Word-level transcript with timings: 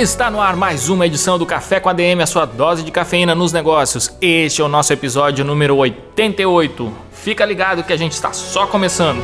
Está 0.00 0.30
no 0.30 0.40
ar 0.40 0.56
mais 0.56 0.88
uma 0.88 1.06
edição 1.06 1.38
do 1.38 1.44
Café 1.44 1.78
com 1.78 1.88
a 1.88 1.92
DM, 1.92 2.22
a 2.22 2.26
sua 2.26 2.46
dose 2.46 2.82
de 2.82 2.90
cafeína 2.90 3.34
nos 3.34 3.52
negócios. 3.52 4.10
Este 4.20 4.62
é 4.62 4.64
o 4.64 4.68
nosso 4.68 4.92
episódio 4.92 5.44
número 5.44 5.76
88. 5.76 6.92
Fica 7.12 7.44
ligado 7.44 7.82
que 7.82 7.92
a 7.92 7.96
gente 7.96 8.12
está 8.12 8.32
só 8.32 8.66
começando. 8.66 9.22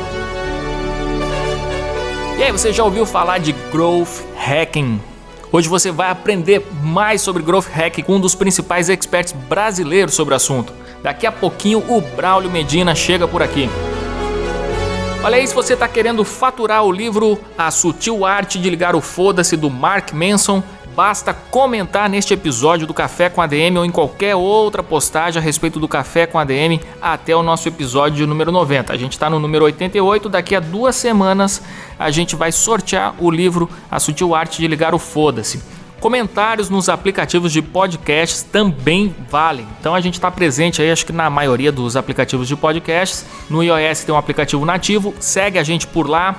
E 2.37 2.43
aí, 2.43 2.51
você 2.51 2.71
já 2.71 2.83
ouviu 2.83 3.05
falar 3.05 3.39
de 3.39 3.51
Growth 3.71 4.21
Hacking? 4.37 5.01
Hoje 5.51 5.67
você 5.67 5.91
vai 5.91 6.09
aprender 6.09 6.65
mais 6.83 7.21
sobre 7.21 7.41
Growth 7.41 7.67
Hacking 7.67 8.03
com 8.03 8.15
um 8.15 8.19
dos 8.19 8.35
principais 8.35 8.89
experts 8.89 9.33
brasileiros 9.33 10.13
sobre 10.13 10.33
o 10.33 10.37
assunto. 10.37 10.71
Daqui 11.01 11.25
a 11.25 11.31
pouquinho 11.31 11.83
o 11.87 11.99
Braulio 11.99 12.51
Medina 12.51 12.93
chega 12.93 13.27
por 13.27 13.41
aqui. 13.41 13.69
Olha 15.21 15.35
aí, 15.35 15.45
se 15.45 15.53
você 15.53 15.73
está 15.73 15.85
querendo 15.85 16.23
faturar 16.23 16.81
o 16.85 16.91
livro 16.93 17.37
A 17.57 17.69
Sutil 17.71 18.25
Arte 18.25 18.57
de 18.57 18.69
Ligar 18.69 18.95
o 18.95 19.01
Foda-se 19.01 19.57
do 19.57 19.69
Mark 19.69 20.13
Manson, 20.13 20.63
basta 20.95 21.33
comentar 21.33 22.09
neste 22.09 22.33
episódio 22.33 22.87
do 22.87 22.93
Café 22.93 23.29
com 23.29 23.41
ADM 23.41 23.75
ou 23.77 23.85
em 23.85 23.91
qualquer 23.91 24.33
outra 24.37 24.81
postagem 24.81 25.41
a 25.41 25.43
respeito 25.43 25.77
do 25.77 25.89
Café 25.89 26.25
com 26.25 26.39
ADM 26.39 26.79
até 27.01 27.35
o 27.35 27.43
nosso 27.43 27.67
episódio 27.67 28.25
número 28.25 28.49
90. 28.49 28.93
A 28.93 28.97
gente 28.97 29.11
está 29.11 29.29
no 29.29 29.39
número 29.39 29.65
88, 29.65 30.29
daqui 30.29 30.55
a 30.55 30.61
duas 30.61 30.95
semanas 30.95 31.61
a 31.99 32.09
gente 32.09 32.37
vai 32.37 32.53
sortear 32.53 33.13
o 33.19 33.29
livro 33.29 33.69
A 33.91 33.99
Sutil 33.99 34.33
Arte 34.33 34.59
de 34.59 34.69
Ligar 34.69 34.95
o 34.95 34.99
Foda-se. 34.99 35.78
Comentários 35.99 36.69
nos 36.69 36.87
aplicativos 36.87 37.51
de 37.51 37.61
podcasts 37.61 38.41
também 38.41 39.13
valem. 39.29 39.67
Então 39.79 39.93
a 39.93 39.99
gente 39.99 40.13
está 40.13 40.31
presente 40.31 40.81
aí, 40.81 40.89
acho 40.89 41.05
que 41.05 41.11
na 41.11 41.29
maioria 41.29 41.71
dos 41.71 41.97
aplicativos 41.97 42.47
de 42.47 42.55
podcasts. 42.55 43.25
No 43.49 43.61
iOS 43.61 44.03
tem 44.05 44.15
um 44.15 44.17
aplicativo 44.17 44.65
nativo, 44.65 45.13
segue 45.19 45.59
a 45.59 45.63
gente 45.63 45.85
por 45.85 46.09
lá, 46.09 46.35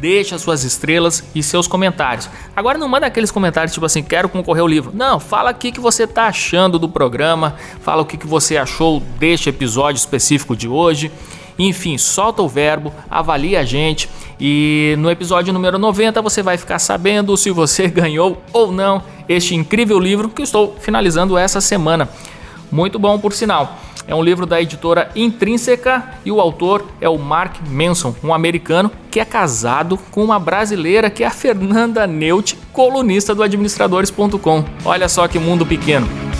deixa 0.00 0.36
suas 0.36 0.64
estrelas 0.64 1.22
e 1.32 1.42
seus 1.42 1.68
comentários. 1.68 2.28
Agora 2.56 2.76
não 2.76 2.88
manda 2.88 3.06
aqueles 3.06 3.30
comentários 3.30 3.72
tipo 3.72 3.86
assim, 3.86 4.02
quero 4.02 4.28
concorrer 4.28 4.62
ao 4.62 4.68
livro. 4.68 4.90
Não, 4.92 5.20
fala 5.20 5.52
o 5.52 5.54
que, 5.54 5.70
que 5.70 5.80
você 5.80 6.04
está 6.04 6.26
achando 6.26 6.78
do 6.78 6.88
programa, 6.88 7.54
fala 7.80 8.02
o 8.02 8.04
que, 8.04 8.16
que 8.16 8.26
você 8.26 8.56
achou 8.56 9.00
deste 9.18 9.48
episódio 9.48 9.98
específico 9.98 10.56
de 10.56 10.68
hoje. 10.68 11.12
Enfim, 11.58 11.96
solta 11.98 12.42
o 12.42 12.48
verbo, 12.48 12.92
avalia 13.10 13.60
a 13.60 13.64
gente 13.64 14.08
e 14.40 14.96
no 14.98 15.10
episódio 15.10 15.52
número 15.52 15.78
90 15.78 16.20
você 16.20 16.42
vai 16.42 16.58
ficar 16.58 16.78
sabendo 16.78 17.36
se 17.36 17.50
você 17.50 17.86
ganhou 17.88 18.42
ou 18.52 18.72
não 18.72 19.02
este 19.28 19.54
incrível 19.54 19.98
livro 19.98 20.28
que 20.28 20.42
estou 20.42 20.76
finalizando 20.80 21.38
essa 21.38 21.60
semana. 21.60 22.08
Muito 22.70 22.98
bom, 22.98 23.18
por 23.18 23.32
sinal. 23.32 23.78
É 24.06 24.14
um 24.14 24.22
livro 24.22 24.44
da 24.44 24.60
editora 24.60 25.10
Intrínseca 25.16 26.04
e 26.24 26.30
o 26.30 26.40
autor 26.40 26.84
é 27.00 27.08
o 27.08 27.16
Mark 27.16 27.56
Manson, 27.70 28.14
um 28.22 28.34
americano 28.34 28.90
que 29.10 29.18
é 29.18 29.24
casado 29.24 29.98
com 30.10 30.22
uma 30.22 30.38
brasileira 30.38 31.08
que 31.08 31.24
é 31.24 31.26
a 31.26 31.30
Fernanda 31.30 32.06
Neut, 32.06 32.58
colunista 32.72 33.34
do 33.34 33.42
administradores.com. 33.42 34.64
Olha 34.84 35.08
só 35.08 35.26
que 35.26 35.38
mundo 35.38 35.64
pequeno. 35.64 36.33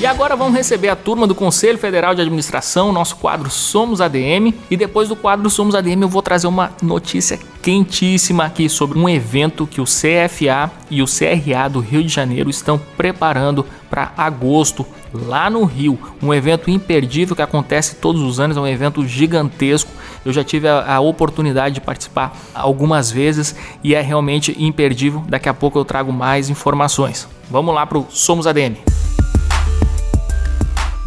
E 0.00 0.06
agora 0.06 0.36
vamos 0.36 0.56
receber 0.56 0.88
a 0.90 0.94
turma 0.94 1.26
do 1.26 1.34
Conselho 1.34 1.76
Federal 1.76 2.14
de 2.14 2.20
Administração, 2.20 2.92
nosso 2.92 3.16
quadro 3.16 3.50
Somos 3.50 4.00
ADM. 4.00 4.54
E 4.70 4.76
depois 4.76 5.08
do 5.08 5.16
quadro 5.16 5.50
Somos 5.50 5.74
ADM, 5.74 6.02
eu 6.02 6.08
vou 6.08 6.22
trazer 6.22 6.46
uma 6.46 6.70
notícia 6.80 7.36
quentíssima 7.60 8.44
aqui 8.44 8.68
sobre 8.68 8.96
um 8.96 9.08
evento 9.08 9.66
que 9.66 9.80
o 9.80 9.84
CFA 9.84 10.70
e 10.88 11.02
o 11.02 11.06
CRA 11.06 11.68
do 11.68 11.80
Rio 11.80 12.04
de 12.04 12.08
Janeiro 12.08 12.48
estão 12.48 12.80
preparando 12.96 13.66
para 13.90 14.12
agosto, 14.16 14.86
lá 15.12 15.50
no 15.50 15.64
Rio. 15.64 15.98
Um 16.22 16.32
evento 16.32 16.70
imperdível 16.70 17.34
que 17.34 17.42
acontece 17.42 17.96
todos 17.96 18.22
os 18.22 18.38
anos, 18.38 18.56
é 18.56 18.60
um 18.60 18.68
evento 18.68 19.04
gigantesco. 19.04 19.90
Eu 20.24 20.32
já 20.32 20.44
tive 20.44 20.68
a, 20.68 20.94
a 20.94 21.00
oportunidade 21.00 21.74
de 21.74 21.80
participar 21.80 22.36
algumas 22.54 23.10
vezes 23.10 23.52
e 23.82 23.96
é 23.96 24.00
realmente 24.00 24.54
imperdível. 24.62 25.24
Daqui 25.28 25.48
a 25.48 25.54
pouco 25.54 25.76
eu 25.76 25.84
trago 25.84 26.12
mais 26.12 26.48
informações. 26.48 27.26
Vamos 27.50 27.74
lá 27.74 27.84
para 27.84 27.98
o 27.98 28.06
Somos 28.10 28.46
ADM. 28.46 28.76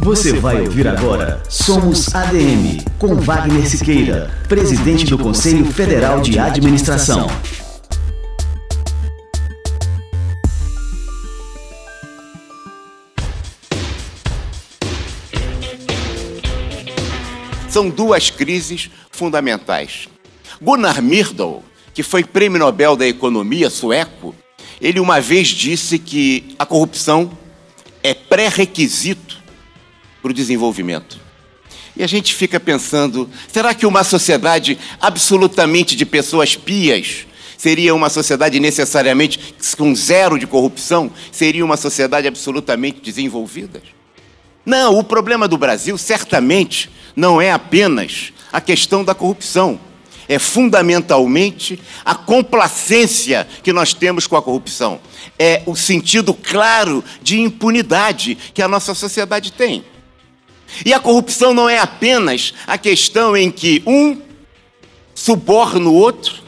Você 0.04 0.32
vai 0.32 0.60
ouvir 0.60 0.88
agora 0.88 1.40
Somos 1.48 2.12
ADM, 2.12 2.84
com 2.98 3.14
Wagner 3.14 3.64
Siqueira, 3.70 4.36
presidente 4.48 5.04
do 5.04 5.16
Conselho 5.16 5.64
Federal 5.66 6.20
de 6.20 6.40
Administração. 6.40 7.28
São 17.68 17.88
duas 17.88 18.28
crises 18.28 18.90
fundamentais. 19.12 20.08
Gunnar 20.60 21.00
Myrdal, 21.00 21.62
que 21.94 22.02
foi 22.02 22.24
prêmio 22.24 22.58
Nobel 22.58 22.96
da 22.96 23.06
Economia 23.06 23.70
sueco, 23.70 24.34
ele 24.80 24.98
uma 24.98 25.20
vez 25.20 25.46
disse 25.46 25.96
que 25.96 26.56
a 26.58 26.66
corrupção 26.66 27.30
é 28.02 28.12
pré-requisito 28.12 29.41
para 30.22 30.30
o 30.30 30.34
desenvolvimento. 30.34 31.18
E 31.96 32.02
a 32.02 32.06
gente 32.06 32.34
fica 32.34 32.58
pensando: 32.58 33.28
será 33.52 33.74
que 33.74 33.84
uma 33.84 34.04
sociedade 34.04 34.78
absolutamente 35.00 35.96
de 35.96 36.06
pessoas 36.06 36.54
pias 36.54 37.26
seria 37.58 37.94
uma 37.94 38.08
sociedade 38.08 38.58
necessariamente 38.58 39.54
com 39.76 39.94
zero 39.94 40.38
de 40.38 40.46
corrupção? 40.46 41.10
Seria 41.30 41.64
uma 41.64 41.76
sociedade 41.76 42.26
absolutamente 42.26 43.00
desenvolvida? 43.00 43.82
Não, 44.64 44.98
o 44.98 45.04
problema 45.04 45.48
do 45.48 45.58
Brasil 45.58 45.98
certamente 45.98 46.88
não 47.16 47.40
é 47.40 47.52
apenas 47.52 48.32
a 48.52 48.60
questão 48.60 49.04
da 49.04 49.14
corrupção. 49.14 49.78
É 50.28 50.38
fundamentalmente 50.38 51.78
a 52.04 52.14
complacência 52.14 53.46
que 53.62 53.72
nós 53.72 53.92
temos 53.92 54.26
com 54.26 54.36
a 54.36 54.42
corrupção. 54.42 55.00
É 55.38 55.62
o 55.66 55.74
sentido 55.74 56.32
claro 56.32 57.04
de 57.20 57.40
impunidade 57.40 58.38
que 58.54 58.62
a 58.62 58.68
nossa 58.68 58.94
sociedade 58.94 59.52
tem. 59.52 59.84
E 60.84 60.92
a 60.92 61.00
corrupção 61.00 61.52
não 61.52 61.68
é 61.68 61.78
apenas 61.78 62.54
a 62.66 62.78
questão 62.78 63.36
em 63.36 63.50
que 63.50 63.82
um 63.86 64.20
suborna 65.14 65.88
o 65.88 65.94
outro 65.94 66.42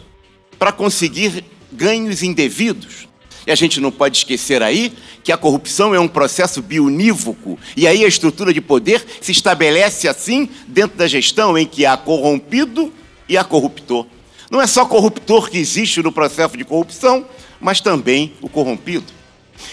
para 0.59 0.73
conseguir 0.73 1.45
ganhos 1.71 2.23
indevidos. 2.23 3.09
E 3.47 3.53
a 3.53 3.55
gente 3.55 3.81
não 3.81 3.91
pode 3.91 4.17
esquecer 4.17 4.63
aí 4.63 4.93
que 5.23 5.33
a 5.33 5.37
corrupção 5.37 5.95
é 5.95 6.01
um 6.01 6.09
processo 6.09 6.63
bionívoco, 6.63 7.59
e 7.77 7.87
aí 7.87 8.05
a 8.05 8.09
estrutura 8.09 8.53
de 8.53 8.61
poder 8.61 9.05
se 9.21 9.33
estabelece 9.33 10.07
assim 10.09 10.49
dentro 10.67 10.97
da 10.97 11.07
gestão 11.07 11.57
em 11.57 11.67
que 11.67 11.87
há 11.87 11.97
corrompido 11.97 12.93
e 13.29 13.37
há 13.37 13.45
corruptor. 13.45 14.07
Não 14.51 14.61
é 14.61 14.67
só 14.67 14.85
corruptor 14.85 15.51
que 15.51 15.59
existe 15.59 16.03
no 16.03 16.13
processo 16.13 16.57
de 16.57 16.65
corrupção, 16.65 17.27
mas 17.61 17.81
também 17.81 18.35
o 18.41 18.49
corrompido. 18.49 19.07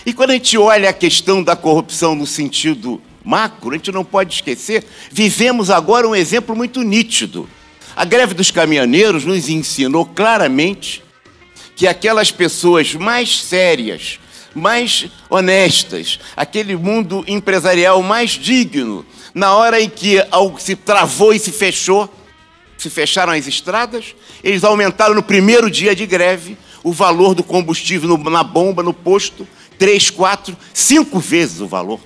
E 0.05 0.13
quando 0.13 0.31
a 0.31 0.33
gente 0.33 0.57
olha 0.57 0.89
a 0.89 0.93
questão 0.93 1.43
da 1.43 1.55
corrupção 1.55 2.15
no 2.15 2.25
sentido 2.25 3.01
macro, 3.23 3.71
a 3.71 3.73
gente 3.73 3.91
não 3.91 4.03
pode 4.03 4.35
esquecer, 4.35 4.85
vivemos 5.11 5.69
agora 5.69 6.07
um 6.07 6.15
exemplo 6.15 6.55
muito 6.55 6.81
nítido. 6.81 7.49
A 7.95 8.05
greve 8.05 8.33
dos 8.33 8.51
caminhoneiros 8.51 9.25
nos 9.25 9.49
ensinou 9.49 10.05
claramente 10.05 11.03
que 11.75 11.87
aquelas 11.87 12.31
pessoas 12.31 12.93
mais 12.93 13.41
sérias, 13.41 14.19
mais 14.53 15.07
honestas, 15.29 16.19
aquele 16.35 16.75
mundo 16.75 17.23
empresarial 17.27 18.01
mais 18.01 18.31
digno, 18.31 19.05
na 19.33 19.55
hora 19.55 19.81
em 19.81 19.89
que 19.89 20.23
algo 20.29 20.59
se 20.59 20.75
travou 20.75 21.33
e 21.33 21.39
se 21.39 21.51
fechou, 21.51 22.09
se 22.77 22.89
fecharam 22.89 23.33
as 23.33 23.47
estradas, 23.47 24.15
eles 24.43 24.63
aumentaram 24.63 25.13
no 25.13 25.23
primeiro 25.23 25.69
dia 25.69 25.95
de 25.95 26.05
greve 26.05 26.57
o 26.83 26.91
valor 26.91 27.35
do 27.35 27.43
combustível 27.43 28.17
na 28.17 28.43
bomba, 28.43 28.81
no 28.81 28.93
posto, 28.93 29.47
três, 29.77 30.09
quatro, 30.09 30.57
cinco 30.73 31.19
vezes 31.19 31.61
o 31.61 31.67
valor. 31.67 31.99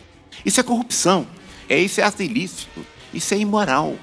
Isso 0.46 0.60
é 0.60 0.64
corrupção. 0.64 1.28
É 1.68 1.78
isso 1.80 2.00
é 2.00 2.04
ato 2.04 2.22
ilícito. 2.22 2.86
Isso 3.14 3.34
é 3.34 3.38
imoral. 3.38 3.96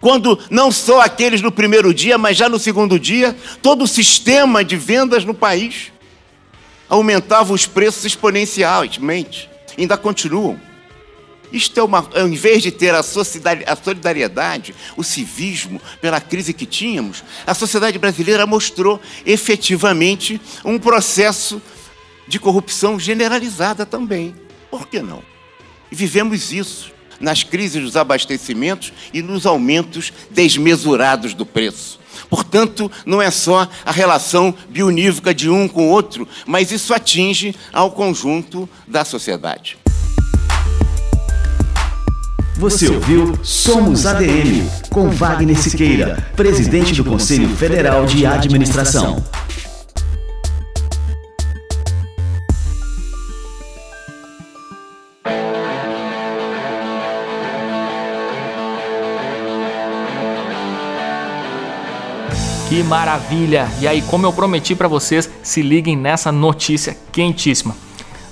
Quando 0.00 0.38
não 0.50 0.70
só 0.70 1.00
aqueles 1.00 1.42
no 1.42 1.52
primeiro 1.52 1.92
dia, 1.92 2.16
mas 2.16 2.36
já 2.36 2.48
no 2.48 2.58
segundo 2.58 2.98
dia, 2.98 3.36
todo 3.60 3.84
o 3.84 3.88
sistema 3.88 4.64
de 4.64 4.76
vendas 4.76 5.24
no 5.24 5.34
país 5.34 5.92
aumentava 6.88 7.52
os 7.52 7.66
preços 7.66 8.04
exponencialmente. 8.04 9.50
Ainda 9.76 9.96
continuam. 9.96 10.58
Isto 11.52 11.78
é 11.78 11.82
uma. 11.82 12.08
Ao 12.14 12.26
invés 12.26 12.62
de 12.62 12.70
ter 12.70 12.94
a 12.94 13.02
solidariedade, 13.02 14.74
o 14.96 15.04
civismo, 15.04 15.80
pela 16.00 16.20
crise 16.20 16.52
que 16.52 16.66
tínhamos, 16.66 17.22
a 17.46 17.54
sociedade 17.54 17.98
brasileira 17.98 18.46
mostrou 18.46 19.00
efetivamente 19.24 20.40
um 20.64 20.78
processo 20.78 21.60
de 22.26 22.40
corrupção 22.40 22.98
generalizada 22.98 23.84
também. 23.86 24.34
Por 24.70 24.88
que 24.88 25.00
não? 25.00 25.22
E 25.94 25.96
vivemos 25.96 26.52
isso 26.52 26.90
nas 27.20 27.44
crises 27.44 27.80
dos 27.80 27.96
abastecimentos 27.96 28.92
e 29.12 29.22
nos 29.22 29.46
aumentos 29.46 30.12
desmesurados 30.28 31.34
do 31.34 31.46
preço. 31.46 32.00
Portanto, 32.28 32.90
não 33.06 33.22
é 33.22 33.30
só 33.30 33.68
a 33.86 33.92
relação 33.92 34.52
bionívoca 34.68 35.32
de 35.32 35.48
um 35.48 35.68
com 35.68 35.86
o 35.86 35.90
outro, 35.92 36.26
mas 36.44 36.72
isso 36.72 36.92
atinge 36.92 37.54
ao 37.72 37.92
conjunto 37.92 38.68
da 38.88 39.04
sociedade. 39.04 39.78
Você 42.56 42.88
ouviu 42.88 43.38
Somos 43.44 44.04
ADM, 44.04 44.68
com 44.90 45.10
Wagner 45.10 45.56
Siqueira, 45.56 46.28
presidente 46.34 46.92
do 46.92 47.04
Conselho 47.04 47.48
Federal 47.50 48.04
de 48.04 48.26
Administração. 48.26 49.24
Que 62.74 62.82
maravilha! 62.82 63.68
E 63.80 63.86
aí, 63.86 64.02
como 64.02 64.26
eu 64.26 64.32
prometi 64.32 64.74
para 64.74 64.88
vocês, 64.88 65.30
se 65.44 65.62
liguem 65.62 65.96
nessa 65.96 66.32
notícia 66.32 66.96
quentíssima. 67.12 67.76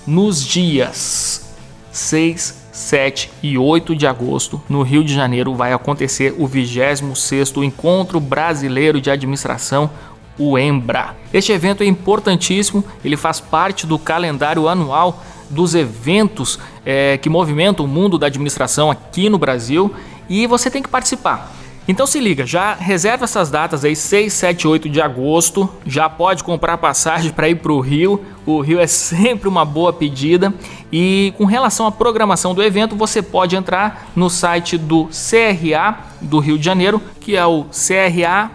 Nos 0.05 0.45
dias 0.45 1.55
6, 1.93 2.71
7 2.73 3.31
e 3.41 3.57
8 3.57 3.95
de 3.95 4.05
agosto, 4.05 4.61
no 4.69 4.83
Rio 4.83 5.05
de 5.05 5.15
Janeiro, 5.15 5.55
vai 5.55 5.73
acontecer 5.73 6.35
o 6.37 6.49
26º 6.49 7.63
Encontro 7.63 8.19
Brasileiro 8.19 9.01
de 9.01 9.13
Administração, 9.13 9.89
o 10.37 10.59
EMBRA. 10.59 11.15
Este 11.33 11.53
evento 11.53 11.85
é 11.85 11.87
importantíssimo, 11.87 12.85
ele 13.05 13.17
faz 13.17 13.39
parte 13.39 13.87
do 13.87 13.97
calendário 13.97 14.67
anual 14.69 15.23
dos 15.49 15.77
eventos 15.77 16.59
é, 16.85 17.17
que 17.17 17.29
movimentam 17.29 17.85
o 17.85 17.89
mundo 17.89 18.19
da 18.19 18.27
administração 18.27 18.91
aqui 18.91 19.29
no 19.29 19.39
Brasil 19.39 19.95
e 20.29 20.49
você 20.49 20.69
tem 20.69 20.83
que 20.83 20.89
participar. 20.89 21.62
Então 21.87 22.07
se 22.07 22.19
liga, 22.21 22.47
já 22.47 22.73
reserva 22.75 23.25
essas 23.25 23.51
datas 23.51 23.85
aí, 23.85 23.95
6, 23.97 24.33
7, 24.33 24.69
8 24.69 24.89
de 24.89 25.01
agosto. 25.01 25.69
Já 25.85 26.09
pode 26.09 26.45
comprar 26.45 26.79
passagem 26.79 27.33
para 27.33 27.49
ir 27.49 27.57
para 27.57 27.73
o 27.73 27.81
Rio. 27.81 28.25
O 28.47 28.61
Rio 28.61 28.79
é 28.79 28.87
sempre 28.87 29.49
uma 29.49 29.65
boa 29.65 29.93
pedida. 29.93 30.55
E 30.93 31.35
com 31.37 31.45
relação 31.45 31.85
à 31.87 31.93
programação 31.93 32.55
do 32.55 32.63
evento, 32.63 32.95
você 32.95 33.21
pode 33.21 33.57
entrar 33.57 34.11
no 34.15 34.31
site 34.31 34.79
do 34.79 35.09
CRA 35.09 35.99
do 36.21 36.39
Rio 36.39 36.57
de 36.57 36.65
Janeiro, 36.65 37.03
que 37.21 37.37
é 37.37 37.45
o 37.45 37.65
cra-rj.adm.br. 37.65 38.51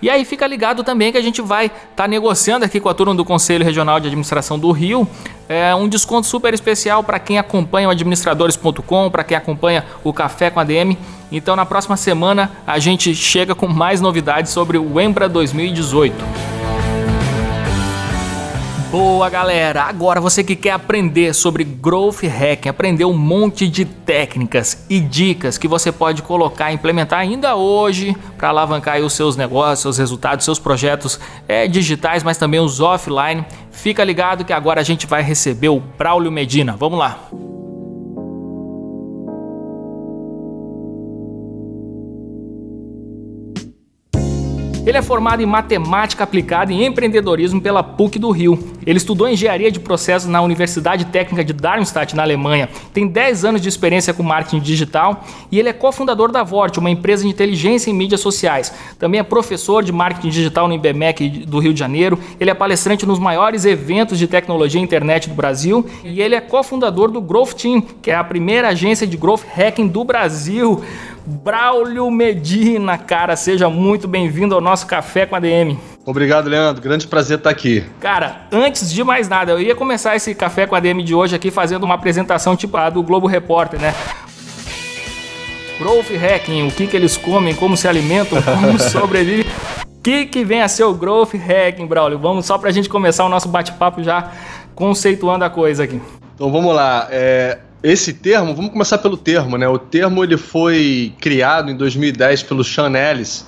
E 0.02 0.10
aí 0.10 0.26
fica 0.26 0.46
ligado 0.46 0.84
também 0.84 1.12
que 1.12 1.18
a 1.18 1.22
gente 1.22 1.42
vai 1.42 1.66
estar 1.66 1.80
tá 1.96 2.08
negociando 2.08 2.66
aqui 2.66 2.80
com 2.80 2.90
a 2.90 2.94
turma 2.94 3.16
do 3.16 3.26
Conselho 3.26 3.66
Regional 3.66 4.00
de 4.00 4.08
Administração 4.08 4.60
do 4.60 4.72
Rio 4.72 5.08
é, 5.48 5.74
um 5.76 5.88
desconto 5.88 6.28
super 6.28 6.54
especial 6.54 7.04
para 7.04 7.20
quem 7.20 7.38
acompanha 7.38 7.88
o 7.88 7.92
administradores.com, 7.92 9.10
para 9.10 9.24
quem 9.24 9.38
acompanha 9.38 9.86
o 10.04 10.12
Café 10.12 10.50
com 10.50 10.60
ADM. 10.60 10.98
Então 11.32 11.56
na 11.56 11.66
próxima 11.66 11.98
semana 11.98 12.52
a 12.66 12.80
gente 12.80 13.14
chega 13.16 13.54
com 13.54 13.68
mais 13.68 14.02
novidades 14.02 14.52
sobre 14.52 14.78
o 14.78 15.00
Embra 15.00 15.30
2018. 15.30 16.65
Boa 18.98 19.30
galera! 19.30 19.84
Agora 19.84 20.22
você 20.22 20.42
que 20.42 20.56
quer 20.56 20.72
aprender 20.72 21.34
sobre 21.34 21.66
Growth 21.66 22.24
Hacking, 22.24 22.70
aprender 22.70 23.04
um 23.04 23.12
monte 23.12 23.68
de 23.68 23.84
técnicas 23.84 24.86
e 24.90 25.02
dicas 25.02 25.58
que 25.58 25.68
você 25.68 25.92
pode 25.92 26.22
colocar 26.22 26.72
e 26.72 26.76
implementar 26.76 27.20
ainda 27.20 27.58
hoje 27.58 28.16
para 28.38 28.48
alavancar 28.48 29.02
os 29.02 29.12
seus 29.12 29.36
negócios, 29.36 29.82
seus 29.82 29.98
resultados, 29.98 30.46
seus 30.46 30.60
projetos 30.60 31.20
é, 31.46 31.68
digitais, 31.68 32.24
mas 32.24 32.38
também 32.38 32.62
os 32.62 32.80
offline. 32.80 33.44
Fica 33.70 34.02
ligado 34.02 34.46
que 34.46 34.54
agora 34.54 34.80
a 34.80 34.84
gente 34.84 35.06
vai 35.06 35.22
receber 35.22 35.68
o 35.68 35.82
Braulio 35.82 36.32
Medina. 36.32 36.78
Vamos 36.80 36.98
lá! 36.98 37.20
Ele 44.86 45.00
é 45.00 45.02
formado 45.02 45.42
em 45.42 45.48
matemática 45.48 46.24
aplicada 46.24 46.72
e 46.72 46.86
empreendedorismo 46.86 47.60
pela 47.60 47.82
PUC 47.82 48.20
do 48.20 48.30
Rio. 48.30 48.60
Ele 48.86 48.98
estudou 48.98 49.28
engenharia 49.28 49.72
de 49.72 49.80
processos 49.80 50.30
na 50.30 50.44
Universidade 50.44 51.06
Técnica 51.06 51.44
de 51.44 51.54
Darmstadt, 51.54 52.16
na 52.16 52.22
Alemanha. 52.22 52.70
Tem 52.94 53.08
10 53.08 53.46
anos 53.46 53.62
de 53.62 53.68
experiência 53.68 54.14
com 54.14 54.22
marketing 54.22 54.60
digital 54.60 55.24
e 55.52 55.58
ele 55.58 55.70
é 55.70 55.74
cofundador 55.74 56.32
da 56.32 56.44
Vort, 56.44 56.78
uma 56.78 56.92
empresa 56.92 57.24
de 57.24 57.30
inteligência 57.30 57.90
em 57.90 57.96
mídias 57.96 58.22
sociais. 58.22 58.72
Também 59.00 59.20
é 59.20 59.24
professor 59.24 59.84
de 59.84 59.92
marketing 59.92 60.30
digital 60.30 60.68
no 60.68 60.76
IBMEC 60.76 61.30
do 61.48 61.58
Rio 61.58 61.74
de 61.74 61.80
Janeiro. 61.80 62.20
Ele 62.40 62.52
é 62.52 62.54
palestrante 62.54 63.08
nos 63.08 63.18
maiores 63.18 63.66
eventos 63.66 64.20
de 64.20 64.28
tecnologia 64.28 64.80
e 64.80 64.84
internet 64.84 65.30
do 65.30 65.34
Brasil 65.34 65.84
e 66.04 66.22
ele 66.22 66.36
é 66.36 66.42
cofundador 66.42 67.10
do 67.10 67.20
Growth 67.20 67.54
Team, 67.54 67.82
que 67.82 68.12
é 68.12 68.16
a 68.16 68.24
primeira 68.24 68.68
agência 68.68 69.08
de 69.08 69.18
growth 69.18 69.42
hacking 69.58 69.88
do 69.88 70.04
Brasil. 70.04 70.84
Braulio 71.28 72.12
Medina, 72.12 73.00
cara, 73.00 73.36
seja 73.36 73.68
muito 73.68 74.08
bem-vindo 74.08 74.54
ao 74.54 74.62
nosso 74.62 74.86
Café 74.86 75.26
com 75.26 75.36
a 75.36 75.40
DM. 75.40 75.80
Obrigado, 76.06 76.48
Leandro. 76.48 76.84
Grande 76.84 77.08
prazer 77.08 77.40
estar 77.40 77.50
aqui. 77.50 77.84
Cara, 78.00 78.42
antes 78.52 78.92
de 78.92 79.04
mais 79.04 79.28
nada, 79.28 79.52
eu 79.54 79.60
ia 79.60 79.76
começar 79.76 80.16
esse 80.16 80.36
Café 80.36 80.68
com 80.68 80.76
a 80.76 80.80
DM 80.80 81.02
de 81.02 81.16
hoje 81.16 81.36
aqui 81.36 81.50
fazendo 81.50 81.84
uma 81.84 81.96
apresentação 81.96 82.56
tipo 82.56 82.78
a 82.78 82.92
do 82.92 83.02
Globo 83.02 83.26
Repórter, 83.26 83.82
né? 83.82 83.96
Growth 85.80 86.12
Hacking, 86.12 86.68
o 86.68 86.72
que, 86.72 86.86
que 86.86 86.96
eles 86.96 87.18
comem, 87.18 87.56
como 87.56 87.76
se 87.76 87.88
alimentam, 87.88 88.40
como 88.44 88.78
sobrevivem. 88.78 89.52
O 89.98 90.02
que, 90.04 90.28
que 90.28 90.46
vem 90.46 90.62
a 90.62 90.68
ser 90.68 90.84
o 90.84 90.94
Growth 90.94 91.34
Hacking, 91.34 91.88
Braulio? 91.88 92.20
Vamos 92.20 92.46
só 92.46 92.60
para 92.60 92.70
a 92.70 92.72
gente 92.72 92.88
começar 92.88 93.26
o 93.26 93.30
nosso 93.30 93.50
bate-papo 93.50 94.04
já 94.04 94.32
conceituando 94.76 95.44
a 95.44 95.50
coisa 95.50 95.86
aqui. 95.86 96.00
Então 96.36 96.52
vamos 96.52 96.76
lá. 96.76 97.08
É, 97.10 97.58
esse 97.86 98.14
termo, 98.14 98.56
vamos 98.56 98.72
começar 98.72 98.98
pelo 98.98 99.16
termo, 99.16 99.60
né? 99.60 99.68
O 99.68 99.78
termo 99.78 100.24
ele 100.24 100.38
foi 100.38 101.14
criado 101.22 101.70
em 101.70 101.78
2010 101.78 102.42
pelo 102.42 102.64
Sean 102.64 102.92
Ellis, 102.98 103.46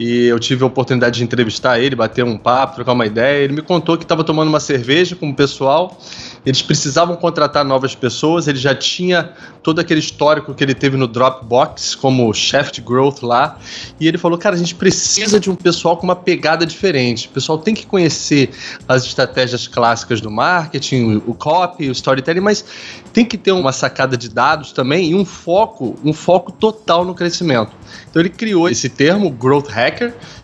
e 0.00 0.24
eu 0.28 0.40
tive 0.40 0.64
a 0.64 0.66
oportunidade 0.66 1.18
de 1.18 1.24
entrevistar 1.24 1.78
ele, 1.78 1.94
bater 1.94 2.24
um 2.24 2.38
papo, 2.38 2.76
trocar 2.76 2.92
uma 2.92 3.04
ideia. 3.04 3.44
Ele 3.44 3.52
me 3.52 3.60
contou 3.60 3.98
que 3.98 4.04
estava 4.04 4.24
tomando 4.24 4.48
uma 4.48 4.58
cerveja 4.58 5.14
com 5.14 5.28
o 5.28 5.34
pessoal, 5.34 6.00
eles 6.46 6.62
precisavam 6.62 7.14
contratar 7.16 7.66
novas 7.66 7.94
pessoas, 7.94 8.48
ele 8.48 8.56
já 8.56 8.74
tinha 8.74 9.34
todo 9.62 9.78
aquele 9.78 10.00
histórico 10.00 10.54
que 10.54 10.64
ele 10.64 10.74
teve 10.74 10.96
no 10.96 11.06
Dropbox 11.06 11.94
como 11.94 12.32
de 12.32 12.80
growth 12.80 13.22
lá, 13.22 13.58
e 14.00 14.08
ele 14.08 14.16
falou: 14.16 14.38
"Cara, 14.38 14.56
a 14.56 14.58
gente 14.58 14.74
precisa 14.74 15.38
de 15.38 15.50
um 15.50 15.54
pessoal 15.54 15.98
com 15.98 16.04
uma 16.04 16.16
pegada 16.16 16.64
diferente. 16.64 17.28
O 17.28 17.30
pessoal 17.32 17.58
tem 17.58 17.74
que 17.74 17.84
conhecer 17.84 18.48
as 18.88 19.04
estratégias 19.04 19.68
clássicas 19.68 20.22
do 20.22 20.30
marketing, 20.30 21.22
o 21.26 21.34
copy, 21.34 21.90
o 21.90 21.92
storytelling, 21.92 22.40
mas 22.40 22.64
tem 23.12 23.26
que 23.26 23.36
ter 23.36 23.52
uma 23.52 23.70
sacada 23.70 24.16
de 24.16 24.30
dados 24.30 24.72
também 24.72 25.10
e 25.10 25.14
um 25.14 25.26
foco, 25.26 25.94
um 26.02 26.14
foco 26.14 26.50
total 26.50 27.04
no 27.04 27.14
crescimento. 27.14 27.72
Então 28.08 28.22
ele 28.22 28.30
criou 28.30 28.68
esse 28.68 28.88
termo, 28.88 29.30
growth 29.30 29.68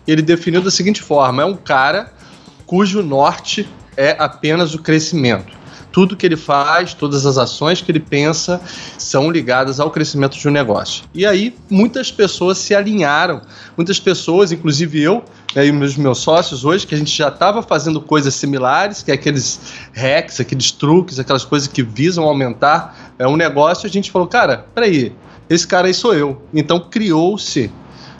e 0.05 0.11
ele 0.11 0.21
definiu 0.21 0.61
da 0.61 0.71
seguinte 0.71 1.01
forma: 1.01 1.41
é 1.41 1.45
um 1.45 1.55
cara 1.55 2.11
cujo 2.65 3.01
norte 3.01 3.67
é 3.95 4.15
apenas 4.19 4.75
o 4.75 4.79
crescimento. 4.79 5.57
Tudo 5.91 6.15
que 6.15 6.27
ele 6.27 6.35
faz, 6.35 6.93
todas 6.93 7.25
as 7.25 7.39
ações 7.39 7.81
que 7.81 7.91
ele 7.91 7.99
pensa 7.99 8.61
são 8.99 9.31
ligadas 9.31 9.79
ao 9.79 9.89
crescimento 9.89 10.37
de 10.37 10.47
um 10.47 10.51
negócio. 10.51 11.05
E 11.11 11.25
aí 11.25 11.55
muitas 11.71 12.11
pessoas 12.11 12.59
se 12.59 12.75
alinharam, 12.75 13.41
muitas 13.75 13.99
pessoas, 13.99 14.51
inclusive 14.51 15.01
eu, 15.01 15.23
né, 15.55 15.65
e 15.65 15.71
os 15.71 15.97
meus 15.97 16.19
sócios 16.19 16.63
hoje, 16.63 16.85
que 16.85 16.93
a 16.93 16.97
gente 16.97 17.17
já 17.17 17.29
estava 17.29 17.63
fazendo 17.63 17.99
coisas 17.99 18.35
similares, 18.35 19.01
que 19.01 19.09
é 19.09 19.15
aqueles 19.15 19.59
hacks, 19.93 20.39
aqueles 20.39 20.71
truques, 20.71 21.17
aquelas 21.17 21.43
coisas 21.43 21.67
que 21.67 21.81
visam 21.81 22.25
aumentar 22.25 23.13
é, 23.17 23.27
um 23.27 23.35
negócio, 23.35 23.87
a 23.87 23.89
gente 23.89 24.11
falou, 24.11 24.27
cara, 24.27 24.67
peraí, 24.75 25.15
esse 25.49 25.65
cara 25.65 25.87
aí 25.87 25.95
sou 25.95 26.13
eu. 26.13 26.43
Então 26.53 26.79
criou-se 26.79 27.71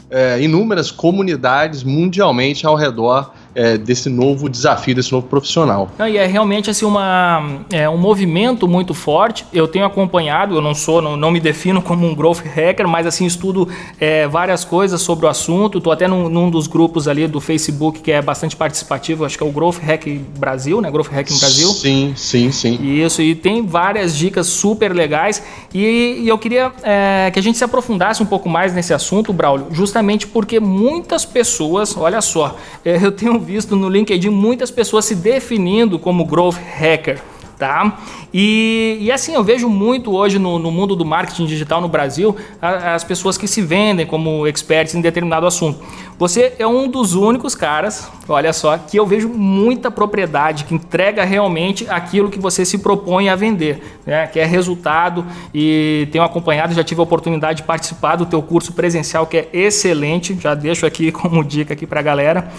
é, 0.10 0.42
inúmeras 0.42 0.92
comunidades 0.92 1.84
mundialmente 1.84 2.66
ao 2.66 2.76
redor 2.76 3.34
é, 3.58 3.76
desse 3.76 4.08
novo 4.08 4.48
desafio, 4.48 4.94
desse 4.94 5.12
novo 5.12 5.26
profissional. 5.26 5.90
Não, 5.98 6.08
e 6.08 6.16
é 6.16 6.28
realmente 6.28 6.70
assim 6.70 6.86
uma, 6.86 7.62
é, 7.72 7.90
um 7.90 7.98
movimento 7.98 8.68
muito 8.68 8.94
forte. 8.94 9.46
Eu 9.52 9.68
tenho 9.68 9.84
acompanhado, 9.84 10.56
eu 10.56 10.62
não 10.62 10.76
sou, 10.76 11.02
não, 11.02 11.18
não 11.18 11.32
me 11.32 11.40
defino 11.40 11.82
como 11.82 12.06
um 12.06 12.14
growth 12.14 12.42
hacker, 12.42 12.88
mas 12.88 13.08
assim 13.08 13.26
estudo 13.26 13.68
é, 14.00 14.28
várias 14.28 14.64
coisas 14.64 15.02
sobre 15.02 15.26
o 15.26 15.30
assunto. 15.30 15.80
Estou 15.80 15.92
até 15.92 16.08
num, 16.08 16.30
num, 16.30 16.52
dos 16.52 16.68
grupos 16.68 17.08
ali 17.08 17.28
do 17.28 17.42
Facebook 17.42 18.00
que 18.00 18.12
é 18.12 18.22
bastante 18.22 18.56
participativo, 18.56 19.26
acho 19.26 19.36
que 19.36 19.44
é 19.44 19.48
o 19.48 19.52
Growth 19.52 19.80
Hack 19.80 20.06
Brasil, 20.38 20.80
né? 20.80 20.92
Growth 20.92 21.08
Hack 21.08 21.28
Brasil. 21.28 21.70
Sim, 21.70 22.14
sim, 22.16 22.52
sim. 22.52 22.80
Isso, 22.80 23.24
e 23.24 23.34
tem 23.34 23.66
várias 23.66 24.16
dicas 24.16 24.46
super 24.46 24.94
legais. 24.94 25.42
E, 25.74 26.20
e 26.22 26.28
eu 26.28 26.38
queria 26.38 26.72
é, 26.84 27.32
que 27.34 27.40
a 27.40 27.42
gente 27.42 27.58
se 27.58 27.64
aprofundasse 27.64 28.22
um 28.22 28.26
pouco 28.26 28.48
mais 28.48 28.72
nesse 28.72 28.94
assunto, 28.94 29.34
Braulio, 29.34 29.68
justamente 29.72 30.28
porque 30.28 30.60
muitas 30.60 31.26
pessoas, 31.26 31.98
olha 31.98 32.22
só, 32.22 32.56
é, 32.86 33.04
eu 33.04 33.12
tenho 33.12 33.47
visto 33.48 33.78
no 33.78 33.88
LinkedIn 33.88 34.30
muitas 34.30 34.70
pessoas 34.70 35.06
se 35.06 35.16
definindo 35.16 35.98
como 35.98 36.26
growth 36.26 36.58
hacker 36.58 37.22
tá? 37.58 37.98
E, 38.34 38.98
e 39.02 39.12
assim, 39.12 39.34
eu 39.34 39.44
vejo 39.44 39.68
muito 39.68 40.14
hoje 40.14 40.38
no, 40.38 40.60
no 40.60 40.70
mundo 40.70 40.96
do 40.96 41.04
marketing 41.04 41.46
digital 41.46 41.82
no 41.82 41.88
Brasil 41.88 42.36
a, 42.62 42.94
as 42.94 43.04
pessoas 43.04 43.38
que 43.38 43.48
se 43.48 43.62
vendem 43.62 44.06
como 44.06 44.46
experts 44.48 44.94
em 44.94 45.02
determinado 45.02 45.46
assunto. 45.48 45.80
Você 46.20 46.54
é 46.58 46.68
um 46.68 46.88
dos 46.88 47.14
únicos 47.14 47.56
caras, 47.56 48.10
olha 48.28 48.52
só, 48.52 48.78
que 48.78 48.98
eu 48.98 49.06
vejo 49.06 49.30
muita 49.30 49.90
propriedade, 49.90 50.66
que 50.66 50.74
entrega 50.74 51.24
realmente 51.24 51.88
aquilo 51.90 52.30
que 52.30 52.40
você 52.40 52.66
se 52.66 52.80
propõe 52.80 53.30
a 53.30 53.36
vender, 53.36 53.82
né? 54.06 54.28
que 54.28 54.40
é 54.40 54.46
resultado 54.46 55.26
e 55.54 56.08
tenho 56.12 56.24
acompanhado, 56.24 56.74
já 56.74 56.84
tive 56.84 57.00
a 57.02 57.04
oportunidade 57.04 57.62
de 57.62 57.68
participar 57.68 58.16
do 58.16 58.26
teu 58.26 58.42
curso 58.42 58.74
presencial, 58.74 59.26
que 59.26 59.38
é 59.38 59.50
excelente, 59.54 60.38
já 60.40 60.54
deixo 60.54 60.86
aqui 60.86 61.12
como 61.14 61.44
dica 61.44 61.74
aqui 61.74 61.88
para 61.88 62.00
a 62.00 62.04
galera. 62.04 62.52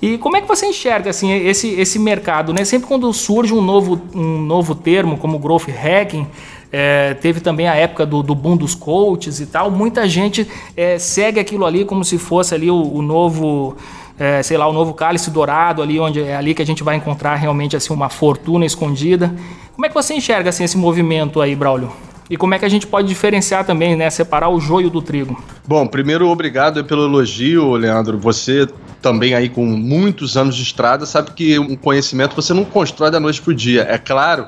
E 0.00 0.16
como 0.18 0.36
é 0.36 0.40
que 0.40 0.46
você 0.46 0.66
enxerga 0.66 1.10
assim 1.10 1.32
esse, 1.32 1.68
esse 1.68 1.98
mercado? 1.98 2.52
Né? 2.52 2.64
Sempre 2.64 2.86
quando 2.86 3.12
surge 3.12 3.52
um 3.52 3.60
novo, 3.60 4.00
um 4.14 4.40
novo 4.40 4.74
termo 4.74 5.18
como 5.18 5.38
growth 5.38 5.68
hacking, 5.68 6.26
é, 6.72 7.14
teve 7.14 7.40
também 7.40 7.66
a 7.66 7.74
época 7.74 8.06
do, 8.06 8.22
do 8.22 8.34
boom 8.34 8.56
dos 8.56 8.74
coaches 8.74 9.40
e 9.40 9.46
tal, 9.46 9.70
muita 9.70 10.06
gente 10.06 10.46
é, 10.76 10.98
segue 10.98 11.40
aquilo 11.40 11.64
ali 11.64 11.84
como 11.84 12.04
se 12.04 12.18
fosse 12.18 12.54
ali 12.54 12.70
o, 12.70 12.80
o 12.80 13.02
novo, 13.02 13.76
é, 14.18 14.42
sei 14.42 14.56
lá, 14.56 14.68
o 14.68 14.72
novo 14.72 14.92
cálice 14.94 15.30
dourado 15.30 15.82
ali, 15.82 15.98
onde 15.98 16.22
é 16.22 16.36
ali 16.36 16.54
que 16.54 16.62
a 16.62 16.66
gente 16.66 16.82
vai 16.82 16.96
encontrar 16.96 17.34
realmente 17.36 17.74
assim 17.76 17.92
uma 17.92 18.08
fortuna 18.08 18.64
escondida. 18.66 19.34
Como 19.74 19.86
é 19.86 19.88
que 19.88 19.94
você 19.94 20.14
enxerga 20.14 20.50
assim 20.50 20.64
esse 20.64 20.76
movimento 20.76 21.40
aí, 21.40 21.56
Braulio? 21.56 21.90
E 22.30 22.36
como 22.36 22.54
é 22.54 22.58
que 22.58 22.64
a 22.64 22.68
gente 22.68 22.86
pode 22.86 23.08
diferenciar 23.08 23.64
também, 23.64 23.96
né? 23.96 24.10
Separar 24.10 24.50
o 24.50 24.60
joio 24.60 24.90
do 24.90 25.00
trigo? 25.00 25.42
Bom, 25.66 25.86
primeiro, 25.86 26.28
obrigado 26.28 26.84
pelo 26.84 27.04
elogio, 27.04 27.72
Leandro. 27.72 28.18
Você 28.18 28.68
também 29.00 29.34
aí 29.34 29.48
com 29.48 29.64
muitos 29.64 30.36
anos 30.36 30.56
de 30.56 30.62
estrada 30.62 31.06
sabe 31.06 31.30
que 31.32 31.58
um 31.58 31.76
conhecimento 31.76 32.34
você 32.34 32.52
não 32.52 32.64
constrói 32.64 33.10
da 33.10 33.20
noite 33.20 33.40
pro 33.40 33.54
dia. 33.54 33.86
É 33.88 33.98
claro 33.98 34.46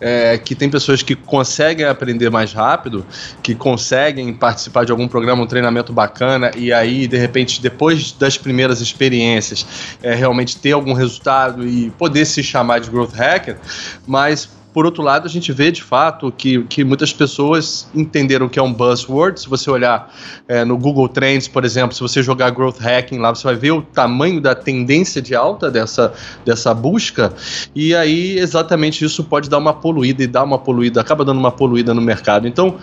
é, 0.00 0.38
que 0.38 0.54
tem 0.54 0.68
pessoas 0.68 1.02
que 1.02 1.14
conseguem 1.14 1.86
aprender 1.86 2.30
mais 2.30 2.52
rápido, 2.52 3.04
que 3.42 3.54
conseguem 3.54 4.32
participar 4.32 4.84
de 4.84 4.92
algum 4.92 5.08
programa, 5.08 5.42
um 5.42 5.46
treinamento 5.46 5.92
bacana, 5.92 6.50
e 6.56 6.72
aí, 6.72 7.06
de 7.06 7.16
repente, 7.16 7.60
depois 7.60 8.12
das 8.12 8.38
primeiras 8.38 8.80
experiências, 8.80 9.66
é, 10.02 10.14
realmente 10.14 10.56
ter 10.56 10.72
algum 10.72 10.92
resultado 10.92 11.66
e 11.66 11.90
poder 11.90 12.24
se 12.24 12.42
chamar 12.42 12.80
de 12.80 12.90
growth 12.90 13.14
hacker, 13.14 13.58
mas 14.06 14.48
por 14.78 14.86
outro 14.86 15.02
lado, 15.02 15.26
a 15.26 15.28
gente 15.28 15.50
vê 15.52 15.72
de 15.72 15.82
fato 15.82 16.30
que, 16.30 16.62
que 16.66 16.84
muitas 16.84 17.12
pessoas 17.12 17.88
entenderam 17.92 18.48
que 18.48 18.60
é 18.60 18.62
um 18.62 18.72
buzzword. 18.72 19.40
Se 19.40 19.48
você 19.48 19.68
olhar 19.68 20.14
é, 20.46 20.64
no 20.64 20.78
Google 20.78 21.08
Trends, 21.08 21.48
por 21.48 21.64
exemplo, 21.64 21.96
se 21.96 22.00
você 22.00 22.22
jogar 22.22 22.50
growth 22.50 22.78
hacking 22.78 23.18
lá, 23.18 23.34
você 23.34 23.42
vai 23.42 23.56
ver 23.56 23.72
o 23.72 23.82
tamanho 23.82 24.40
da 24.40 24.54
tendência 24.54 25.20
de 25.20 25.34
alta 25.34 25.68
dessa, 25.68 26.14
dessa 26.44 26.72
busca. 26.72 27.32
E 27.74 27.92
aí, 27.92 28.38
exatamente 28.38 29.04
isso 29.04 29.24
pode 29.24 29.50
dar 29.50 29.58
uma 29.58 29.74
poluída 29.74 30.22
e 30.22 30.28
dar 30.28 30.44
uma 30.44 30.60
poluída, 30.60 31.00
acaba 31.00 31.24
dando 31.24 31.40
uma 31.40 31.50
poluída 31.50 31.92
no 31.92 32.00
mercado. 32.00 32.46
Então, 32.46 32.76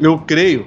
eu 0.00 0.18
creio 0.18 0.66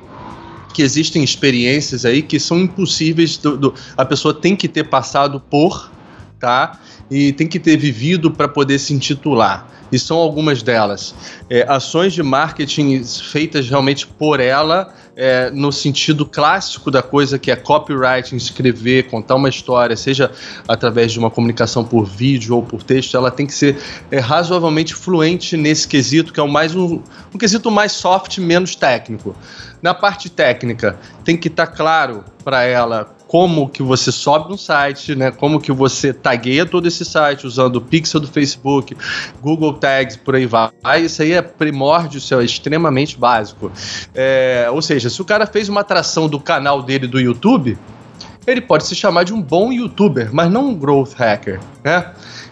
que 0.74 0.82
existem 0.82 1.22
experiências 1.22 2.06
aí 2.06 2.22
que 2.22 2.40
são 2.40 2.58
impossíveis, 2.58 3.36
do, 3.36 3.58
do, 3.58 3.74
a 3.98 4.06
pessoa 4.06 4.34
tem 4.34 4.56
que 4.56 4.70
ter 4.70 4.86
passado 4.86 5.42
por, 5.42 5.92
tá? 6.40 6.80
E 7.12 7.34
tem 7.34 7.50
que 7.50 7.60
ter 7.60 7.76
vivido 7.76 8.32
para 8.32 8.48
poder 8.48 8.80
se 8.80 8.94
intitular 8.94 9.78
e 9.92 10.00
são 10.00 10.18
algumas 10.18 10.62
delas. 10.62 11.16
É, 11.50 11.66
ações 11.68 12.14
de 12.14 12.24
marketing 12.24 13.04
feitas 13.04 13.70
realmente 13.70 14.06
por 14.06 14.40
ela, 14.40 14.94
é, 15.16 15.50
no 15.52 15.72
sentido 15.72 16.26
clássico 16.26 16.90
da 16.90 17.02
coisa, 17.02 17.38
que 17.38 17.52
é 17.52 17.56
copywriting, 17.56 18.38
escrever, 18.38 19.08
contar 19.08 19.36
uma 19.36 19.50
história, 19.50 19.96
seja 19.96 20.32
através 20.68 21.12
de 21.12 21.20
uma 21.20 21.30
comunicação 21.30 21.84
por 21.84 22.06
vídeo 22.06 22.56
ou 22.56 22.64
por 22.64 22.84
texto, 22.84 23.18
ela 23.18 23.30
tem 23.30 23.46
que 23.46 23.54
ser 23.54 23.78
é, 24.10 24.20
razoavelmente 24.20 24.96
fluente 24.96 25.58
nesse 25.58 25.88
quesito, 25.88 26.32
que 26.32 26.40
é 26.40 26.44
o 26.44 26.48
mais 26.48 26.76
um, 26.76 27.02
um 27.34 27.38
quesito 27.38 27.70
mais 27.70 27.92
soft, 27.92 28.38
menos 28.38 28.76
técnico. 28.76 29.36
Na 29.82 29.94
parte 29.94 30.30
técnica, 30.30 30.98
tem 31.24 31.36
que 31.38 31.48
estar 31.48 31.68
tá 31.68 31.74
claro 31.74 32.24
para 32.44 32.64
ela 32.64 33.19
como 33.30 33.70
que 33.70 33.84
você 33.84 34.12
sobe 34.12 34.52
um 34.52 34.58
site, 34.58 35.14
né? 35.14 35.30
Como 35.30 35.62
que 35.62 35.72
você 35.72 36.12
tagueia 36.12 36.66
todo 36.66 36.88
esse 36.88 37.06
site 37.06 37.46
usando 37.46 37.76
o 37.76 37.82
pixel 37.82 38.20
do 38.20 38.28
Facebook, 38.28 38.98
Google 39.40 39.74
Tags, 39.74 40.18
por 40.18 40.34
aí 40.34 40.48
vai. 40.48 40.72
Isso 41.00 41.22
aí 41.22 41.34
é 41.34 41.42
primórdio, 41.44 42.18
isso 42.18 42.34
é 42.34 42.44
extremamente 42.44 43.20
básico. 43.20 43.72
É, 44.16 44.68
ou 44.72 44.82
seja, 44.82 45.12
se 45.12 45.22
o 45.22 45.26
cara 45.26 45.46
fez 45.46 45.70
uma 45.70 45.82
atração 45.82 46.28
do 46.28 46.40
canal 46.40 46.82
dele 46.82 47.06
do 47.06 47.20
YouTube, 47.20 47.78
ele 48.48 48.62
pode 48.62 48.88
se 48.88 48.96
chamar 48.96 49.26
de 49.26 49.32
um 49.32 49.40
bom 49.44 49.72
youtuber, 49.72 50.30
mas 50.34 50.52
não 50.52 50.70
um 50.70 50.76
growth 50.76 51.14
hacker, 51.14 51.60
né? 51.84 52.12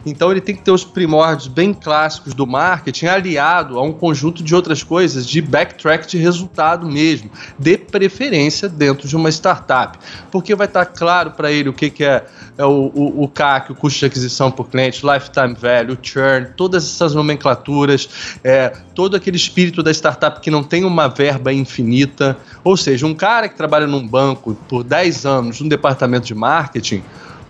Então 0.10 0.32
ele 0.32 0.42
tem 0.42 0.56
que 0.56 0.62
ter 0.62 0.72
os 0.72 0.84
primórdios 0.84 1.48
bem 1.48 1.74
clássicos 1.74 2.34
do 2.34 2.48
marketing 2.48 3.08
aliado 3.08 3.78
a 3.78 3.84
um 3.84 3.92
conjunto 3.92 4.44
de 4.44 4.56
outras 4.56 4.84
coisas 4.84 5.26
de 5.26 5.42
backtrack 5.42 6.08
de 6.08 6.18
resultado 6.18 6.88
mesmo, 6.88 7.30
de 7.58 7.78
preferência 7.78 8.70
dentro 8.70 9.08
de 9.08 9.16
uma 9.16 9.30
startup, 9.30 9.98
porque 10.32 10.56
vai 10.56 10.68
estar 10.68 10.86
claro 10.86 11.32
para 11.32 11.52
ele 11.52 11.70
o 11.70 11.74
que, 11.74 11.90
que 11.90 12.04
é, 12.04 12.26
é 12.58 12.66
o, 12.66 12.92
o, 12.94 13.24
o, 13.24 13.28
CAC, 13.28 13.72
o 13.72 13.76
custo 13.76 14.00
de 14.00 14.06
aquisição 14.06 14.52
por 14.52 14.70
cliente, 14.70 15.06
lifetime 15.06 15.56
value, 15.56 15.98
churn, 16.02 16.48
todas 16.56 16.84
essas 16.84 17.14
nomenclaturas, 17.14 18.38
é, 18.44 18.70
todo 18.96 19.16
aquele 19.16 19.38
espírito 19.38 19.84
da 19.84 19.92
startup 19.92 20.40
que 20.40 20.50
não 20.50 20.64
tem 20.64 20.86
uma 20.86 21.08
verba 21.08 21.52
infinita, 21.54 22.38
ou 22.64 22.78
seja, 22.78 23.06
um 23.06 23.14
cara 23.14 23.50
que 23.50 23.56
trabalha 23.56 23.88
num 23.88 24.08
banco 24.08 24.56
por 24.68 24.84
10 24.84 25.26
anos, 25.26 25.62
num 25.62 25.68
departamento 25.68 26.28
de 26.28 26.36
marketing, 26.36 27.04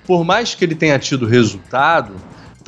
por 0.06 0.24
mais 0.24 0.56
que 0.56 0.64
ele 0.64 0.74
tenha 0.74 0.98
tido 0.98 1.26
resultado, 1.26 2.14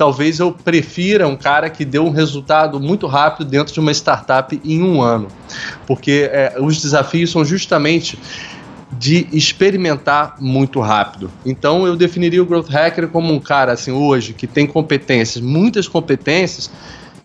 talvez 0.00 0.40
eu 0.40 0.50
prefira 0.50 1.28
um 1.28 1.36
cara 1.36 1.68
que 1.68 1.84
deu 1.84 2.06
um 2.06 2.10
resultado 2.10 2.80
muito 2.80 3.06
rápido 3.06 3.50
dentro 3.50 3.74
de 3.74 3.80
uma 3.80 3.92
startup 3.92 4.58
em 4.64 4.82
um 4.82 5.02
ano. 5.02 5.28
Porque 5.86 6.26
é, 6.32 6.54
os 6.58 6.80
desafios 6.80 7.30
são 7.30 7.44
justamente 7.44 8.18
de 8.90 9.28
experimentar 9.30 10.36
muito 10.40 10.80
rápido. 10.80 11.30
Então 11.44 11.86
eu 11.86 11.96
definiria 11.96 12.42
o 12.42 12.46
growth 12.46 12.70
hacker 12.70 13.08
como 13.08 13.30
um 13.30 13.38
cara 13.38 13.72
assim 13.72 13.92
hoje 13.92 14.32
que 14.32 14.46
tem 14.46 14.66
competências, 14.66 15.44
muitas 15.44 15.86
competências 15.86 16.70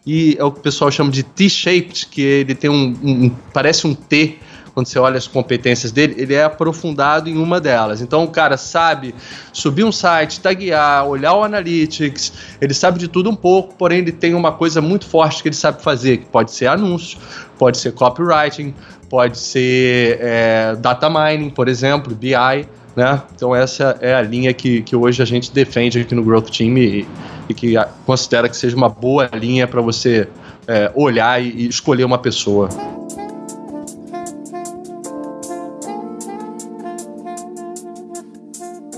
e 0.06 0.36
é 0.38 0.44
o 0.44 0.52
que 0.52 0.60
o 0.60 0.62
pessoal 0.62 0.92
chama 0.92 1.12
de 1.12 1.24
T-shaped, 1.24 2.08
que 2.08 2.22
ele 2.22 2.56
tem 2.56 2.70
um, 2.70 2.94
um 3.02 3.32
parece 3.54 3.88
um 3.88 3.96
T 3.96 4.38
quando 4.76 4.88
você 4.88 5.00
olha 5.00 5.18
as 5.18 5.26
competências 5.26 5.90
dele, 5.90 6.16
ele 6.18 6.34
é 6.34 6.44
aprofundado 6.44 7.30
em 7.30 7.38
uma 7.38 7.62
delas. 7.62 8.02
Então 8.02 8.26
o 8.26 8.28
cara 8.28 8.58
sabe 8.58 9.16
subir 9.54 9.86
um 9.86 9.92
site, 9.92 10.42
taguear, 10.42 11.08
olhar 11.08 11.34
o 11.34 11.44
analytics, 11.44 12.34
ele 12.60 12.74
sabe 12.74 13.00
de 13.00 13.08
tudo 13.08 13.30
um 13.30 13.36
pouco, 13.36 13.74
porém 13.76 14.00
ele 14.00 14.12
tem 14.12 14.36
uma 14.36 14.52
coisa 14.52 14.82
muito 14.82 15.06
forte 15.06 15.42
que 15.42 15.48
ele 15.48 15.56
sabe 15.56 15.82
fazer, 15.82 16.18
que 16.18 16.26
pode 16.26 16.52
ser 16.52 16.68
anúncio, 16.68 17.18
pode 17.58 17.78
ser 17.78 17.94
copywriting, 17.94 18.76
pode 19.10 19.38
ser 19.38 20.20
é, 20.20 20.76
data 20.76 21.10
mining, 21.10 21.50
por 21.50 21.70
exemplo, 21.70 22.14
BI. 22.14 22.68
Né? 22.98 23.22
Então 23.34 23.56
essa 23.56 23.98
é 24.02 24.14
a 24.14 24.22
linha 24.22 24.54
que, 24.54 24.82
que 24.82 24.96
hoje 24.96 25.22
a 25.22 25.26
gente 25.26 25.54
defende 25.54 26.02
aqui 26.02 26.14
no 26.14 26.24
Growth 26.24 26.50
Team 26.50 26.78
e, 26.78 27.08
e 27.48 27.54
que 27.54 27.76
considera 28.06 28.50
que 28.50 28.58
seja 28.58 28.76
uma 28.76 28.90
boa 28.90 29.30
linha 29.34 29.68
para 29.68 29.82
você 29.82 30.28
é, 30.68 30.92
olhar 30.94 31.42
e, 31.42 31.50
e 31.50 31.68
escolher 31.70 32.04
uma 32.04 32.18
pessoa. 32.18 32.68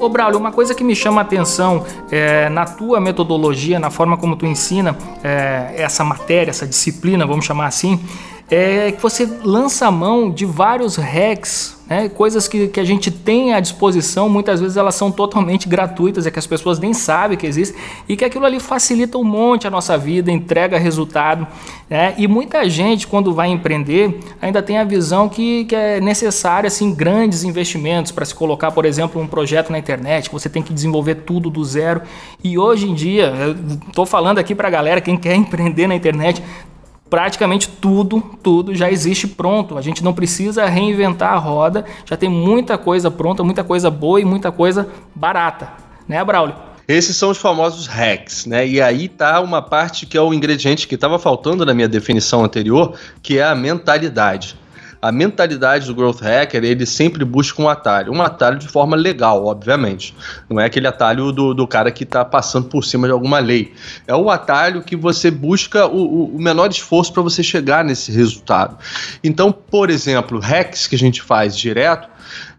Ô 0.07 0.09
Braulio, 0.09 0.39
uma 0.39 0.53
coisa 0.53 0.73
que 0.73 0.85
me 0.85 0.95
chama 0.95 1.19
a 1.19 1.23
atenção 1.25 1.85
é, 2.09 2.47
na 2.47 2.63
tua 2.63 2.97
metodologia, 2.97 3.77
na 3.77 3.89
forma 3.89 4.15
como 4.15 4.37
tu 4.37 4.45
ensina 4.45 4.97
é, 5.21 5.73
essa 5.75 6.01
matéria, 6.01 6.49
essa 6.49 6.65
disciplina, 6.65 7.27
vamos 7.27 7.43
chamar 7.43 7.65
assim, 7.67 7.99
é 8.49 8.89
que 8.93 9.01
você 9.01 9.25
lança 9.43 9.85
a 9.85 9.91
mão 9.91 10.31
de 10.31 10.45
vários 10.45 10.95
hacks 10.95 11.76
né? 11.89 12.09
Coisas 12.09 12.47
que, 12.47 12.67
que 12.67 12.79
a 12.79 12.83
gente 12.83 13.09
tem 13.09 13.53
à 13.53 13.59
disposição, 13.59 14.27
muitas 14.27 14.59
vezes 14.59 14.75
elas 14.77 14.95
são 14.95 15.11
totalmente 15.11 15.67
gratuitas, 15.67 16.25
é 16.25 16.31
que 16.31 16.39
as 16.39 16.47
pessoas 16.47 16.79
nem 16.79 16.93
sabem 16.93 17.37
que 17.37 17.47
existe 17.47 17.75
e 18.07 18.17
que 18.17 18.25
aquilo 18.25 18.45
ali 18.45 18.59
facilita 18.59 19.17
um 19.17 19.23
monte 19.23 19.67
a 19.67 19.69
nossa 19.69 19.97
vida, 19.97 20.31
entrega 20.31 20.77
resultado. 20.77 21.47
Né? 21.89 22.13
E 22.17 22.27
muita 22.27 22.69
gente, 22.69 23.07
quando 23.07 23.33
vai 23.33 23.49
empreender, 23.49 24.19
ainda 24.41 24.61
tem 24.61 24.77
a 24.77 24.83
visão 24.83 25.29
que, 25.29 25.65
que 25.65 25.75
é 25.75 26.01
necessário 26.01 26.67
assim, 26.67 26.93
grandes 26.93 27.43
investimentos 27.43 28.11
para 28.11 28.25
se 28.25 28.35
colocar, 28.35 28.71
por 28.71 28.85
exemplo, 28.85 29.21
um 29.21 29.27
projeto 29.27 29.71
na 29.71 29.79
internet, 29.79 30.29
que 30.29 30.33
você 30.33 30.49
tem 30.49 30.61
que 30.61 30.73
desenvolver 30.73 31.15
tudo 31.15 31.49
do 31.49 31.63
zero. 31.63 32.01
E 32.43 32.57
hoje 32.57 32.89
em 32.89 32.93
dia, 32.93 33.33
estou 33.87 34.05
falando 34.05 34.39
aqui 34.39 34.53
para 34.53 34.67
a 34.67 34.71
galera, 34.71 34.99
quem 34.99 35.15
quer 35.15 35.35
empreender 35.47 35.87
na 35.87 35.95
internet, 35.95 36.43
praticamente 37.09 37.69
tudo, 37.69 38.21
tudo 38.41 38.75
já 38.75 38.91
existe 38.91 39.27
pronto. 39.27 39.77
A 39.77 39.81
gente 39.81 40.03
não 40.03 40.13
precisa 40.13 40.65
reinventar 40.65 41.33
a 41.33 41.37
roda, 41.37 41.85
já 42.05 42.15
tem 42.17 42.29
muita 42.29 42.77
coisa 42.77 43.09
pronta, 43.09 43.43
muita 43.43 43.63
coisa 43.63 43.89
boa 43.89 44.19
e 44.19 44.25
muita 44.25 44.51
coisa 44.51 44.87
barata, 45.15 45.71
né, 46.07 46.23
Braulio? 46.23 46.55
Esses 46.87 47.17
são 47.17 47.31
os 47.31 47.37
famosos 47.37 47.85
hacks, 47.85 48.45
né? 48.45 48.65
E 48.65 48.81
aí 48.81 49.09
tá 49.09 49.41
uma 49.41 49.61
parte 49.61 50.05
que 50.05 50.17
é 50.17 50.21
o 50.21 50.33
ingrediente 50.33 50.87
que 50.87 50.95
estava 50.95 51.19
faltando 51.19 51.65
na 51.65 51.73
minha 51.73 51.87
definição 51.87 52.45
anterior, 52.45 52.97
que 53.21 53.37
é 53.37 53.43
a 53.43 53.53
mentalidade 53.53 54.57
a 55.01 55.11
mentalidade 55.11 55.85
do 55.85 55.95
growth 55.95 56.21
hacker, 56.21 56.63
ele 56.63 56.85
sempre 56.85 57.23
busca 57.23 57.61
um 57.61 57.69
atalho. 57.69 58.11
Um 58.11 58.21
atalho 58.21 58.57
de 58.57 58.67
forma 58.67 58.95
legal, 58.95 59.45
obviamente. 59.45 60.15
Não 60.49 60.59
é 60.59 60.65
aquele 60.65 60.87
atalho 60.87 61.31
do, 61.31 61.53
do 61.53 61.67
cara 61.67 61.91
que 61.91 62.03
está 62.03 62.25
passando 62.25 62.67
por 62.67 62.83
cima 62.83 63.07
de 63.07 63.13
alguma 63.13 63.39
lei. 63.39 63.73
É 64.07 64.15
o 64.15 64.29
atalho 64.29 64.81
que 64.81 64.95
você 64.95 65.29
busca 65.29 65.85
o, 65.85 66.35
o 66.35 66.41
menor 66.41 66.69
esforço 66.69 67.13
para 67.13 67.21
você 67.21 67.43
chegar 67.43 67.83
nesse 67.83 68.11
resultado. 68.11 68.77
Então, 69.23 69.51
por 69.51 69.89
exemplo, 69.89 70.39
hacks 70.39 70.87
que 70.87 70.95
a 70.95 70.99
gente 70.99 71.21
faz 71.21 71.55
direto, 71.55 72.09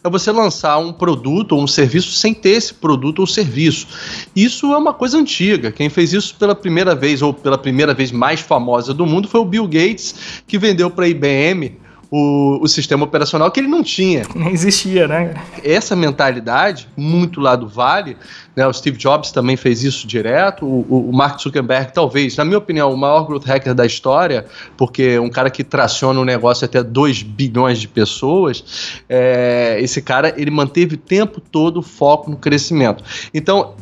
é 0.03 0.09
você 0.09 0.31
lançar 0.31 0.79
um 0.79 0.93
produto 0.93 1.53
ou 1.53 1.63
um 1.63 1.67
serviço 1.67 2.13
sem 2.13 2.33
ter 2.33 2.51
esse 2.51 2.73
produto 2.73 3.19
ou 3.19 3.27
serviço. 3.27 3.87
Isso 4.35 4.73
é 4.73 4.77
uma 4.77 4.95
coisa 4.95 5.19
antiga. 5.19 5.73
Quem 5.73 5.89
fez 5.89 6.13
isso 6.13 6.37
pela 6.37 6.55
primeira 6.55 6.95
vez 6.95 7.21
ou 7.21 7.35
pela 7.35 7.59
primeira 7.59 7.93
vez 7.93 8.13
mais 8.13 8.41
famosa 8.41 8.95
do 8.95 9.05
mundo 9.05 9.29
foi 9.29 9.41
o 9.41 9.45
Bill 9.45 9.67
Gates, 9.67 10.43
que 10.47 10.59
vendeu 10.59 10.89
para 10.89 11.05
a 11.05 11.09
IBM 11.09 11.77
o, 12.11 12.59
o 12.63 12.69
sistema 12.69 13.05
operacional 13.05 13.51
que 13.51 13.61
ele 13.61 13.69
não 13.69 13.83
tinha. 13.83 14.23
Nem 14.35 14.53
existia, 14.53 15.07
né? 15.07 15.35
Essa 15.63 15.95
mentalidade, 15.95 16.89
muito 16.97 17.41
lá 17.41 17.55
do 17.55 17.69
Vale, 17.69 18.17
né, 18.57 18.67
o 18.67 18.73
Steve 18.73 18.97
Jobs 18.97 19.31
também 19.31 19.57
fez 19.57 19.85
isso 19.85 20.07
direto, 20.07 20.67
o, 20.67 21.11
o 21.11 21.13
Mark 21.13 21.41
Zuckerberg, 21.41 21.93
talvez, 21.93 22.37
na 22.37 22.45
minha 22.45 22.59
opinião, 22.59 22.93
o 22.93 22.97
maior 22.97 23.27
growth 23.27 23.45
hacker 23.45 23.75
da 23.75 23.87
história, 23.87 24.47
porque 24.77 25.19
um 25.19 25.29
cara 25.29 25.51
que 25.51 25.63
traciona 25.63 26.19
um 26.19 26.25
negócio 26.25 26.65
até 26.65 26.83
2 26.83 27.23
bilhões 27.23 27.79
de 27.79 27.87
pessoas, 27.87 29.03
é, 29.09 29.79
esse 29.81 30.03
cara, 30.03 30.35
ele 30.37 30.51
manteve 30.51 30.95
o 30.95 30.99
tempo 30.99 31.41
todo 31.41 31.79
o 31.79 31.83
foco 31.83 32.31
no 32.31 32.37
crescimento. 32.37 33.05
Então, 33.33 33.75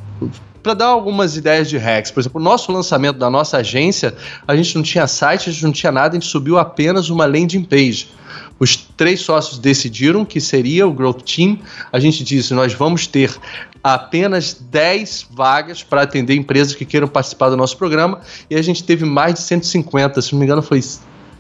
para 0.67 0.75
dar 0.75 0.87
algumas 0.87 1.37
ideias 1.37 1.69
de 1.69 1.79
hacks. 1.79 2.11
Por 2.11 2.19
exemplo, 2.19 2.41
o 2.41 2.45
nosso 2.45 2.73
lançamento 2.73 3.19
da 3.19 3.31
nossa 3.31 3.59
agência, 3.59 4.13
a 4.49 4.57
gente 4.57 4.75
não 4.75 4.83
tinha 4.83 5.07
site, 5.07 5.49
a 5.49 5.53
gente 5.53 5.63
não 5.63 5.71
tinha 5.71 5.93
nada, 5.93 6.17
a 6.17 6.19
gente 6.19 6.29
subiu 6.29 6.59
apenas 6.59 7.09
uma 7.09 7.25
landing 7.25 7.63
page. 7.63 8.09
Os 8.59 8.75
três 8.75 9.21
sócios 9.21 9.61
decidiram 9.61 10.25
que 10.25 10.41
seria 10.41 10.85
o 10.85 10.93
Growth 10.93 11.23
Team. 11.23 11.61
A 11.93 12.01
gente 12.01 12.25
disse: 12.25 12.53
nós 12.53 12.75
vamos 12.75 13.07
ter 13.07 13.33
apenas 13.81 14.55
10 14.55 15.29
vagas 15.31 15.85
para 15.85 16.03
atender 16.03 16.35
empresas 16.35 16.75
que 16.75 16.85
queiram 16.85 17.07
participar 17.07 17.49
do 17.49 17.57
nosso 17.57 17.77
programa. 17.77 18.21
E 18.51 18.57
a 18.57 18.63
gente 18.63 18.83
teve 18.83 19.05
mais 19.05 19.35
de 19.35 19.43
150, 19.43 20.21
se 20.21 20.33
não 20.33 20.41
me 20.41 20.47
engano, 20.47 20.63
foi 20.63 20.83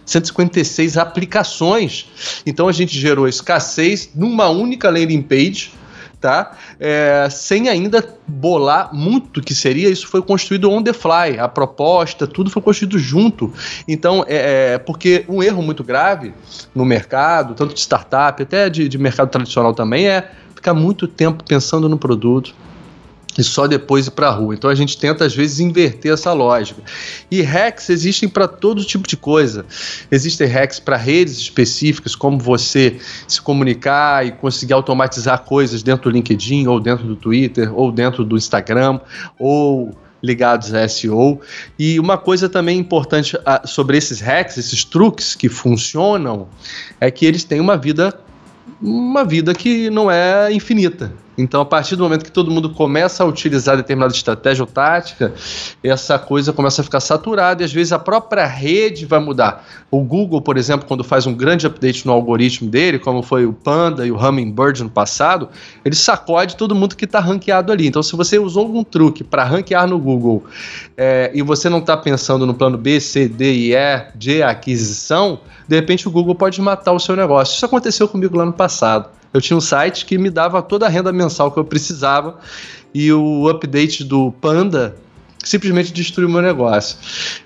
156 0.04 0.97
aplicações. 0.97 2.06
Então 2.47 2.68
a 2.68 2.73
gente 2.73 2.97
gerou 2.97 3.26
escassez 3.26 4.09
numa 4.14 4.49
única 4.49 4.88
landing 4.88 5.23
page 5.23 5.73
tá? 6.20 6.56
É, 6.80 7.28
sem 7.30 7.68
ainda 7.68 8.06
bolar 8.26 8.92
muito 8.92 9.40
que 9.40 9.54
seria, 9.54 9.88
isso 9.88 10.08
foi 10.08 10.23
construído 10.23 10.70
on 10.70 10.82
the 10.82 10.92
fly, 10.92 11.38
a 11.38 11.49
proposta, 11.49 12.26
tudo 12.26 12.50
foi 12.50 12.62
construído 12.62 12.99
junto. 12.99 13.52
Então, 13.87 14.25
é, 14.26 14.75
é 14.75 14.78
porque 14.78 15.25
um 15.28 15.42
erro 15.42 15.62
muito 15.62 15.85
grave 15.85 16.32
no 16.75 16.85
mercado, 16.85 17.54
tanto 17.54 17.75
de 17.75 17.80
startup, 17.80 18.42
até 18.42 18.68
de, 18.68 18.88
de 18.88 18.99
mercado 18.99 19.30
tradicional 19.30 19.75
também, 19.75 20.08
é 20.08 20.30
ficar 20.54 20.75
muito 20.75 21.06
tempo 21.06 21.44
pensando 21.44 21.88
no 21.88 21.99
produto, 21.99 22.54
e 23.38 23.45
só 23.45 23.66
depois 23.66 24.07
ir 24.07 24.11
para 24.11 24.28
a 24.28 24.31
rua. 24.31 24.55
Então 24.55 24.71
a 24.71 24.75
gente 24.75 24.97
tenta 24.97 25.25
às 25.25 25.35
vezes 25.35 25.61
inverter 25.61 26.12
essa 26.12 26.33
lógica. 26.33 26.83
E 27.31 27.43
hacks 27.43 27.90
existem 27.90 28.28
para 28.28 28.49
todo 28.49 28.85
tipo 28.85 29.07
de 29.07 29.16
coisa. 29.16 29.64
Existem 30.11 30.47
hacks 30.47 30.78
para 30.78 30.97
redes 30.97 31.37
específicas, 31.38 32.14
como 32.14 32.38
você 32.38 32.97
se 33.26 33.40
comunicar 33.40 34.26
e 34.26 34.33
conseguir 34.33 34.73
automatizar 34.73 35.43
coisas 35.43 35.83
dentro 35.83 36.11
do 36.11 36.14
LinkedIn 36.14 36.66
ou 36.66 36.81
dentro 36.81 37.07
do 37.07 37.16
Twitter 37.16 37.73
ou 37.76 37.93
dentro 37.93 38.25
do 38.25 38.37
Instagram 38.37 39.00
ou 39.38 39.95
ligados 40.23 40.73
a 40.75 40.88
SEO. 40.88 41.40
E 41.78 42.00
uma 42.00 42.19
coisa 42.19 42.49
também 42.49 42.78
importante 42.78 43.38
ah, 43.45 43.62
sobre 43.64 43.97
esses 43.97 44.21
hacks, 44.21 44.57
esses 44.57 44.85
truques 44.85 45.35
que 45.35 45.49
funcionam, 45.49 46.49
é 47.00 47.11
que 47.11 47.26
eles 47.26 47.45
têm 47.45 47.61
uma 47.61 47.76
vida 47.76 48.19
uma 48.83 49.25
vida 49.25 49.55
que 49.55 49.88
não 49.88 50.11
é 50.11 50.52
infinita. 50.52 51.12
Então, 51.37 51.61
a 51.61 51.64
partir 51.64 51.97
do 51.97 52.02
momento 52.02 52.25
que 52.25 52.33
todo 52.33 52.50
mundo 52.50 52.71
começa 52.71 53.23
a 53.23 53.26
utilizar 53.26 53.76
determinada 53.76 54.12
estratégia 54.12 54.62
ou 54.62 54.66
tática, 54.66 55.35
essa 55.83 56.19
coisa 56.19 56.52
começa 56.52 56.81
a 56.81 56.85
ficar 56.85 57.00
saturada 57.00 57.62
e 57.62 57.64
às 57.64 57.73
vezes 57.73 57.93
a 57.93 57.99
própria 57.99 58.47
rede 58.47 59.05
vai 59.05 59.21
mudar. 59.21 59.66
O 59.90 60.02
Google, 60.02 60.40
por 60.40 60.57
exemplo, 60.57 60.87
quando 60.87 61.05
faz 61.05 61.26
um 61.26 61.35
grande 61.35 61.66
update 61.66 62.07
no 62.07 62.12
algoritmo 62.12 62.71
dele, 62.71 62.99
como 62.99 63.23
foi 63.23 63.45
o 63.45 63.52
Panda 63.52 64.06
e 64.06 64.10
o 64.10 64.17
Hummingbird 64.17 64.82
no 64.82 64.91
passado, 64.91 65.49
ele 65.84 65.95
sacode 65.95 66.56
todo 66.56 66.75
mundo 66.75 66.97
que 66.97 67.04
está 67.04 67.21
ranqueado 67.21 67.71
ali. 67.71 67.87
Então, 67.87 68.02
se 68.02 68.17
você 68.17 68.39
usou 68.39 68.63
algum 68.65 68.82
truque 68.82 69.23
para 69.23 69.45
ranquear 69.45 69.87
no 69.87 69.99
Google 69.99 70.45
é, 70.97 71.30
e 71.34 71.43
você 71.43 71.69
não 71.69 71.78
está 71.78 71.97
pensando 71.97 72.47
no 72.47 72.54
plano 72.54 72.78
B, 72.78 73.00
C, 73.00 73.28
D 73.28 73.52
e 73.52 73.75
E 73.75 74.06
de 74.15 74.43
aquisição, 74.43 75.41
de 75.69 75.76
repente 75.76 76.08
o 76.08 76.10
Google 76.10 76.34
pode 76.34 76.60
matar 76.60 76.93
o 76.93 77.00
seu 77.00 77.17
negócio. 77.17 77.54
Isso 77.54 77.67
aconteceu 77.67 78.08
comigo 78.08 78.37
lá 78.37 78.45
no 78.45 78.52
passado. 78.52 79.10
Eu 79.36 79.40
tinha 79.40 79.56
um 79.56 79.60
site 79.60 80.06
que 80.06 80.16
me 80.16 80.30
dava 80.30 80.62
toda 80.62 80.86
a 80.86 80.88
renda 80.88 81.12
mensal 81.12 81.52
que 81.52 81.58
eu 81.58 81.64
precisava 81.64 82.38
e 82.94 83.12
o 83.12 83.49
update 83.49 84.02
do 84.02 84.32
Panda 84.32 84.96
simplesmente 85.44 85.92
destruiu 85.92 86.28
meu 86.28 86.40
negócio. 86.40 86.96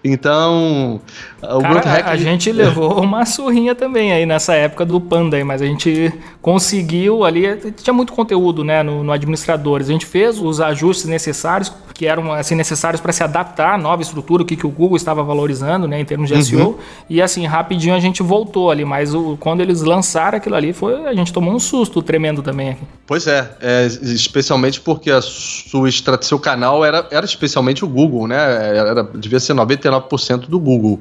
Então, 0.02 1.00
o 1.42 1.60
Cara, 1.60 1.80
Hack... 1.80 2.06
a 2.06 2.16
gente 2.16 2.50
levou 2.52 3.02
uma 3.02 3.26
surrinha 3.26 3.74
também 3.74 4.12
aí 4.12 4.24
nessa 4.24 4.54
época 4.54 4.86
do 4.86 5.00
Panda 5.00 5.36
aí, 5.36 5.42
mas 5.42 5.60
a 5.60 5.66
gente 5.66 6.12
conseguiu 6.40 7.24
ali, 7.24 7.56
tinha 7.82 7.92
muito 7.92 8.12
conteúdo, 8.12 8.62
né, 8.62 8.84
no, 8.84 9.02
no 9.02 9.10
administradores. 9.10 9.88
A 9.88 9.92
gente 9.92 10.06
fez 10.06 10.38
os 10.38 10.60
ajustes 10.60 11.06
necessários 11.06 11.72
que 12.00 12.06
eram 12.06 12.32
assim 12.32 12.54
necessários 12.54 12.98
para 12.98 13.12
se 13.12 13.22
adaptar 13.22 13.74
à 13.74 13.76
nova 13.76 14.00
estrutura, 14.00 14.42
o 14.42 14.46
que, 14.46 14.56
que 14.56 14.66
o 14.66 14.70
Google 14.70 14.96
estava 14.96 15.22
valorizando, 15.22 15.86
né, 15.86 16.00
em 16.00 16.04
termos 16.06 16.30
de 16.30 16.34
uhum. 16.34 16.42
SEO. 16.42 16.78
E 17.10 17.20
assim, 17.20 17.44
rapidinho 17.44 17.94
a 17.94 18.00
gente 18.00 18.22
voltou 18.22 18.70
ali, 18.70 18.86
mas 18.86 19.14
o, 19.14 19.36
quando 19.38 19.60
eles 19.60 19.82
lançaram 19.82 20.38
aquilo 20.38 20.54
ali, 20.54 20.72
foi 20.72 21.06
a 21.06 21.12
gente 21.12 21.30
tomou 21.30 21.52
um 21.52 21.58
susto 21.58 22.00
tremendo 22.00 22.42
também. 22.42 22.78
Pois 23.06 23.26
é, 23.26 23.50
é 23.60 23.84
especialmente 23.84 24.80
porque 24.80 25.10
a 25.10 25.20
sua 25.20 25.90
seu 26.22 26.38
canal 26.38 26.82
era, 26.82 27.06
era 27.10 27.26
especialmente 27.26 27.84
o 27.84 27.88
Google, 27.88 28.26
né? 28.26 28.78
Era, 28.78 29.02
devia 29.02 29.38
ser 29.38 29.52
99% 29.52 30.48
do 30.48 30.58
Google. 30.58 31.00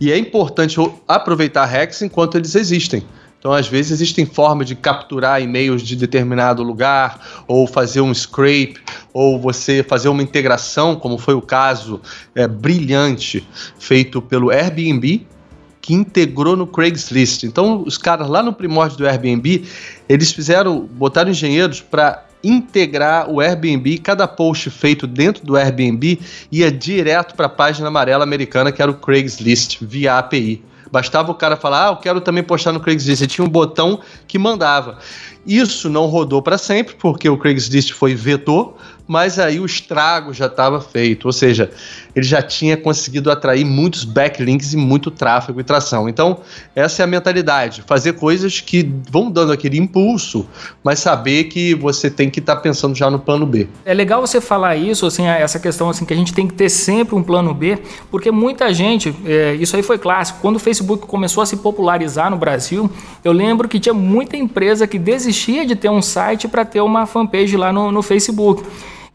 E 0.00 0.10
é 0.10 0.18
importante 0.18 0.80
aproveitar 1.06 1.64
hacks 1.64 2.02
enquanto 2.02 2.36
eles 2.36 2.56
existem. 2.56 3.04
Então, 3.40 3.54
às 3.54 3.66
vezes, 3.66 3.92
existem 3.92 4.26
formas 4.26 4.66
de 4.68 4.76
capturar 4.76 5.42
e-mails 5.42 5.80
de 5.80 5.96
determinado 5.96 6.62
lugar, 6.62 7.42
ou 7.48 7.66
fazer 7.66 8.02
um 8.02 8.12
scrape, 8.12 8.76
ou 9.14 9.40
você 9.40 9.82
fazer 9.82 10.10
uma 10.10 10.22
integração, 10.22 10.94
como 10.94 11.16
foi 11.16 11.32
o 11.32 11.40
caso 11.40 12.02
é, 12.34 12.46
brilhante 12.46 13.48
feito 13.78 14.20
pelo 14.20 14.50
Airbnb, 14.50 15.26
que 15.80 15.94
integrou 15.94 16.54
no 16.54 16.66
Craigslist. 16.66 17.44
Então, 17.44 17.82
os 17.86 17.96
caras 17.96 18.28
lá 18.28 18.42
no 18.42 18.52
primórdio 18.52 18.98
do 18.98 19.08
Airbnb, 19.08 19.64
eles 20.06 20.30
fizeram, 20.30 20.80
botaram 20.92 21.30
engenheiros 21.30 21.80
para 21.80 22.26
integrar 22.44 23.30
o 23.30 23.40
Airbnb, 23.40 23.98
cada 23.98 24.28
post 24.28 24.68
feito 24.68 25.06
dentro 25.06 25.44
do 25.44 25.56
Airbnb 25.56 26.18
ia 26.52 26.70
direto 26.70 27.34
para 27.34 27.46
a 27.46 27.50
página 27.50 27.88
amarela 27.88 28.24
americana 28.24 28.70
que 28.70 28.80
era 28.80 28.90
o 28.90 28.94
Craigslist 28.94 29.78
via 29.80 30.18
API. 30.18 30.62
Bastava 30.90 31.30
o 31.30 31.34
cara 31.34 31.56
falar, 31.56 31.88
ah, 31.88 31.90
eu 31.92 31.96
quero 31.96 32.20
também 32.20 32.42
postar 32.42 32.72
no 32.72 32.80
Craigslist. 32.80 33.22
E 33.22 33.26
tinha 33.26 33.44
um 33.44 33.48
botão 33.48 34.00
que 34.26 34.38
mandava. 34.38 34.98
Isso 35.46 35.88
não 35.88 36.06
rodou 36.06 36.42
para 36.42 36.58
sempre, 36.58 36.94
porque 36.96 37.28
o 37.28 37.38
Craigslist 37.38 37.92
foi 37.92 38.14
vetor, 38.14 38.74
mas 39.10 39.40
aí 39.40 39.58
o 39.58 39.66
estrago 39.66 40.32
já 40.32 40.46
estava 40.46 40.80
feito, 40.80 41.24
ou 41.24 41.32
seja, 41.32 41.68
ele 42.14 42.24
já 42.24 42.40
tinha 42.40 42.76
conseguido 42.76 43.28
atrair 43.28 43.64
muitos 43.64 44.04
backlinks 44.04 44.72
e 44.72 44.76
muito 44.76 45.10
tráfego 45.10 45.58
e 45.60 45.64
tração. 45.64 46.08
Então, 46.08 46.38
essa 46.76 47.02
é 47.02 47.04
a 47.04 47.08
mentalidade, 47.08 47.82
fazer 47.88 48.12
coisas 48.12 48.60
que 48.60 48.88
vão 49.10 49.28
dando 49.28 49.50
aquele 49.50 49.76
impulso, 49.78 50.46
mas 50.84 51.00
saber 51.00 51.44
que 51.44 51.74
você 51.74 52.08
tem 52.08 52.30
que 52.30 52.38
estar 52.38 52.54
tá 52.54 52.62
pensando 52.62 52.94
já 52.94 53.10
no 53.10 53.18
plano 53.18 53.44
B. 53.44 53.66
É 53.84 53.92
legal 53.92 54.20
você 54.20 54.40
falar 54.40 54.76
isso, 54.76 55.04
assim, 55.04 55.26
essa 55.26 55.58
questão 55.58 55.90
assim 55.90 56.04
que 56.04 56.14
a 56.14 56.16
gente 56.16 56.32
tem 56.32 56.46
que 56.46 56.54
ter 56.54 56.68
sempre 56.68 57.16
um 57.16 57.22
plano 57.24 57.52
B, 57.52 57.80
porque 58.12 58.30
muita 58.30 58.72
gente, 58.72 59.12
é, 59.26 59.56
isso 59.56 59.74
aí 59.74 59.82
foi 59.82 59.98
clássico, 59.98 60.38
quando 60.40 60.54
o 60.54 60.60
Facebook 60.60 61.08
começou 61.08 61.42
a 61.42 61.46
se 61.46 61.56
popularizar 61.56 62.30
no 62.30 62.36
Brasil, 62.36 62.88
eu 63.24 63.32
lembro 63.32 63.68
que 63.68 63.80
tinha 63.80 63.92
muita 63.92 64.36
empresa 64.36 64.86
que 64.86 65.00
desistia 65.00 65.66
de 65.66 65.74
ter 65.74 65.90
um 65.90 66.00
site 66.00 66.46
para 66.46 66.64
ter 66.64 66.80
uma 66.80 67.06
fanpage 67.06 67.56
lá 67.56 67.72
no, 67.72 67.90
no 67.90 68.02
Facebook. 68.02 68.62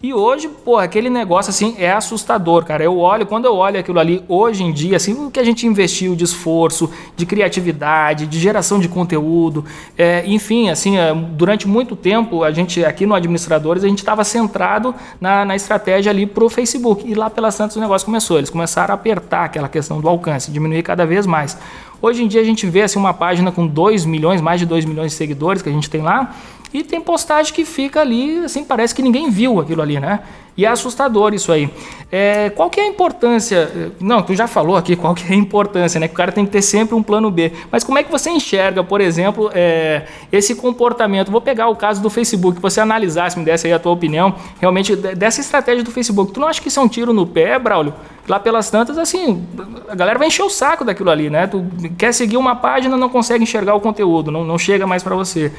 E 0.05 0.13
hoje, 0.13 0.47
pô, 0.63 0.77
aquele 0.77 1.09
negócio 1.09 1.49
assim 1.49 1.73
é 1.79 1.91
assustador, 1.91 2.63
cara. 2.63 2.83
Eu 2.83 2.95
olho, 2.99 3.25
quando 3.25 3.45
eu 3.45 3.55
olho 3.55 3.79
aquilo 3.79 3.99
ali 3.99 4.23
hoje 4.27 4.63
em 4.63 4.71
dia, 4.71 4.97
assim, 4.97 5.25
o 5.25 5.31
que 5.31 5.39
a 5.39 5.43
gente 5.43 5.65
investiu 5.65 6.15
de 6.15 6.23
esforço, 6.23 6.91
de 7.17 7.25
criatividade, 7.25 8.27
de 8.27 8.39
geração 8.39 8.79
de 8.79 8.87
conteúdo, 8.87 9.65
é, 9.97 10.23
enfim, 10.27 10.69
assim, 10.69 10.95
é, 10.95 11.11
durante 11.11 11.67
muito 11.67 11.95
tempo, 11.95 12.43
a 12.43 12.51
gente 12.51 12.85
aqui 12.85 13.07
no 13.07 13.15
Administradores, 13.15 13.83
a 13.83 13.87
gente 13.87 13.97
estava 13.97 14.23
centrado 14.23 14.93
na, 15.19 15.43
na 15.43 15.55
estratégia 15.55 16.11
ali 16.11 16.27
pro 16.27 16.49
Facebook. 16.49 17.09
E 17.09 17.15
lá 17.15 17.27
pelas 17.27 17.57
tantas 17.57 17.75
o 17.75 17.79
negócio 17.79 18.05
começou. 18.05 18.37
Eles 18.37 18.51
começaram 18.51 18.91
a 18.91 18.95
apertar 18.95 19.45
aquela 19.45 19.67
questão 19.67 19.99
do 19.99 20.07
alcance, 20.07 20.51
diminuir 20.51 20.83
cada 20.83 21.03
vez 21.03 21.25
mais. 21.25 21.57
Hoje 21.99 22.23
em 22.23 22.27
dia 22.27 22.41
a 22.41 22.43
gente 22.43 22.67
vê 22.67 22.83
assim, 22.83 22.99
uma 22.99 23.15
página 23.15 23.51
com 23.51 23.65
2 23.65 24.05
milhões, 24.05 24.39
mais 24.39 24.59
de 24.59 24.67
2 24.67 24.85
milhões 24.85 25.13
de 25.13 25.17
seguidores 25.17 25.63
que 25.63 25.69
a 25.69 25.71
gente 25.71 25.89
tem 25.89 26.03
lá, 26.03 26.35
e 26.79 26.83
tem 26.83 26.99
postagem 26.99 27.53
que 27.53 27.63
fica 27.63 28.01
ali, 28.01 28.39
assim, 28.39 28.63
parece 28.63 28.93
que 28.93 29.01
ninguém 29.01 29.29
viu 29.29 29.59
aquilo 29.59 29.81
ali, 29.81 29.99
né? 29.99 30.19
E 30.57 30.65
é 30.65 30.69
assustador 30.69 31.33
isso 31.33 31.51
aí. 31.51 31.69
É, 32.09 32.49
qual 32.49 32.69
que 32.69 32.79
é 32.79 32.83
a 32.83 32.87
importância? 32.87 33.93
Não, 33.99 34.21
tu 34.21 34.33
já 34.33 34.47
falou 34.47 34.77
aqui 34.77 34.95
qual 34.97 35.13
que 35.13 35.25
é 35.29 35.35
a 35.35 35.37
importância, 35.37 35.99
né? 35.99 36.07
Que 36.07 36.13
o 36.13 36.17
cara 36.17 36.31
tem 36.31 36.45
que 36.45 36.51
ter 36.51 36.61
sempre 36.61 36.95
um 36.95 37.03
plano 37.03 37.29
B. 37.29 37.51
Mas 37.69 37.83
como 37.83 37.97
é 37.97 38.03
que 38.03 38.11
você 38.11 38.29
enxerga, 38.29 38.83
por 38.83 39.01
exemplo, 39.01 39.51
é, 39.53 40.03
esse 40.31 40.55
comportamento? 40.55 41.29
Vou 41.29 41.41
pegar 41.41 41.67
o 41.67 41.75
caso 41.75 42.01
do 42.01 42.09
Facebook, 42.09 42.61
você 42.61 42.79
analisasse, 42.79 43.37
me 43.37 43.43
desse 43.43 43.67
aí 43.67 43.73
a 43.73 43.79
tua 43.79 43.91
opinião, 43.91 44.33
realmente, 44.61 44.95
dessa 44.95 45.41
estratégia 45.41 45.83
do 45.83 45.91
Facebook. 45.91 46.31
Tu 46.31 46.39
não 46.39 46.47
acha 46.47 46.61
que 46.61 46.69
isso 46.69 46.79
é 46.79 46.83
um 46.83 46.87
tiro 46.87 47.13
no 47.13 47.27
pé, 47.27 47.59
Braulio? 47.59 47.93
Lá 48.27 48.39
pelas 48.39 48.69
tantas, 48.69 48.97
assim, 48.97 49.45
a 49.89 49.93
galera 49.93 50.17
vai 50.17 50.29
encher 50.29 50.43
o 50.43 50.49
saco 50.49 50.85
daquilo 50.85 51.09
ali, 51.09 51.29
né? 51.29 51.47
Tu 51.47 51.65
quer 51.97 52.13
seguir 52.13 52.37
uma 52.37 52.55
página, 52.55 52.95
não 52.95 53.09
consegue 53.09 53.43
enxergar 53.43 53.75
o 53.75 53.81
conteúdo, 53.81 54.31
não, 54.31 54.45
não 54.45 54.57
chega 54.57 54.87
mais 54.87 55.03
para 55.03 55.15
você. 55.15 55.51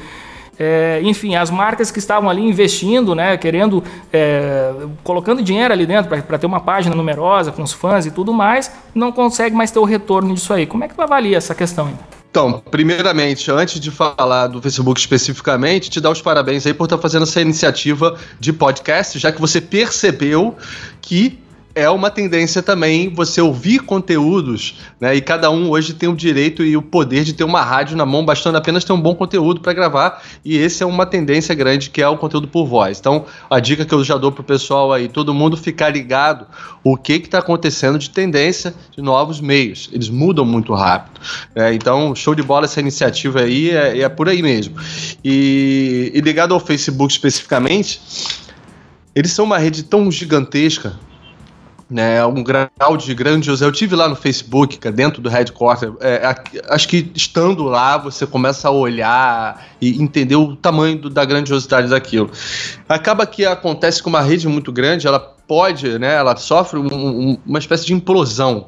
É, 0.59 0.99
enfim, 1.03 1.35
as 1.35 1.49
marcas 1.49 1.91
que 1.91 1.99
estavam 1.99 2.29
ali 2.29 2.41
investindo, 2.41 3.13
né, 3.13 3.37
querendo, 3.37 3.83
é, 4.11 4.73
colocando 5.03 5.41
dinheiro 5.41 5.73
ali 5.73 5.85
dentro 5.85 6.09
para 6.23 6.37
ter 6.37 6.47
uma 6.47 6.59
página 6.59 6.95
numerosa 6.95 7.51
com 7.51 7.61
os 7.61 7.71
fãs 7.71 8.05
e 8.05 8.11
tudo 8.11 8.33
mais, 8.33 8.71
não 8.93 9.11
consegue 9.11 9.55
mais 9.55 9.69
ter 9.69 9.79
o 9.79 9.83
retorno 9.83 10.33
disso 10.33 10.53
aí. 10.53 10.65
Como 10.65 10.83
é 10.83 10.87
que 10.87 10.95
tu 10.95 11.01
avalia 11.01 11.37
essa 11.37 11.53
questão? 11.53 11.91
Então, 12.29 12.61
primeiramente, 12.69 13.49
antes 13.49 13.79
de 13.79 13.89
falar 13.89 14.47
do 14.47 14.61
Facebook 14.61 14.99
especificamente, 14.99 15.89
te 15.89 15.99
dar 15.99 16.11
os 16.11 16.21
parabéns 16.21 16.67
aí 16.67 16.73
por 16.73 16.83
estar 16.83 16.97
fazendo 16.97 17.23
essa 17.23 17.41
iniciativa 17.41 18.15
de 18.39 18.53
podcast, 18.53 19.17
já 19.17 19.31
que 19.31 19.41
você 19.41 19.59
percebeu 19.59 20.55
que 21.01 21.39
é 21.77 21.87
uma 21.91 22.09
tendência 22.09 22.63
também 22.63 23.07
você 23.09 23.39
ouvir 23.39 23.79
conteúdos, 23.79 24.79
né? 24.99 25.15
E 25.15 25.21
cada 25.21 25.51
um 25.51 25.69
hoje 25.69 25.93
tem 25.93 26.09
o 26.09 26.15
direito 26.15 26.63
e 26.63 26.75
o 26.75 26.81
poder 26.81 27.23
de 27.23 27.33
ter 27.33 27.43
uma 27.43 27.61
rádio 27.61 27.95
na 27.95 28.03
mão, 28.05 28.25
bastando 28.25 28.57
apenas 28.57 28.83
ter 28.83 28.93
um 28.93 28.99
bom 28.99 29.13
conteúdo 29.13 29.61
para 29.61 29.73
gravar. 29.73 30.23
E 30.43 30.57
esse 30.57 30.81
é 30.81 30.85
uma 30.85 31.05
tendência 31.05 31.53
grande 31.53 31.91
que 31.91 32.01
é 32.01 32.07
o 32.07 32.17
conteúdo 32.17 32.47
por 32.47 32.65
voz. 32.65 32.97
Então, 32.99 33.25
a 33.47 33.59
dica 33.59 33.85
que 33.85 33.93
eu 33.93 34.03
já 34.03 34.17
dou 34.17 34.31
pro 34.31 34.43
pessoal 34.43 34.91
aí, 34.91 35.07
todo 35.07 35.35
mundo 35.35 35.55
ficar 35.55 35.89
ligado 35.89 36.47
o 36.83 36.97
que 36.97 37.19
que 37.19 37.29
tá 37.29 37.37
acontecendo 37.37 37.99
de 37.99 38.09
tendência 38.09 38.73
de 38.95 39.01
novos 39.01 39.39
meios. 39.39 39.87
Eles 39.93 40.09
mudam 40.09 40.43
muito 40.43 40.73
rápido. 40.73 41.21
Né? 41.55 41.75
Então, 41.75 42.15
show 42.15 42.33
de 42.33 42.41
bola 42.41 42.65
essa 42.65 42.79
iniciativa 42.79 43.41
aí, 43.41 43.69
é, 43.69 43.99
é 43.99 44.09
por 44.09 44.27
aí 44.27 44.41
mesmo. 44.41 44.75
E, 45.23 46.11
e 46.11 46.21
ligado 46.21 46.55
ao 46.55 46.59
Facebook 46.59 47.13
especificamente, 47.13 48.01
eles 49.13 49.31
são 49.31 49.45
uma 49.45 49.59
rede 49.59 49.83
tão 49.83 50.11
gigantesca 50.11 50.97
né, 51.89 52.25
um 52.25 52.43
grau 52.43 52.97
de 52.97 53.13
grandiosidade. 53.13 53.69
Eu 53.69 53.71
tive 53.71 53.95
lá 53.95 54.09
no 54.09 54.15
Facebook, 54.15 54.79
é 54.85 54.91
dentro 54.91 55.21
do 55.21 55.29
headquarter. 55.29 55.93
É, 56.01 56.35
acho 56.69 56.87
que 56.87 57.11
estando 57.15 57.63
lá 57.63 57.97
você 57.97 58.27
começa 58.27 58.67
a 58.67 58.71
olhar 58.71 59.65
e 59.81 60.01
entender 60.01 60.35
o 60.35 60.55
tamanho 60.55 60.97
do, 60.99 61.09
da 61.09 61.23
grandiosidade 61.23 61.89
daquilo. 61.89 62.29
Acaba 62.87 63.25
que 63.25 63.45
acontece 63.45 64.03
com 64.03 64.09
uma 64.09 64.21
rede 64.21 64.47
muito 64.47 64.71
grande, 64.71 65.07
ela 65.07 65.19
pode, 65.19 65.97
né, 65.97 66.15
ela 66.15 66.35
sofre 66.35 66.77
um, 66.79 66.87
um, 66.93 67.37
uma 67.45 67.59
espécie 67.59 67.85
de 67.85 67.93
implosão. 67.93 68.67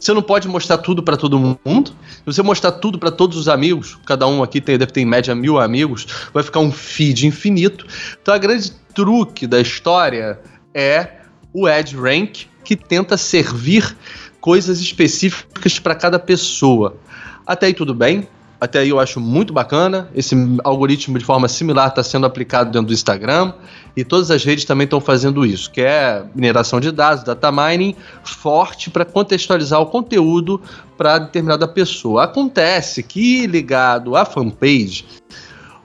Você 0.00 0.12
não 0.12 0.22
pode 0.22 0.48
mostrar 0.48 0.78
tudo 0.78 1.04
para 1.04 1.16
todo 1.16 1.38
mundo. 1.38 1.92
Se 2.12 2.22
você 2.26 2.42
mostrar 2.42 2.72
tudo 2.72 2.98
para 2.98 3.12
todos 3.12 3.38
os 3.38 3.48
amigos, 3.48 3.96
cada 4.04 4.26
um 4.26 4.42
aqui 4.42 4.60
tem, 4.60 4.76
deve 4.76 4.90
ter 4.90 5.00
em 5.00 5.04
média 5.04 5.34
mil 5.36 5.58
amigos, 5.58 6.06
vai 6.34 6.42
ficar 6.42 6.58
um 6.58 6.72
feed 6.72 7.28
infinito. 7.28 7.86
Então 8.20 8.34
a 8.34 8.38
grande 8.38 8.72
truque 8.92 9.46
da 9.46 9.60
história 9.60 10.40
é 10.74 11.17
o 11.52 11.68
Edge 11.68 11.96
Rank, 11.96 12.46
que 12.64 12.76
tenta 12.76 13.16
servir 13.16 13.96
coisas 14.40 14.80
específicas 14.80 15.78
para 15.78 15.94
cada 15.94 16.18
pessoa. 16.18 16.96
Até 17.46 17.66
aí 17.66 17.74
tudo 17.74 17.94
bem, 17.94 18.28
até 18.60 18.80
aí 18.80 18.88
eu 18.88 18.98
acho 18.98 19.20
muito 19.20 19.52
bacana. 19.52 20.08
Esse 20.14 20.34
algoritmo 20.64 21.18
de 21.18 21.24
forma 21.24 21.48
similar 21.48 21.88
está 21.88 22.02
sendo 22.02 22.26
aplicado 22.26 22.70
dentro 22.70 22.88
do 22.88 22.92
Instagram 22.92 23.52
e 23.96 24.04
todas 24.04 24.30
as 24.30 24.44
redes 24.44 24.64
também 24.64 24.84
estão 24.84 25.00
fazendo 25.00 25.46
isso, 25.46 25.70
que 25.70 25.80
é 25.80 26.24
mineração 26.34 26.80
de 26.80 26.90
dados, 26.90 27.22
data 27.22 27.52
mining 27.52 27.94
forte 28.24 28.90
para 28.90 29.04
contextualizar 29.04 29.80
o 29.80 29.86
conteúdo 29.86 30.60
para 30.96 31.18
determinada 31.18 31.68
pessoa. 31.68 32.24
Acontece 32.24 33.02
que 33.02 33.46
ligado 33.46 34.16
à 34.16 34.24
fanpage, 34.24 35.04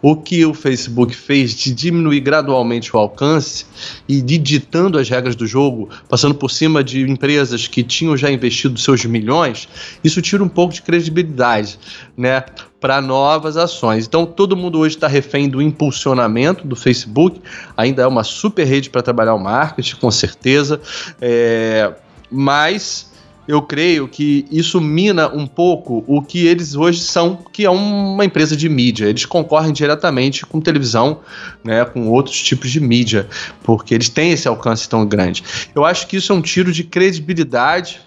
o 0.04 0.18
que 0.18 0.46
o 0.46 0.54
Facebook 0.54 1.16
fez 1.16 1.56
de 1.56 1.74
diminuir 1.74 2.20
gradualmente 2.20 2.94
o 2.94 3.00
alcance 3.00 3.66
e 4.06 4.22
de 4.22 4.38
ditando 4.38 5.00
as 5.00 5.08
regras 5.08 5.34
do 5.34 5.48
jogo, 5.48 5.90
passando 6.10 6.36
por 6.36 6.52
cima 6.52 6.84
de 6.84 7.10
empresas 7.10 7.68
que 7.68 7.82
tinham 7.82 8.18
já 8.18 8.30
investido 8.30 8.78
seus 8.78 9.06
milhões, 9.06 9.70
isso 10.04 10.22
tira 10.22 10.44
um 10.44 10.50
pouco 10.50 10.74
de 10.74 10.82
credibilidade, 10.82 11.80
né? 12.18 12.44
Para 12.82 13.00
novas 13.00 13.56
ações. 13.56 14.06
Então, 14.06 14.26
todo 14.26 14.58
mundo 14.58 14.78
hoje 14.80 14.96
está 14.96 15.08
refém 15.08 15.48
do 15.48 15.62
impulsionamento 15.62 16.68
do 16.68 16.76
Facebook. 16.76 17.40
Ainda 17.78 18.02
é 18.02 18.08
uma 18.08 18.26
super 18.26 18.66
rede 18.66 18.90
para 18.90 19.02
trabalhar 19.02 19.36
o 19.36 19.40
marketing, 19.40 19.96
com 19.96 20.12
certeza. 20.12 20.82
É, 21.22 21.94
mas 22.30 23.13
eu 23.48 23.62
creio 23.62 24.08
que 24.08 24.46
isso 24.50 24.80
mina 24.80 25.28
um 25.28 25.46
pouco 25.46 26.04
o 26.08 26.22
que 26.22 26.46
eles 26.46 26.76
hoje 26.76 27.02
são, 27.02 27.38
que 27.52 27.66
é 27.66 27.70
uma 27.70 28.24
empresa 28.24 28.56
de 28.56 28.70
mídia. 28.70 29.06
Eles 29.06 29.26
concorrem 29.26 29.74
diretamente 29.74 30.46
com 30.46 30.62
televisão, 30.62 31.20
né, 31.64 31.84
com 31.86 32.08
outros 32.08 32.42
tipos 32.42 32.72
de 32.72 32.80
mídia, 32.80 33.28
porque 33.64 33.94
eles 33.94 34.10
têm 34.10 34.32
esse 34.32 34.48
alcance 34.48 34.88
tão 34.88 35.06
grande. 35.06 35.44
Eu 35.76 35.84
acho 35.84 36.08
que 36.08 36.18
isso 36.18 36.32
é 36.32 36.36
um 36.36 36.42
tiro 36.42 36.72
de 36.72 36.84
credibilidade, 36.84 38.02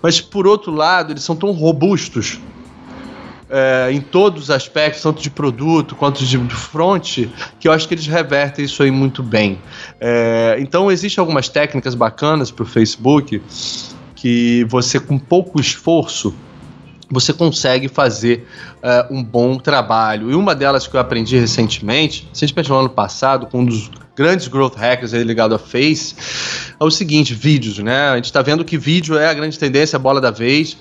mas 0.00 0.20
por 0.20 0.46
outro 0.46 0.72
lado, 0.72 1.12
eles 1.12 1.22
são 1.22 1.34
tão 1.34 1.50
robustos 1.50 2.38
é, 3.50 3.90
em 3.90 4.00
todos 4.00 4.44
os 4.44 4.50
aspectos, 4.50 5.02
tanto 5.02 5.20
de 5.20 5.28
produto 5.28 5.96
quanto 5.96 6.24
de 6.24 6.38
front, 6.54 7.26
que 7.58 7.66
eu 7.66 7.72
acho 7.72 7.88
que 7.88 7.94
eles 7.94 8.06
revertem 8.06 8.64
isso 8.64 8.82
aí 8.82 8.90
muito 8.90 9.22
bem. 9.22 9.58
É, 10.00 10.56
então, 10.60 10.90
existem 10.90 11.20
algumas 11.20 11.48
técnicas 11.48 11.96
bacanas 11.96 12.50
para 12.52 12.62
o 12.62 12.66
Facebook 12.66 13.42
que 14.20 14.66
você, 14.68 15.00
com 15.00 15.18
pouco 15.18 15.58
esforço, 15.58 16.34
você 17.10 17.32
consegue 17.32 17.88
fazer 17.88 18.46
uh, 18.76 19.12
um 19.12 19.24
bom 19.24 19.56
trabalho. 19.56 20.30
E 20.30 20.34
uma 20.34 20.54
delas 20.54 20.86
que 20.86 20.94
eu 20.94 21.00
aprendi 21.00 21.38
recentemente, 21.38 22.28
recentemente 22.28 22.68
no 22.68 22.76
ano 22.76 22.90
passado, 22.90 23.46
com 23.46 23.60
um 23.60 23.64
dos 23.64 23.90
grandes 24.14 24.46
growth 24.46 24.76
hackers 24.76 25.14
aí 25.14 25.24
ligado 25.24 25.54
a 25.54 25.58
Face, 25.58 26.14
é 26.78 26.84
o 26.84 26.90
seguinte, 26.90 27.34
vídeos, 27.34 27.78
né? 27.78 28.10
A 28.10 28.16
gente 28.16 28.26
está 28.26 28.42
vendo 28.42 28.62
que 28.62 28.76
vídeo 28.76 29.16
é 29.16 29.26
a 29.26 29.32
grande 29.32 29.58
tendência, 29.58 29.96
a 29.96 29.98
bola 29.98 30.20
da 30.20 30.30
vez. 30.30 30.76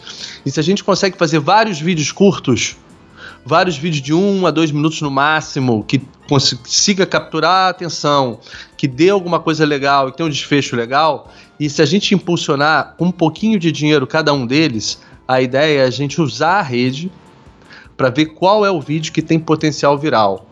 E 0.45 0.51
se 0.51 0.59
a 0.59 0.63
gente 0.63 0.83
consegue 0.83 1.17
fazer 1.17 1.39
vários 1.39 1.79
vídeos 1.79 2.11
curtos, 2.11 2.75
vários 3.45 3.77
vídeos 3.77 4.01
de 4.01 4.13
um 4.13 4.45
a 4.45 4.51
dois 4.51 4.69
minutos 4.69 5.01
no 5.01 5.09
máximo, 5.09 5.85
que 5.85 6.01
consiga 6.27 7.05
capturar 7.05 7.67
a 7.67 7.69
atenção, 7.69 8.41
que 8.75 8.85
dê 8.85 9.09
alguma 9.09 9.39
coisa 9.39 9.65
legal 9.65 10.09
e 10.09 10.11
tenha 10.11 10.27
um 10.27 10.29
desfecho 10.29 10.75
legal, 10.75 11.31
e 11.59 11.69
se 11.69 11.81
a 11.81 11.85
gente 11.85 12.15
impulsionar 12.15 12.95
um 12.99 13.11
pouquinho 13.11 13.59
de 13.59 13.71
dinheiro 13.71 14.07
cada 14.07 14.33
um 14.33 14.47
deles, 14.47 14.99
a 15.27 15.41
ideia 15.41 15.81
é 15.81 15.85
a 15.85 15.89
gente 15.89 16.21
usar 16.21 16.59
a 16.59 16.61
rede 16.61 17.11
para 17.97 18.09
ver 18.09 18.27
qual 18.27 18.65
é 18.65 18.71
o 18.71 18.79
vídeo 18.79 19.11
que 19.11 19.21
tem 19.21 19.37
potencial 19.37 19.97
viral. 19.97 20.47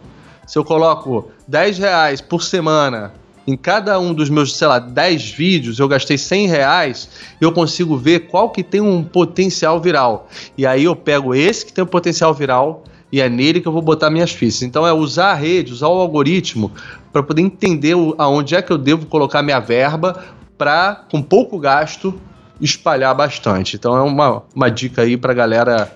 Se 0.45 0.59
eu 0.59 0.65
coloco 0.65 1.31
10 1.47 1.77
reais 1.77 2.19
por 2.19 2.43
semana 2.43 3.13
em 3.47 3.55
cada 3.55 3.97
um 3.97 4.13
dos 4.13 4.29
meus, 4.29 4.57
sei 4.57 4.67
lá, 4.67 4.77
10 4.77 5.31
vídeos, 5.31 5.79
eu 5.79 5.87
gastei 5.87 6.17
100 6.17 6.47
reais, 6.47 7.09
eu 7.39 7.53
consigo 7.53 7.95
ver 7.95 8.27
qual 8.27 8.49
que 8.49 8.61
tem 8.61 8.81
um 8.81 9.01
potencial 9.01 9.79
viral. 9.79 10.27
E 10.57 10.65
aí 10.65 10.83
eu 10.83 10.95
pego 10.95 11.33
esse 11.33 11.65
que 11.65 11.71
tem 11.71 11.81
um 11.81 11.87
potencial 11.87 12.33
viral 12.33 12.83
e 13.09 13.21
é 13.21 13.29
nele 13.29 13.61
que 13.61 13.67
eu 13.67 13.71
vou 13.71 13.81
botar 13.81 14.09
minhas 14.09 14.31
fichas. 14.31 14.63
Então 14.63 14.85
é 14.85 14.91
usar 14.91 15.31
a 15.31 15.33
rede, 15.33 15.71
usar 15.71 15.87
o 15.87 15.99
algoritmo 15.99 16.71
para 17.13 17.23
poder 17.23 17.41
entender 17.41 17.95
aonde 18.17 18.53
é 18.53 18.61
que 18.61 18.71
eu 18.71 18.77
devo 18.77 19.05
colocar 19.05 19.41
minha 19.41 19.59
verba 19.59 20.36
para, 20.57 21.03
com 21.11 21.21
pouco 21.21 21.59
gasto, 21.59 22.19
espalhar 22.59 23.13
bastante. 23.15 23.75
Então 23.75 23.95
é 23.95 24.01
uma, 24.01 24.43
uma 24.55 24.69
dica 24.69 25.03
aí 25.03 25.17
para 25.17 25.33
galera 25.33 25.91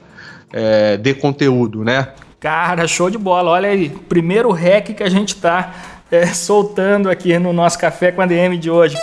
é, 0.52 0.98
de 0.98 1.14
conteúdo, 1.14 1.84
né? 1.84 2.10
Cara, 2.40 2.88
show 2.88 3.10
de 3.10 3.18
bola. 3.18 3.52
Olha 3.52 3.70
aí, 3.70 3.90
primeiro 3.90 4.52
hack 4.52 4.94
que 4.96 5.04
a 5.04 5.10
gente 5.10 5.36
está 5.36 5.74
é, 6.12 6.26
soltando 6.28 7.10
aqui 7.10 7.38
no 7.38 7.54
nosso 7.54 7.78
Café 7.78 8.12
com 8.12 8.22
a 8.22 8.26
DM 8.26 8.58
de 8.58 8.70
hoje. 8.70 8.98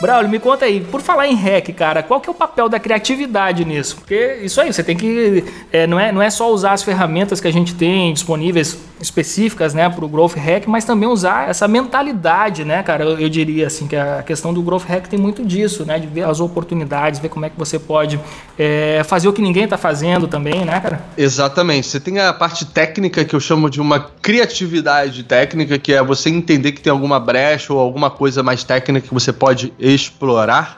Braulio, 0.00 0.30
me 0.30 0.38
conta 0.38 0.64
aí, 0.64 0.80
por 0.80 1.02
falar 1.02 1.26
em 1.28 1.34
hack, 1.34 1.68
cara, 1.74 2.02
qual 2.02 2.20
que 2.20 2.28
é 2.28 2.32
o 2.32 2.34
papel 2.34 2.68
da 2.70 2.80
criatividade 2.80 3.66
nisso? 3.66 3.96
Porque 3.96 4.38
isso 4.42 4.58
aí, 4.60 4.72
você 4.72 4.82
tem 4.82 4.96
que. 4.96 5.44
É, 5.70 5.86
não, 5.86 6.00
é, 6.00 6.10
não 6.10 6.22
é 6.22 6.30
só 6.30 6.50
usar 6.50 6.72
as 6.72 6.82
ferramentas 6.82 7.38
que 7.38 7.46
a 7.46 7.52
gente 7.52 7.74
tem 7.74 8.12
disponíveis 8.14 8.78
específicas, 9.00 9.72
né, 9.74 9.88
para 9.88 10.04
o 10.04 10.08
Growth 10.08 10.34
Hack, 10.34 10.66
mas 10.66 10.84
também 10.84 11.08
usar 11.08 11.48
essa 11.48 11.66
mentalidade, 11.66 12.64
né, 12.64 12.82
cara? 12.82 13.04
Eu, 13.04 13.18
eu, 13.18 13.28
diria 13.28 13.66
assim 13.66 13.86
que 13.86 13.96
a 13.96 14.22
questão 14.22 14.52
do 14.52 14.62
Growth 14.62 14.84
Hack 14.84 15.06
tem 15.08 15.18
muito 15.18 15.44
disso, 15.44 15.84
né, 15.84 15.98
de 15.98 16.06
ver 16.06 16.24
as 16.24 16.40
oportunidades, 16.40 17.18
ver 17.18 17.28
como 17.28 17.46
é 17.46 17.50
que 17.50 17.58
você 17.58 17.78
pode 17.78 18.20
é, 18.58 19.02
fazer 19.04 19.28
o 19.28 19.32
que 19.32 19.40
ninguém 19.40 19.64
está 19.64 19.78
fazendo 19.78 20.28
também, 20.28 20.64
né, 20.64 20.78
cara? 20.80 21.00
Exatamente. 21.16 21.86
Você 21.86 21.98
tem 21.98 22.18
a 22.18 22.32
parte 22.32 22.66
técnica 22.66 23.24
que 23.24 23.34
eu 23.34 23.40
chamo 23.40 23.70
de 23.70 23.80
uma 23.80 24.00
criatividade 24.00 25.22
técnica, 25.22 25.78
que 25.78 25.92
é 25.92 26.02
você 26.02 26.28
entender 26.28 26.72
que 26.72 26.80
tem 26.80 26.90
alguma 26.90 27.18
brecha 27.18 27.72
ou 27.72 27.78
alguma 27.78 28.10
coisa 28.10 28.42
mais 28.42 28.64
técnica 28.64 29.06
que 29.06 29.14
você 29.14 29.32
pode 29.32 29.72
explorar. 29.94 30.76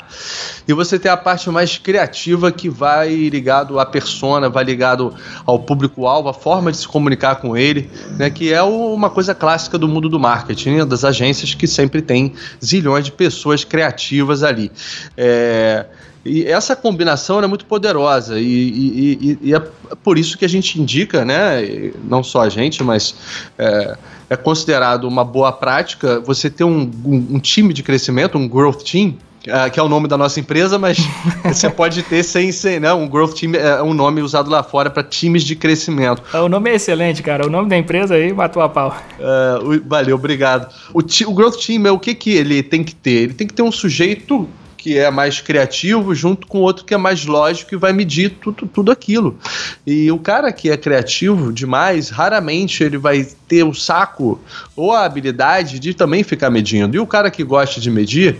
E 0.66 0.72
você 0.72 0.98
tem 0.98 1.11
a 1.11 1.16
parte 1.16 1.51
mais 1.51 1.79
criativa 1.79 2.53
que 2.53 2.68
vai 2.68 3.29
ligado 3.29 3.79
à 3.81 3.87
persona, 3.87 4.48
vai 4.48 4.64
ligado 4.64 5.14
ao 5.44 5.59
público-alvo, 5.59 6.29
a 6.29 6.35
forma 6.35 6.70
de 6.70 6.79
se 6.79 6.88
comunicar 6.88 7.37
com 7.37 7.57
ele, 7.57 7.90
né, 8.18 8.31
que 8.31 8.53
é 8.53 8.62
uma 8.62 9.11
coisa 9.11 9.35
clássica 9.35 9.77
do 9.77 9.88
mundo 9.88 10.09
do 10.09 10.20
marketing, 10.20 10.70
né, 10.70 10.85
das 10.85 11.05
agências 11.05 11.55
que 11.55 11.66
sempre 11.66 12.01
tem 12.01 12.35
zilhões 12.64 13.05
de 13.05 13.12
pessoas 13.12 13.64
criativas 13.64 14.42
ali. 14.42 14.70
É, 15.16 15.87
e 16.25 16.45
essa 16.45 16.77
combinação 16.77 17.43
é 17.43 17.47
muito 17.47 17.67
poderosa 17.67 18.39
e, 18.39 18.45
e, 18.45 19.39
e, 19.43 19.55
é 19.55 19.63
por 20.05 20.17
isso 20.17 20.39
que 20.39 20.45
a 20.45 20.49
gente 20.49 20.81
indica, 20.81 21.25
né, 21.25 21.91
não 22.05 22.23
só 22.23 22.43
a 22.43 22.49
gente, 22.49 22.83
mas 22.85 23.15
é, 23.59 23.97
é 24.31 24.37
considerado 24.37 25.05
uma 25.05 25.25
boa 25.25 25.53
prática 25.53 26.21
você 26.21 26.49
ter 26.49 26.65
um, 26.65 26.91
um, 27.05 27.27
um 27.33 27.39
time 27.41 27.73
de 27.75 27.83
crescimento, 27.83 28.39
um 28.39 28.49
growth 28.49 28.83
team, 28.83 29.17
Uh, 29.43 29.69
que 29.73 29.81
é 29.81 29.83
o 29.83 29.89
nome 29.89 30.07
da 30.07 30.17
nossa 30.17 30.39
empresa, 30.39 30.79
mas 30.79 30.99
você 31.43 31.69
pode 31.69 32.05
ter 32.05 32.23
sem 32.23 32.53
ser, 32.53 32.81
né? 32.81 32.93
Um 32.93 33.09
growth 33.09 33.35
team 33.35 33.53
é 33.57 33.83
um 33.83 33.93
nome 33.93 34.23
usado 34.23 34.49
lá 34.49 34.63
fora 34.63 34.89
para 34.89 35.03
times 35.03 35.43
de 35.43 35.57
crescimento. 35.57 36.23
O 36.33 36.49
nome 36.49 36.71
é 36.71 36.77
excelente, 36.77 37.25
cara. 37.25 37.45
O 37.45 37.51
nome 37.51 37.69
da 37.69 37.77
empresa 37.77 38.15
aí 38.15 38.33
matou 38.33 38.63
a 38.63 38.69
pau. 38.69 38.97
Uh, 39.19 39.83
valeu, 39.85 40.15
obrigado. 40.15 40.73
O, 40.95 41.01
o 41.01 41.35
growth 41.35 41.57
team 41.57 41.85
é 41.89 41.91
o 41.91 41.99
que 41.99 42.15
que 42.15 42.31
ele 42.31 42.63
tem 42.63 42.85
que 42.85 42.95
ter? 42.95 43.23
Ele 43.23 43.35
tem 43.35 43.45
que 43.45 43.53
ter 43.53 43.63
um 43.63 43.73
sujeito 43.73 44.49
que 44.83 44.99
é 44.99 45.09
mais 45.12 45.40
criativo 45.40 46.12
junto 46.12 46.45
com 46.45 46.59
outro 46.59 46.85
que 46.85 46.92
é 46.92 46.97
mais 46.97 47.25
lógico 47.25 47.73
e 47.73 47.79
vai 47.79 47.92
medir 47.92 48.31
tudo, 48.31 48.66
tudo 48.66 48.90
aquilo. 48.90 49.38
E 49.87 50.11
o 50.11 50.18
cara 50.18 50.51
que 50.51 50.68
é 50.68 50.77
criativo 50.77 51.53
demais, 51.53 52.11
raramente 52.11 52.83
ele 52.83 52.99
vai 52.99 53.25
ter 53.47 53.62
o 53.62 53.73
saco 53.73 54.40
ou 54.75 54.92
a 54.92 55.05
habilidade 55.05 55.79
de 55.79 55.95
também 55.95 56.25
ficar 56.25 56.51
medindo. 56.51 56.97
E 56.97 56.99
o 56.99 57.07
cara 57.07 57.31
que 57.31 57.45
gosta 57.45 57.81
de 57.81 57.88
medir, 57.92 58.37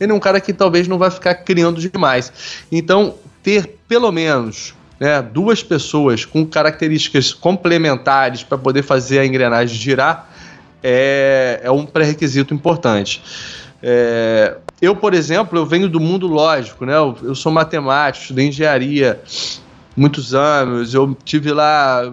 ele 0.00 0.10
é 0.10 0.14
um 0.14 0.18
cara 0.18 0.40
que 0.40 0.52
talvez 0.52 0.88
não 0.88 0.98
vai 0.98 1.12
ficar 1.12 1.36
criando 1.36 1.80
demais. 1.80 2.32
Então, 2.72 3.14
ter 3.40 3.78
pelo 3.86 4.10
menos 4.10 4.74
né, 4.98 5.22
duas 5.22 5.62
pessoas 5.62 6.24
com 6.24 6.44
características 6.44 7.32
complementares 7.32 8.42
para 8.42 8.58
poder 8.58 8.82
fazer 8.82 9.20
a 9.20 9.26
engrenagem 9.26 9.78
girar 9.78 10.28
é, 10.82 11.60
é 11.62 11.70
um 11.70 11.86
pré-requisito 11.86 12.52
importante. 12.52 13.22
É, 13.80 14.56
eu, 14.84 14.94
por 14.94 15.14
exemplo, 15.14 15.58
eu 15.58 15.66
venho 15.66 15.88
do 15.88 15.98
mundo 15.98 16.26
lógico, 16.26 16.84
né? 16.84 16.94
Eu, 16.94 17.16
eu 17.22 17.34
sou 17.34 17.50
matemático, 17.50 18.22
estudei 18.22 18.48
engenharia 18.48 19.20
muitos 19.96 20.34
anos, 20.34 20.94
eu 20.94 21.16
tive 21.24 21.52
lá 21.52 22.12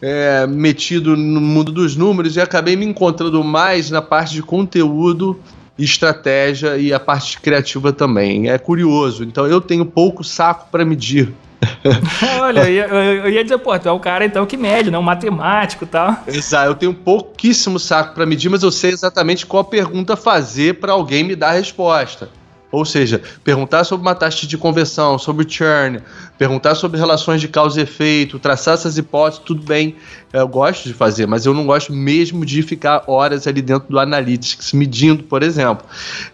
é, 0.00 0.46
metido 0.46 1.16
no 1.16 1.40
mundo 1.40 1.72
dos 1.72 1.96
números 1.96 2.36
e 2.36 2.40
acabei 2.40 2.76
me 2.76 2.84
encontrando 2.84 3.42
mais 3.42 3.90
na 3.90 4.02
parte 4.02 4.34
de 4.34 4.42
conteúdo, 4.42 5.38
estratégia 5.78 6.76
e 6.76 6.92
a 6.92 7.00
parte 7.00 7.40
criativa 7.40 7.92
também. 7.92 8.50
É 8.50 8.58
curioso. 8.58 9.24
Então 9.24 9.46
eu 9.46 9.60
tenho 9.60 9.84
pouco 9.86 10.22
saco 10.22 10.68
para 10.70 10.84
medir 10.84 11.32
Olha, 12.40 12.68
eu, 12.68 12.86
eu, 12.88 13.30
ia 13.30 13.42
dizer, 13.42 13.58
pô, 13.58 13.78
tu 13.78 13.88
é 13.88 13.92
o 13.92 14.00
cara 14.00 14.24
então 14.24 14.44
que 14.46 14.56
mede, 14.56 14.90
né? 14.90 14.98
Um 14.98 15.02
matemático 15.02 15.84
e 15.84 15.86
tal. 15.86 16.16
Exato, 16.26 16.70
eu 16.70 16.74
tenho 16.74 16.94
pouquíssimo 16.94 17.78
saco 17.78 18.14
para 18.14 18.26
medir, 18.26 18.48
mas 18.48 18.62
eu 18.62 18.70
sei 18.70 18.90
exatamente 18.90 19.46
qual 19.46 19.64
pergunta 19.64 20.16
fazer 20.16 20.80
para 20.80 20.92
alguém 20.92 21.24
me 21.24 21.36
dar 21.36 21.50
a 21.50 21.52
resposta. 21.52 22.28
Ou 22.72 22.86
seja, 22.86 23.20
perguntar 23.44 23.84
sobre 23.84 24.06
uma 24.06 24.14
taxa 24.14 24.46
de 24.46 24.56
conversão, 24.56 25.18
sobre 25.18 25.46
churn, 25.46 26.00
perguntar 26.38 26.74
sobre 26.74 26.98
relações 26.98 27.38
de 27.38 27.46
causa 27.46 27.78
e 27.78 27.82
efeito, 27.82 28.38
traçar 28.38 28.72
essas 28.74 28.96
hipóteses, 28.96 29.44
tudo 29.44 29.62
bem. 29.62 29.94
Eu 30.32 30.48
gosto 30.48 30.88
de 30.88 30.94
fazer, 30.94 31.26
mas 31.26 31.44
eu 31.44 31.52
não 31.52 31.66
gosto 31.66 31.92
mesmo 31.92 32.46
de 32.46 32.62
ficar 32.62 33.04
horas 33.06 33.46
ali 33.46 33.60
dentro 33.60 33.90
do 33.90 33.98
Analytics, 33.98 34.72
medindo, 34.72 35.22
por 35.24 35.42
exemplo. 35.42 35.86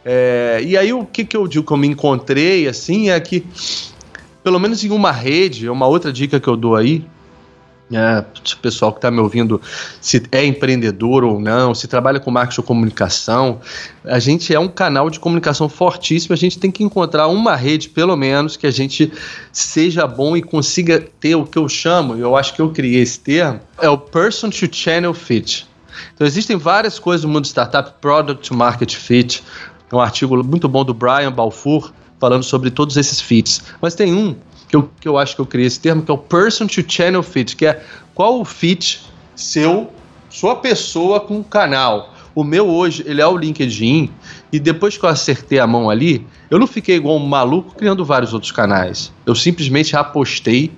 É, 0.04 0.60
e 0.62 0.76
aí 0.76 0.92
o 0.92 1.04
que, 1.04 1.24
que 1.24 1.36
eu 1.36 1.48
digo 1.48 1.66
que 1.66 1.72
eu 1.72 1.76
me 1.76 1.88
encontrei, 1.88 2.68
assim, 2.68 3.10
é 3.10 3.18
que 3.18 3.44
pelo 4.48 4.58
menos 4.58 4.82
em 4.82 4.88
uma 4.88 5.12
rede, 5.12 5.66
é 5.66 5.70
uma 5.70 5.86
outra 5.86 6.10
dica 6.10 6.40
que 6.40 6.48
eu 6.48 6.56
dou 6.56 6.74
aí, 6.74 7.04
é, 7.92 8.24
pessoal 8.62 8.90
que 8.90 8.96
está 8.96 9.10
me 9.10 9.20
ouvindo, 9.20 9.60
se 10.00 10.22
é 10.32 10.42
empreendedor 10.42 11.22
ou 11.22 11.38
não, 11.38 11.74
se 11.74 11.86
trabalha 11.86 12.18
com 12.18 12.30
marketing 12.30 12.62
ou 12.62 12.66
comunicação, 12.66 13.60
a 14.06 14.18
gente 14.18 14.54
é 14.54 14.58
um 14.58 14.66
canal 14.66 15.10
de 15.10 15.20
comunicação 15.20 15.68
fortíssimo. 15.68 16.32
A 16.32 16.36
gente 16.36 16.58
tem 16.58 16.70
que 16.70 16.82
encontrar 16.82 17.26
uma 17.26 17.54
rede, 17.56 17.90
pelo 17.90 18.16
menos, 18.16 18.56
que 18.56 18.66
a 18.66 18.70
gente 18.70 19.12
seja 19.52 20.06
bom 20.06 20.34
e 20.34 20.40
consiga 20.40 20.98
ter 21.20 21.34
o 21.34 21.44
que 21.44 21.58
eu 21.58 21.68
chamo, 21.68 22.16
eu 22.16 22.34
acho 22.34 22.54
que 22.54 22.62
eu 22.62 22.70
criei 22.70 23.02
esse 23.02 23.20
termo, 23.20 23.60
é 23.82 23.90
o 23.90 23.98
Person 23.98 24.48
to 24.48 24.74
Channel 24.74 25.12
Fit. 25.12 25.68
Então, 26.14 26.26
existem 26.26 26.56
várias 26.56 26.98
coisas 26.98 27.22
no 27.22 27.30
mundo 27.30 27.44
startup, 27.44 28.00
Product 28.00 28.48
to 28.48 28.56
Market 28.56 28.94
Fit, 28.94 29.44
um 29.92 30.00
artigo 30.00 30.42
muito 30.42 30.66
bom 30.70 30.86
do 30.86 30.94
Brian 30.94 31.32
Balfour, 31.32 31.92
falando 32.20 32.42
sobre 32.42 32.70
todos 32.70 32.96
esses 32.96 33.20
fits. 33.20 33.62
Mas 33.80 33.94
tem 33.94 34.14
um 34.14 34.36
que 34.68 34.76
eu, 34.76 34.90
que 35.00 35.08
eu 35.08 35.16
acho 35.16 35.34
que 35.34 35.40
eu 35.40 35.46
criei 35.46 35.66
esse 35.66 35.80
termo, 35.80 36.02
que 36.02 36.10
é 36.10 36.14
o 36.14 36.18
Person 36.18 36.66
to 36.66 36.84
Channel 36.86 37.22
Fit, 37.22 37.56
que 37.56 37.66
é 37.66 37.82
qual 38.14 38.40
o 38.40 38.44
fit 38.44 39.00
seu, 39.34 39.90
sua 40.28 40.56
pessoa 40.56 41.20
com 41.20 41.40
o 41.40 41.44
canal. 41.44 42.14
O 42.34 42.44
meu 42.44 42.68
hoje, 42.68 43.02
ele 43.06 43.20
é 43.20 43.26
o 43.26 43.36
LinkedIn, 43.36 44.10
e 44.52 44.60
depois 44.60 44.96
que 44.96 45.04
eu 45.04 45.08
acertei 45.08 45.58
a 45.58 45.66
mão 45.66 45.88
ali, 45.90 46.26
eu 46.50 46.58
não 46.58 46.66
fiquei 46.66 46.96
igual 46.96 47.16
um 47.16 47.26
maluco 47.26 47.74
criando 47.74 48.04
vários 48.04 48.32
outros 48.32 48.52
canais. 48.52 49.12
Eu 49.26 49.34
simplesmente 49.34 49.96
apostei 49.96 50.70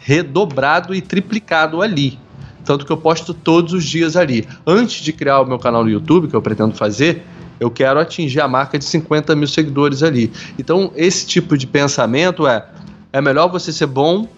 redobrado 0.00 0.94
e 0.94 1.00
triplicado 1.00 1.82
ali. 1.82 2.18
Tanto 2.64 2.84
que 2.84 2.92
eu 2.92 2.96
posto 2.98 3.32
todos 3.32 3.72
os 3.72 3.84
dias 3.84 4.14
ali. 4.14 4.46
Antes 4.66 5.02
de 5.02 5.12
criar 5.12 5.40
o 5.40 5.46
meu 5.46 5.58
canal 5.58 5.82
no 5.82 5.90
YouTube, 5.90 6.28
que 6.28 6.36
eu 6.36 6.42
pretendo 6.42 6.74
fazer, 6.74 7.24
eu 7.60 7.70
quero 7.70 7.98
atingir 7.98 8.40
a 8.40 8.48
marca 8.48 8.78
de 8.78 8.84
50 8.84 9.34
mil 9.34 9.48
seguidores 9.48 10.02
ali. 10.02 10.32
Então, 10.58 10.92
esse 10.94 11.26
tipo 11.26 11.56
de 11.56 11.66
pensamento 11.66 12.46
é: 12.46 12.66
é 13.12 13.20
melhor 13.20 13.48
você 13.48 13.72
ser 13.72 13.86
bom 13.86 14.28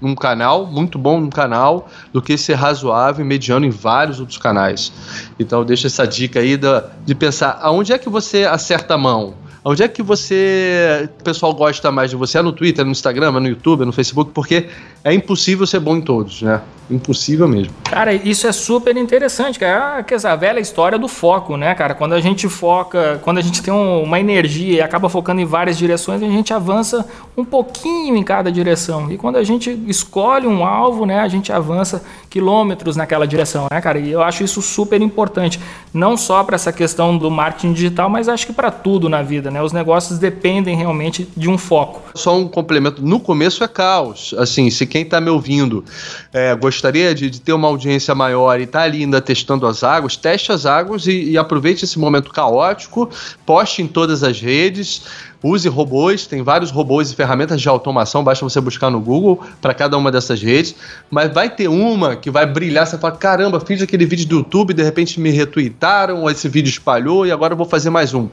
num 0.00 0.14
canal, 0.14 0.66
muito 0.66 0.98
bom 0.98 1.20
num 1.20 1.30
canal, 1.30 1.88
do 2.12 2.22
que 2.22 2.38
ser 2.38 2.54
razoável 2.54 3.24
e 3.24 3.28
mediano 3.28 3.66
em 3.66 3.70
vários 3.70 4.18
outros 4.18 4.38
canais. 4.38 4.92
Então, 5.38 5.64
deixa 5.64 5.88
essa 5.88 6.06
dica 6.06 6.40
aí 6.40 6.56
da, 6.56 6.88
de 7.04 7.14
pensar 7.14 7.58
aonde 7.60 7.92
é 7.92 7.98
que 7.98 8.08
você 8.08 8.44
acerta 8.44 8.94
a 8.94 8.98
mão. 8.98 9.34
Onde 9.64 9.82
é 9.82 9.88
que 9.88 10.02
você. 10.02 11.08
O 11.20 11.24
pessoal 11.24 11.52
gosta 11.52 11.90
mais 11.90 12.10
de 12.10 12.16
você? 12.16 12.38
É 12.38 12.42
no 12.42 12.52
Twitter, 12.52 12.84
no 12.84 12.90
Instagram, 12.90 13.28
é 13.36 13.40
no 13.40 13.48
YouTube, 13.48 13.82
é 13.82 13.84
no 13.84 13.92
Facebook? 13.92 14.32
Porque 14.32 14.68
é 15.04 15.12
impossível 15.12 15.66
ser 15.66 15.80
bom 15.80 15.96
em 15.96 16.00
todos, 16.00 16.42
né? 16.42 16.60
Impossível 16.90 17.46
mesmo. 17.46 17.72
Cara, 17.84 18.12
isso 18.12 18.46
é 18.46 18.52
super 18.52 18.96
interessante, 18.96 19.58
cara. 19.58 20.04
É 20.08 20.26
a 20.26 20.36
velha 20.36 20.60
história 20.60 20.98
do 20.98 21.06
foco, 21.06 21.56
né, 21.56 21.74
cara? 21.74 21.94
Quando 21.94 22.14
a 22.14 22.20
gente 22.20 22.48
foca, 22.48 23.20
quando 23.22 23.38
a 23.38 23.40
gente 23.40 23.62
tem 23.62 23.72
uma 23.72 24.18
energia 24.18 24.74
e 24.74 24.80
acaba 24.80 25.08
focando 25.08 25.40
em 25.40 25.44
várias 25.44 25.78
direções, 25.78 26.22
a 26.22 26.26
gente 26.26 26.52
avança 26.52 27.06
um 27.36 27.44
pouquinho 27.44 28.16
em 28.16 28.22
cada 28.22 28.50
direção. 28.50 29.10
E 29.10 29.16
quando 29.16 29.36
a 29.36 29.44
gente 29.44 29.70
escolhe 29.86 30.46
um 30.46 30.64
alvo, 30.64 31.06
né, 31.06 31.20
a 31.20 31.28
gente 31.28 31.52
avança 31.52 32.02
quilômetros 32.28 32.96
naquela 32.96 33.26
direção, 33.26 33.66
né, 33.70 33.80
cara? 33.80 33.98
E 33.98 34.10
eu 34.10 34.22
acho 34.22 34.42
isso 34.42 34.60
super 34.62 35.00
importante, 35.00 35.60
não 35.92 36.16
só 36.16 36.42
para 36.42 36.56
essa 36.56 36.72
questão 36.72 37.16
do 37.16 37.30
marketing 37.30 37.72
digital, 37.72 38.08
mas 38.08 38.28
acho 38.28 38.46
que 38.46 38.52
para 38.52 38.70
tudo 38.70 39.08
na 39.08 39.22
vida, 39.22 39.49
né? 39.50 39.62
Os 39.62 39.72
negócios 39.72 40.18
dependem 40.18 40.76
realmente 40.76 41.28
de 41.36 41.48
um 41.48 41.58
foco. 41.58 42.02
Só 42.14 42.38
um 42.38 42.48
complemento, 42.48 43.02
no 43.02 43.20
começo 43.20 43.62
é 43.64 43.68
caos. 43.68 44.34
Assim, 44.38 44.70
se 44.70 44.86
quem 44.86 45.02
está 45.02 45.20
me 45.20 45.30
ouvindo 45.30 45.84
é, 46.32 46.54
gostaria 46.54 47.14
de, 47.14 47.28
de, 47.28 47.40
ter 47.40 47.52
uma 47.52 47.68
audiência 47.68 48.14
maior 48.14 48.60
e 48.60 48.64
está 48.64 48.82
ali 48.82 49.02
ainda 49.02 49.20
testando 49.20 49.66
as 49.66 49.82
águas, 49.82 50.16
teste 50.16 50.52
as 50.52 50.66
águas 50.66 51.06
e, 51.06 51.30
e 51.30 51.38
aproveite 51.38 51.84
esse 51.84 51.98
momento 51.98 52.30
caótico, 52.30 53.10
poste 53.44 53.82
em 53.82 53.86
todas 53.86 54.22
as 54.22 54.40
redes, 54.40 55.02
use 55.42 55.68
robôs, 55.68 56.26
tem 56.26 56.42
vários 56.42 56.70
robôs 56.70 57.10
e 57.10 57.16
ferramentas 57.16 57.60
de 57.60 57.68
automação, 57.68 58.22
basta 58.22 58.44
você 58.44 58.60
buscar 58.60 58.90
no 58.90 59.00
Google 59.00 59.40
para 59.60 59.72
cada 59.72 59.96
uma 59.96 60.10
dessas 60.10 60.42
redes, 60.42 60.74
mas 61.10 61.32
vai 61.32 61.48
ter 61.48 61.68
uma 61.68 62.16
que 62.16 62.30
vai 62.30 62.46
brilhar, 62.46 62.86
você 62.86 62.98
fala, 62.98 63.16
caramba, 63.16 63.60
fiz 63.60 63.82
aquele 63.82 64.04
vídeo 64.04 64.26
do 64.26 64.36
YouTube, 64.36 64.74
de 64.74 64.82
repente 64.82 65.20
me 65.20 65.30
retweetaram, 65.30 66.28
esse 66.28 66.48
vídeo 66.48 66.68
espalhou 66.68 67.26
e 67.26 67.32
agora 67.32 67.54
eu 67.54 67.56
vou 67.56 67.66
fazer 67.66 67.90
mais 67.90 68.12
um. 68.14 68.28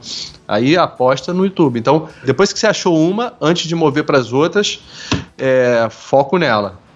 Aí 0.46 0.76
aposta 0.76 1.32
no 1.32 1.44
YouTube. 1.44 1.78
Então, 1.78 2.08
depois 2.24 2.52
que 2.52 2.58
você 2.58 2.66
achou 2.66 2.98
uma, 2.98 3.34
antes 3.40 3.68
de 3.68 3.74
mover 3.74 4.04
para 4.04 4.18
as 4.18 4.32
outras, 4.32 4.80
é, 5.36 5.88
foco 5.90 6.38
nela. 6.38 6.87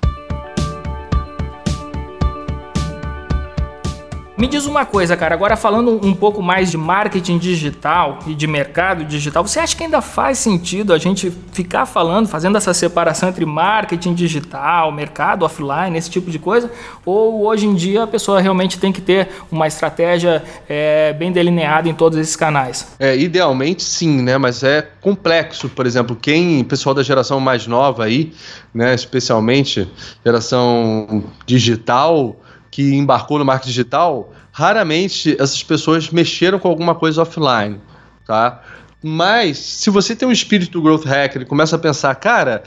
Me 4.43 4.49
diz 4.49 4.67
uma 4.67 4.85
coisa, 4.85 5.17
cara, 5.17 5.37
agora 5.37 5.57
falando 5.57 6.05
um 6.05 6.13
pouco 6.13 6.43
mais 6.43 6.69
de 6.69 6.77
marketing 6.77 7.39
digital 7.39 8.19
e 8.27 8.35
de 8.35 8.49
mercado 8.49 9.05
digital, 9.05 9.47
você 9.47 9.61
acha 9.61 9.77
que 9.77 9.85
ainda 9.85 10.01
faz 10.01 10.37
sentido 10.39 10.93
a 10.93 10.99
gente 10.99 11.33
ficar 11.53 11.87
falando, 11.87 12.27
fazendo 12.27 12.59
essa 12.59 12.75
separação 12.75 13.29
entre 13.29 13.47
marketing 13.47 14.15
digital, 14.15 14.91
mercado 14.91 15.45
offline, 15.45 15.97
esse 15.97 16.11
tipo 16.11 16.29
de 16.29 16.41
coisa? 16.41 16.69
Ou 17.07 17.47
hoje 17.47 17.67
em 17.67 17.75
dia 17.77 18.03
a 18.03 18.07
pessoa 18.09 18.41
realmente 18.41 18.81
tem 18.81 18.91
que 18.91 19.01
ter 19.01 19.29
uma 19.49 19.69
estratégia 19.69 20.43
é, 20.69 21.13
bem 21.13 21.31
delineada 21.31 21.89
em 21.89 21.95
todos 21.95 22.19
esses 22.19 22.35
canais? 22.35 22.97
É, 22.99 23.17
idealmente 23.17 23.85
sim, 23.85 24.23
né? 24.23 24.39
Mas 24.39 24.65
é 24.65 24.83
complexo, 25.01 25.69
por 25.69 25.87
exemplo, 25.87 26.17
quem, 26.21 26.65
pessoal 26.65 26.97
da 26.97 27.05
geração 27.05 27.39
mais 27.39 27.69
nova 27.69 28.07
aí, 28.07 28.33
né, 28.75 28.93
especialmente 28.93 29.89
geração 30.25 31.23
digital, 31.47 32.35
que 32.73 32.95
embarcou 32.95 33.39
no 33.39 33.45
marketing 33.45 33.69
digital, 33.69 34.33
raramente 34.51 35.37
essas 35.39 35.63
pessoas 35.63 36.09
mexeram 36.09 36.59
com 36.59 36.69
alguma 36.69 36.95
coisa 36.95 37.21
offline, 37.21 37.79
tá? 38.27 38.63
Mas 39.03 39.59
se 39.59 39.91
você 39.91 40.17
tem 40.17 40.27
um 40.27 40.33
espírito 40.33 40.81
growth 40.81 41.05
hacker 41.05 41.43
e 41.43 41.45
começa 41.45 41.77
a 41.77 41.79
pensar, 41.79 42.15
cara, 42.15 42.65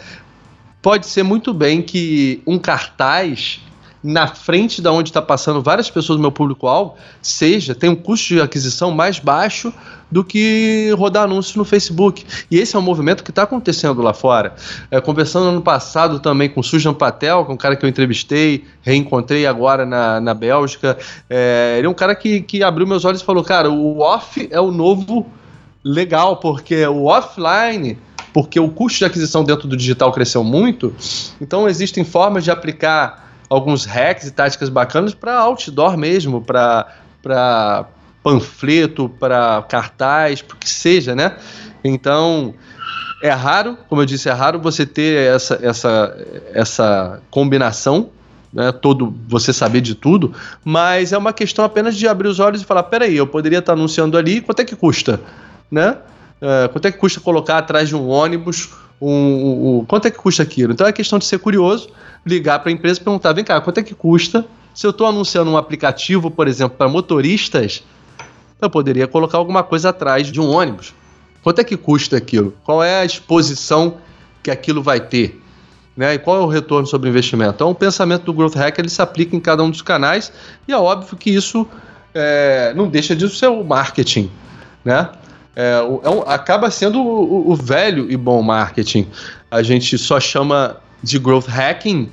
pode 0.79 1.07
ser 1.07 1.23
muito 1.23 1.51
bem 1.51 1.81
que 1.81 2.43
um 2.45 2.59
cartaz 2.59 3.59
na 4.05 4.27
frente 4.27 4.83
da 4.83 4.91
onde 4.91 5.09
está 5.09 5.21
passando 5.21 5.63
várias 5.63 5.89
pessoas 5.89 6.19
do 6.19 6.21
meu 6.21 6.31
público-alvo, 6.31 6.93
seja, 7.23 7.73
tem 7.73 7.89
um 7.89 7.95
custo 7.95 8.35
de 8.35 8.39
aquisição 8.41 8.91
mais 8.91 9.17
baixo 9.17 9.73
do 10.11 10.23
que 10.23 10.93
rodar 10.95 11.23
anúncios 11.23 11.55
no 11.55 11.65
Facebook. 11.65 12.23
E 12.51 12.59
esse 12.59 12.75
é 12.75 12.79
um 12.79 12.83
movimento 12.83 13.23
que 13.23 13.31
está 13.31 13.41
acontecendo 13.41 14.03
lá 14.03 14.13
fora. 14.13 14.53
É, 14.91 15.01
conversando 15.01 15.47
ano 15.47 15.61
passado 15.61 16.19
também 16.19 16.47
com 16.47 16.61
Sujan 16.61 16.93
Patel, 16.93 17.45
que 17.45 17.51
é 17.51 17.53
um 17.55 17.57
cara 17.57 17.75
que 17.75 17.83
eu 17.83 17.89
entrevistei, 17.89 18.63
reencontrei 18.83 19.47
agora 19.47 19.87
na, 19.87 20.21
na 20.21 20.35
Bélgica. 20.35 20.95
É, 21.27 21.73
ele 21.79 21.87
é 21.87 21.89
um 21.89 21.95
cara 21.95 22.13
que, 22.13 22.41
que 22.41 22.61
abriu 22.61 22.85
meus 22.85 23.05
olhos 23.05 23.21
e 23.21 23.25
falou: 23.25 23.43
cara, 23.43 23.71
o 23.71 24.01
off 24.01 24.47
é 24.51 24.61
o 24.61 24.69
novo 24.69 25.25
legal, 25.83 26.37
porque 26.37 26.85
o 26.85 27.05
offline 27.05 27.97
porque 28.31 28.59
o 28.59 28.67
custo 28.67 28.99
de 28.99 29.05
aquisição 29.05 29.45
dentro 29.45 29.65
do 29.65 29.77
digital 29.77 30.11
cresceu 30.11 30.43
muito, 30.43 30.93
então 31.39 31.69
existem 31.69 32.03
formas 32.03 32.43
de 32.43 32.51
aplicar 32.51 33.24
alguns 33.49 33.85
hacks 33.85 34.27
e 34.27 34.31
táticas 34.31 34.69
bacanas 34.69 35.13
para 35.13 35.39
outdoor 35.39 35.97
mesmo, 35.97 36.41
para 36.41 37.85
panfleto, 38.23 39.07
para 39.07 39.63
cartaz, 39.69 40.41
para 40.41 40.57
que 40.57 40.69
seja, 40.69 41.15
né? 41.15 41.35
Então, 41.83 42.55
é 43.21 43.29
raro, 43.29 43.77
como 43.87 44.01
eu 44.01 44.05
disse, 44.05 44.29
é 44.29 44.31
raro 44.31 44.59
você 44.59 44.85
ter 44.85 45.33
essa, 45.33 45.59
essa, 45.61 46.17
essa 46.53 47.21
combinação, 47.29 48.09
né, 48.51 48.71
todo 48.71 49.13
você 49.27 49.51
saber 49.51 49.81
de 49.81 49.93
tudo, 49.93 50.33
mas 50.63 51.13
é 51.13 51.17
uma 51.17 51.33
questão 51.33 51.63
apenas 51.65 51.95
de 51.95 52.07
abrir 52.07 52.27
os 52.27 52.39
olhos 52.39 52.61
e 52.61 52.65
falar, 52.65 52.83
peraí, 52.83 53.15
eu 53.15 53.27
poderia 53.27 53.59
estar 53.59 53.73
anunciando 53.73 54.17
ali, 54.17 54.41
quanto 54.41 54.61
é 54.61 54.65
que 54.65 54.75
custa, 54.75 55.19
né? 55.69 55.97
Uh, 56.41 56.69
quanto 56.71 56.85
é 56.87 56.91
que 56.91 56.97
custa 56.97 57.19
colocar 57.19 57.57
atrás 57.57 57.89
de 57.89 57.95
um 57.95 58.07
ônibus 58.07 58.69
um, 59.01 59.09
um, 59.09 59.79
um, 59.79 59.85
quanto 59.85 60.07
é 60.07 60.11
que 60.11 60.17
custa 60.17 60.43
aquilo? 60.43 60.73
Então 60.73 60.87
é 60.87 60.91
questão 60.91 61.19
de 61.19 61.25
ser 61.25 61.39
curioso, 61.39 61.89
ligar 62.25 62.59
para 62.59 62.69
a 62.69 62.73
empresa 62.73 62.99
e 62.99 63.03
perguntar: 63.03 63.33
vem 63.33 63.43
cá, 63.43 63.59
quanto 63.61 63.79
é 63.79 63.83
que 63.83 63.93
custa? 63.93 64.45
Se 64.73 64.85
eu 64.85 64.91
estou 64.91 65.07
anunciando 65.07 65.49
um 65.49 65.57
aplicativo, 65.57 66.29
por 66.29 66.47
exemplo, 66.47 66.77
para 66.77 66.89
motoristas, 66.89 67.83
eu 68.61 68.69
poderia 68.69 69.07
colocar 69.07 69.37
alguma 69.37 69.63
coisa 69.63 69.89
atrás 69.89 70.31
de 70.31 70.39
um 70.41 70.49
ônibus. 70.49 70.93
Quanto 71.41 71.59
é 71.59 71.63
que 71.63 71.77
custa 71.77 72.17
aquilo? 72.17 72.53
Qual 72.63 72.83
é 72.83 73.01
a 73.01 73.05
exposição 73.05 73.97
que 74.41 74.49
aquilo 74.49 74.81
vai 74.81 74.99
ter? 74.99 75.41
Né? 75.95 76.15
E 76.15 76.19
qual 76.19 76.37
é 76.37 76.39
o 76.41 76.47
retorno 76.47 76.87
sobre 76.87 77.07
o 77.07 77.11
investimento? 77.11 77.53
Então, 77.53 77.69
o 77.69 77.75
pensamento 77.75 78.23
do 78.23 78.33
Growth 78.33 78.55
Hacker 78.55 78.81
ele 78.81 78.89
se 78.89 79.01
aplica 79.01 79.35
em 79.35 79.39
cada 79.39 79.63
um 79.63 79.69
dos 79.69 79.81
canais 79.81 80.31
e 80.67 80.73
é 80.73 80.77
óbvio 80.77 81.15
que 81.15 81.29
isso 81.29 81.65
é, 82.13 82.73
não 82.75 82.87
deixa 82.87 83.15
de 83.15 83.29
ser 83.29 83.47
o 83.47 83.63
marketing. 83.63 84.29
Né? 84.83 85.09
É, 85.55 85.79
é 86.03 86.09
um, 86.09 86.21
acaba 86.21 86.69
sendo 86.69 87.01
o, 87.01 87.51
o, 87.51 87.55
velho 87.55 88.11
e 88.11 88.17
bom 88.17 88.41
marketing. 88.41 89.07
A 89.49 89.63
gente 89.63 89.97
só 89.97 90.19
chama 90.19 90.77
de 91.01 91.17
growth 91.17 91.47
hacking 91.47 92.11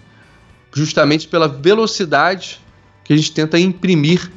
justamente 0.72 1.26
pela 1.26 1.48
velocidade 1.48 2.60
que 3.02 3.12
a 3.12 3.16
gente 3.16 3.32
tenta 3.32 3.58
imprimir 3.58 4.30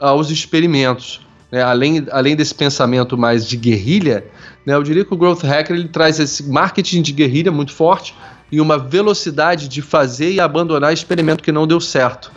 aos 0.00 0.30
experimentos. 0.30 1.20
Né? 1.50 1.62
Além, 1.62 2.06
além 2.10 2.34
desse 2.34 2.54
pensamento 2.54 3.18
mais 3.18 3.46
de 3.46 3.56
guerrilha, 3.56 4.24
né? 4.64 4.74
eu 4.74 4.82
diria 4.82 5.04
que 5.04 5.12
o 5.12 5.16
growth 5.16 5.42
hacker 5.42 5.76
ele 5.76 5.88
traz 5.88 6.18
esse 6.18 6.48
marketing 6.48 7.02
de 7.02 7.12
guerrilha 7.12 7.52
muito 7.52 7.72
forte 7.72 8.14
e 8.50 8.60
uma 8.60 8.78
velocidade 8.78 9.68
de 9.68 9.82
fazer 9.82 10.32
e 10.32 10.40
abandonar 10.40 10.92
experimento 10.92 11.42
que 11.42 11.52
não 11.52 11.66
deu 11.66 11.80
certo. 11.80 12.32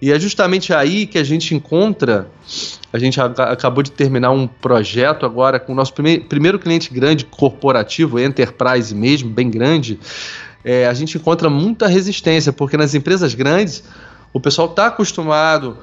E 0.00 0.12
é 0.12 0.20
justamente 0.20 0.74
aí 0.74 1.06
que 1.06 1.18
a 1.18 1.24
gente 1.24 1.54
encontra. 1.54 2.28
A 2.96 2.98
gente 2.98 3.20
acabou 3.20 3.82
de 3.82 3.90
terminar 3.90 4.30
um 4.30 4.46
projeto 4.46 5.26
agora 5.26 5.60
com 5.60 5.72
o 5.72 5.74
nosso 5.74 5.92
prime 5.92 6.18
primeiro 6.18 6.58
cliente 6.58 6.90
grande, 6.94 7.26
corporativo, 7.26 8.18
enterprise 8.18 8.94
mesmo, 8.94 9.28
bem 9.28 9.50
grande. 9.50 10.00
É, 10.64 10.86
a 10.86 10.94
gente 10.94 11.18
encontra 11.18 11.50
muita 11.50 11.88
resistência, 11.88 12.54
porque 12.54 12.74
nas 12.74 12.94
empresas 12.94 13.34
grandes 13.34 13.84
o 14.32 14.40
pessoal 14.40 14.70
está 14.70 14.86
acostumado 14.86 15.76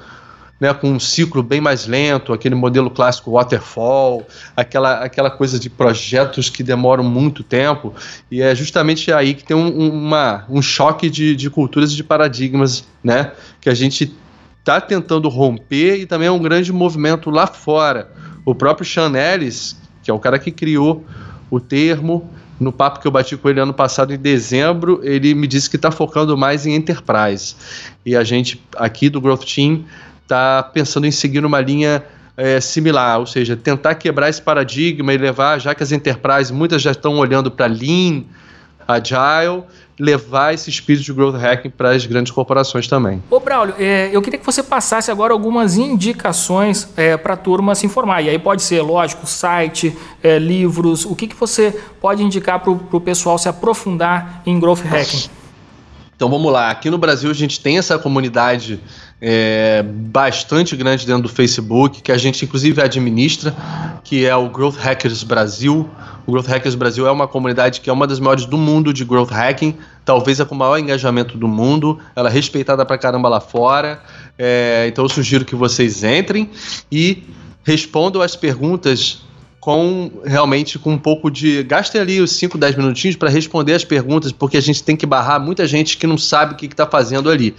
né, 0.59 0.73
com 0.73 0.89
um 0.89 0.99
ciclo 0.99 1.43
bem 1.43 1.61
mais 1.61 1.85
lento, 1.85 2.33
aquele 2.33 2.55
modelo 2.55 2.89
clássico 2.89 3.33
waterfall, 3.33 4.25
aquela, 4.57 5.03
aquela 5.03 5.29
coisa 5.29 5.59
de 5.59 5.69
projetos 5.69 6.49
que 6.49 6.63
demoram 6.63 7.03
muito 7.03 7.43
tempo, 7.43 7.93
e 8.31 8.41
é 8.41 8.55
justamente 8.55 9.13
aí 9.13 9.35
que 9.35 9.43
tem 9.43 9.55
um, 9.55 9.89
uma, 9.89 10.45
um 10.49 10.63
choque 10.63 11.11
de, 11.11 11.35
de 11.35 11.47
culturas 11.47 11.91
e 11.91 11.95
de 11.95 12.03
paradigmas, 12.03 12.83
né, 13.03 13.33
que 13.61 13.69
a 13.69 13.75
gente 13.75 14.15
está 14.63 14.79
tentando 14.79 15.27
romper 15.27 15.97
e 15.97 16.05
também 16.05 16.29
é 16.29 16.31
um 16.31 16.39
grande 16.39 16.71
movimento 16.71 17.29
lá 17.29 17.45
fora. 17.45 18.09
O 18.45 18.55
próprio 18.55 18.87
Sean 18.87 19.11
Ellis, 19.13 19.75
que 20.01 20.09
é 20.09 20.13
o 20.13 20.19
cara 20.19 20.39
que 20.39 20.51
criou 20.51 21.03
o 21.51 21.59
termo, 21.59 22.29
no 22.57 22.71
papo 22.71 23.01
que 23.01 23.07
eu 23.07 23.11
bati 23.11 23.35
com 23.35 23.49
ele 23.49 23.59
ano 23.59 23.73
passado, 23.73 24.13
em 24.13 24.17
dezembro, 24.17 25.01
ele 25.03 25.33
me 25.35 25.47
disse 25.47 25.69
que 25.69 25.75
está 25.75 25.91
focando 25.91 26.37
mais 26.37 26.65
em 26.65 26.75
enterprise. 26.75 27.55
E 28.05 28.15
a 28.15 28.23
gente 28.23 28.63
aqui 28.77 29.09
do 29.09 29.19
Growth 29.19 29.43
Team 29.43 29.83
está 30.21 30.63
pensando 30.63 31.05
em 31.05 31.11
seguir 31.11 31.45
uma 31.45 31.59
linha 31.59 32.01
é, 32.37 32.61
similar, 32.61 33.19
ou 33.19 33.27
seja, 33.27 33.57
tentar 33.57 33.95
quebrar 33.95 34.29
esse 34.29 34.41
paradigma 34.41 35.13
e 35.13 35.17
levar, 35.17 35.59
já 35.59 35.75
que 35.75 35.83
as 35.83 35.91
enterprises 35.91 36.51
muitas 36.51 36.81
já 36.81 36.91
estão 36.91 37.17
olhando 37.17 37.51
para 37.51 37.65
Lean, 37.65 38.23
Agile, 38.87 39.63
levar 39.99 40.53
esse 40.53 40.69
espírito 40.69 41.03
de 41.03 41.13
growth 41.13 41.35
hacking 41.35 41.69
para 41.69 41.91
as 41.91 42.05
grandes 42.05 42.31
corporações 42.31 42.87
também. 42.87 43.21
Ô 43.29 43.39
Braulio, 43.39 43.75
é, 43.77 44.09
eu 44.11 44.21
queria 44.21 44.39
que 44.39 44.45
você 44.45 44.63
passasse 44.63 45.11
agora 45.11 45.33
algumas 45.33 45.77
indicações 45.77 46.87
é, 46.97 47.15
para 47.17 47.33
a 47.33 47.37
turma 47.37 47.75
se 47.75 47.85
informar. 47.85 48.21
E 48.21 48.29
aí 48.29 48.39
pode 48.39 48.61
ser, 48.61 48.81
lógico, 48.81 49.27
site, 49.27 49.95
é, 50.21 50.39
livros, 50.39 51.05
o 51.05 51.15
que, 51.15 51.27
que 51.27 51.35
você 51.35 51.77
pode 52.01 52.23
indicar 52.23 52.59
para 52.59 52.71
o 52.71 53.01
pessoal 53.01 53.37
se 53.37 53.47
aprofundar 53.47 54.41
em 54.45 54.59
growth 54.59 54.81
hacking? 54.81 55.42
Então 56.23 56.31
vamos 56.31 56.53
lá, 56.53 56.69
aqui 56.69 56.89
no 56.89 56.97
Brasil 56.97 57.29
a 57.29 57.33
gente 57.33 57.59
tem 57.59 57.77
essa 57.77 57.99
comunidade 57.99 58.79
é, 59.19 59.83
bastante 59.83 60.73
grande 60.73 61.05
dentro 61.05 61.23
do 61.23 61.27
Facebook, 61.27 62.01
que 62.01 62.13
a 62.13 62.17
gente 62.17 62.45
inclusive 62.45 62.81
administra, 62.81 63.53
que 64.05 64.25
é 64.25 64.33
o 64.33 64.47
Growth 64.47 64.77
Hackers 64.77 65.21
Brasil. 65.21 65.85
O 66.25 66.31
Growth 66.31 66.47
Hackers 66.47 66.75
Brasil 66.75 67.05
é 67.05 67.11
uma 67.11 67.27
comunidade 67.27 67.81
que 67.81 67.89
é 67.89 67.93
uma 67.93 68.07
das 68.07 68.21
maiores 68.21 68.45
do 68.45 68.57
mundo 68.57 68.93
de 68.93 69.03
growth 69.03 69.31
hacking, 69.31 69.75
talvez 70.05 70.39
a 70.39 70.45
com 70.45 70.55
o 70.55 70.57
maior 70.57 70.77
engajamento 70.77 71.37
do 71.37 71.45
mundo, 71.45 71.99
ela 72.15 72.29
é 72.29 72.31
respeitada 72.31 72.85
pra 72.85 72.97
caramba 72.97 73.27
lá 73.27 73.41
fora. 73.41 74.01
É, 74.39 74.85
então 74.87 75.03
eu 75.03 75.09
sugiro 75.09 75.43
que 75.43 75.57
vocês 75.57 76.05
entrem 76.05 76.49
e 76.89 77.21
respondam 77.65 78.21
as 78.21 78.33
perguntas 78.33 79.23
com 79.63 80.11
realmente 80.25 80.77
com 80.77 80.91
um 80.91 80.97
pouco 80.97 81.31
de. 81.31 81.63
Gastem 81.63 82.01
ali 82.01 82.19
os 82.19 82.33
5, 82.33 82.57
10 82.57 82.75
minutinhos 82.75 83.15
para 83.15 83.29
responder 83.29 83.73
as 83.73 83.85
perguntas, 83.85 84.33
porque 84.33 84.57
a 84.57 84.61
gente 84.61 84.83
tem 84.83 84.93
que 84.93 85.05
barrar 85.05 85.39
muita 85.39 85.65
gente 85.65 85.97
que 85.97 86.05
não 86.05 86.17
sabe 86.17 86.53
o 86.53 86.57
que 86.57 86.65
está 86.65 86.85
fazendo 86.85 87.29
ali. 87.29 87.55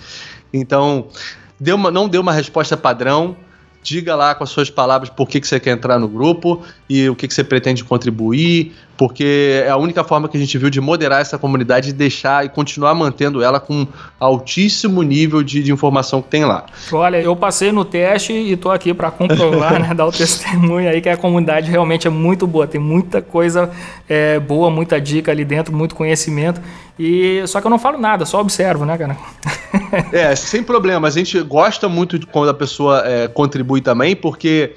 Então, 0.53 1.07
deu 1.59 1.77
uma, 1.77 1.90
não 1.90 2.07
deu 2.07 2.21
uma 2.21 2.33
resposta 2.35 2.77
padrão. 2.77 3.35
Diga 3.83 4.14
lá 4.14 4.35
com 4.35 4.45
as 4.45 4.51
suas 4.51 4.69
palavras 4.69 5.09
por 5.09 5.27
que, 5.27 5.40
que 5.40 5.49
você 5.49 5.59
quer 5.59 5.71
entrar 5.71 5.99
no 5.99 6.07
grupo 6.07 6.62
e 6.90 7.09
o 7.09 7.17
que, 7.17 7.27
que 7.27 7.33
você 7.33 7.43
pretende 7.43 7.83
contribuir, 7.83 8.75
porque 8.96 9.62
é 9.64 9.70
a 9.70 9.76
única 9.76 10.04
forma 10.04 10.28
que 10.28 10.37
a 10.37 10.40
gente 10.40 10.57
viu 10.57 10.70
de 10.70 10.80
moderar 10.80 11.20
essa 11.20 11.38
comunidade 11.38 11.90
e 11.90 11.92
deixar 11.92 12.44
e 12.44 12.48
continuar 12.48 12.94
mantendo 12.94 13.42
ela 13.42 13.59
com 13.59 13.87
altíssimo 14.18 15.02
nível 15.02 15.42
de, 15.42 15.62
de 15.62 15.72
informação 15.72 16.22
que 16.22 16.28
tem 16.28 16.44
lá. 16.44 16.66
Olha, 16.92 17.20
eu 17.20 17.35
passei 17.35 17.72
no 17.72 17.85
teste 17.85 18.33
e 18.33 18.57
tô 18.57 18.70
aqui 18.70 18.94
para 18.94 19.11
comprovar, 19.11 19.78
né, 19.80 19.94
dar 19.94 20.07
o 20.07 20.12
testemunho 20.12 20.88
aí 20.88 21.00
que 21.00 21.09
a 21.09 21.16
comunidade 21.16 21.70
realmente 21.70 22.07
é 22.07 22.11
muito 22.11 22.46
boa, 22.46 22.66
tem 22.66 22.80
muita 22.80 23.20
coisa 23.20 23.70
é, 24.09 24.38
boa, 24.38 24.70
muita 24.70 25.00
dica 25.00 25.33
ali 25.33 25.44
dentro, 25.44 25.74
muito 25.74 25.94
conhecimento. 25.94 26.61
E 26.98 27.42
só 27.46 27.61
que 27.61 27.66
eu 27.66 27.70
não 27.70 27.78
falo 27.78 27.98
nada, 27.98 28.24
só 28.24 28.40
observo, 28.40 28.85
né, 28.85 28.96
cara? 28.96 29.16
é, 30.12 30.37
sem 30.37 30.62
problema. 30.62 31.09
A 31.09 31.11
gente 31.11 31.40
gosta 31.42 31.88
muito 31.88 32.18
de 32.18 32.26
quando 32.26 32.50
a 32.50 32.54
pessoa 32.54 33.02
é, 33.04 33.26
contribui 33.26 33.80
também, 33.80 34.14
porque 34.14 34.74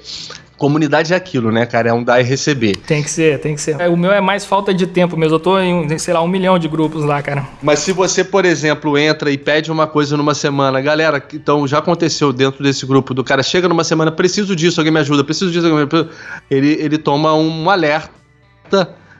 comunidade 0.58 1.14
é 1.14 1.16
aquilo, 1.16 1.50
né, 1.52 1.64
cara? 1.64 1.88
É 1.88 1.92
um 1.92 2.02
dar 2.02 2.20
e 2.20 2.24
receber. 2.24 2.76
Tem 2.76 3.02
que 3.02 3.10
ser, 3.10 3.38
tem 3.38 3.54
que 3.54 3.60
ser. 3.60 3.80
É, 3.80 3.88
o 3.88 3.96
meu 3.96 4.12
é 4.12 4.20
mais 4.20 4.44
falta 4.44 4.74
de 4.74 4.86
tempo 4.86 5.16
mesmo. 5.16 5.36
Eu 5.36 5.40
tô 5.40 5.58
em, 5.58 5.96
sei 5.98 6.12
lá, 6.12 6.20
um 6.20 6.28
milhão 6.28 6.58
de 6.58 6.68
grupos 6.68 7.04
lá, 7.04 7.22
cara. 7.22 7.46
Mas 7.62 7.78
se 7.78 7.92
você, 7.92 8.24
por 8.24 8.44
exemplo, 8.44 8.98
entra 8.98 9.30
e 9.30 9.38
pede 9.38 9.70
uma 9.70 9.86
coisa 9.86 10.16
numa 10.16 10.34
semana, 10.34 10.80
galera, 10.80 11.24
então 11.32 11.66
já 11.66 11.78
aconteceu 11.78 12.32
dentro 12.32 12.62
desse 12.62 12.84
grupo 12.84 13.14
do 13.14 13.22
cara, 13.22 13.42
chega 13.42 13.68
numa 13.68 13.84
semana, 13.84 14.10
preciso 14.10 14.54
disso, 14.56 14.80
alguém 14.80 14.92
me 14.92 15.00
ajuda, 15.00 15.22
preciso 15.22 15.50
disso, 15.52 15.64
alguém 15.66 15.86
me 15.86 15.88
ajuda. 15.90 16.10
Ele, 16.50 16.72
ele 16.72 16.98
toma 16.98 17.32
um 17.34 17.70
alerta 17.70 18.10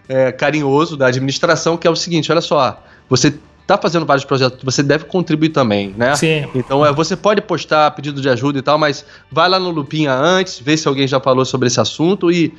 é, 0.09 0.33
carinhoso 0.33 0.96
da 0.96 1.07
administração, 1.07 1.77
que 1.77 1.87
é 1.87 1.90
o 1.90 1.96
seguinte: 1.96 2.33
olha 2.33 2.40
só, 2.40 2.83
você 3.09 3.33
está 3.68 3.76
fazendo 3.76 4.07
vários 4.07 4.24
projetos, 4.24 4.61
você 4.64 4.83
deve 4.83 5.04
contribuir 5.04 5.50
também, 5.50 5.94
né? 5.94 6.16
Sim. 6.16 6.48
Então 6.54 6.85
é, 6.85 6.90
você 6.90 7.14
pode 7.14 7.42
postar 7.42 7.90
pedido 7.90 8.18
de 8.18 8.28
ajuda 8.31 8.59
e 8.59 8.62
tal, 8.62 8.79
mas 8.79 9.04
vai 9.31 9.46
lá 9.46 9.60
no 9.60 9.69
Lupinha 9.69 10.14
antes, 10.14 10.58
vê 10.58 10.75
se 10.75 10.88
alguém 10.88 11.06
já 11.06 11.21
falou 11.21 11.44
sobre 11.44 11.66
esse 11.66 11.79
assunto 11.79 12.33
e 12.33 12.54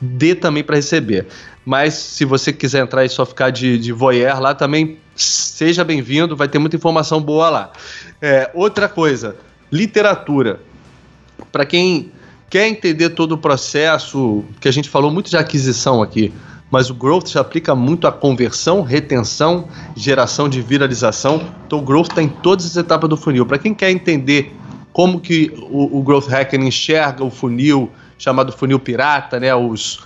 dê 0.00 0.34
também 0.34 0.64
para 0.64 0.76
receber. 0.76 1.26
Mas 1.66 1.92
se 1.92 2.24
você 2.24 2.50
quiser 2.50 2.82
entrar 2.82 3.04
e 3.04 3.10
só 3.10 3.26
ficar 3.26 3.50
de, 3.50 3.78
de 3.78 3.92
voyeur 3.92 4.40
lá 4.40 4.54
também, 4.54 4.96
seja 5.14 5.84
bem-vindo, 5.84 6.34
vai 6.34 6.48
ter 6.48 6.58
muita 6.58 6.76
informação 6.76 7.20
boa 7.20 7.50
lá. 7.50 7.72
É, 8.22 8.50
outra 8.54 8.88
coisa, 8.88 9.36
literatura. 9.70 10.60
Para 11.52 11.66
quem 11.66 12.10
quer 12.48 12.66
entender 12.68 13.10
todo 13.10 13.32
o 13.32 13.38
processo, 13.38 14.42
que 14.60 14.66
a 14.66 14.72
gente 14.72 14.88
falou 14.88 15.10
muito 15.10 15.28
de 15.28 15.36
aquisição 15.36 16.00
aqui, 16.00 16.32
mas 16.70 16.90
o 16.90 16.94
growth 16.94 17.28
se 17.28 17.38
aplica 17.38 17.74
muito 17.74 18.06
à 18.06 18.12
conversão, 18.12 18.82
retenção, 18.82 19.68
geração 19.96 20.48
de 20.48 20.60
viralização. 20.60 21.48
Então 21.66 21.78
o 21.78 21.82
growth 21.82 22.08
está 22.08 22.22
em 22.22 22.28
todas 22.28 22.66
as 22.66 22.76
etapas 22.76 23.08
do 23.08 23.16
funil. 23.16 23.46
Para 23.46 23.58
quem 23.58 23.74
quer 23.74 23.90
entender 23.90 24.54
como 24.92 25.20
que 25.20 25.52
o, 25.70 25.98
o 25.98 26.02
growth 26.02 26.26
hacking 26.26 26.66
enxerga 26.66 27.24
o 27.24 27.30
funil, 27.30 27.90
chamado 28.18 28.52
funil 28.52 28.78
pirata, 28.78 29.40
né, 29.40 29.54
os 29.54 30.00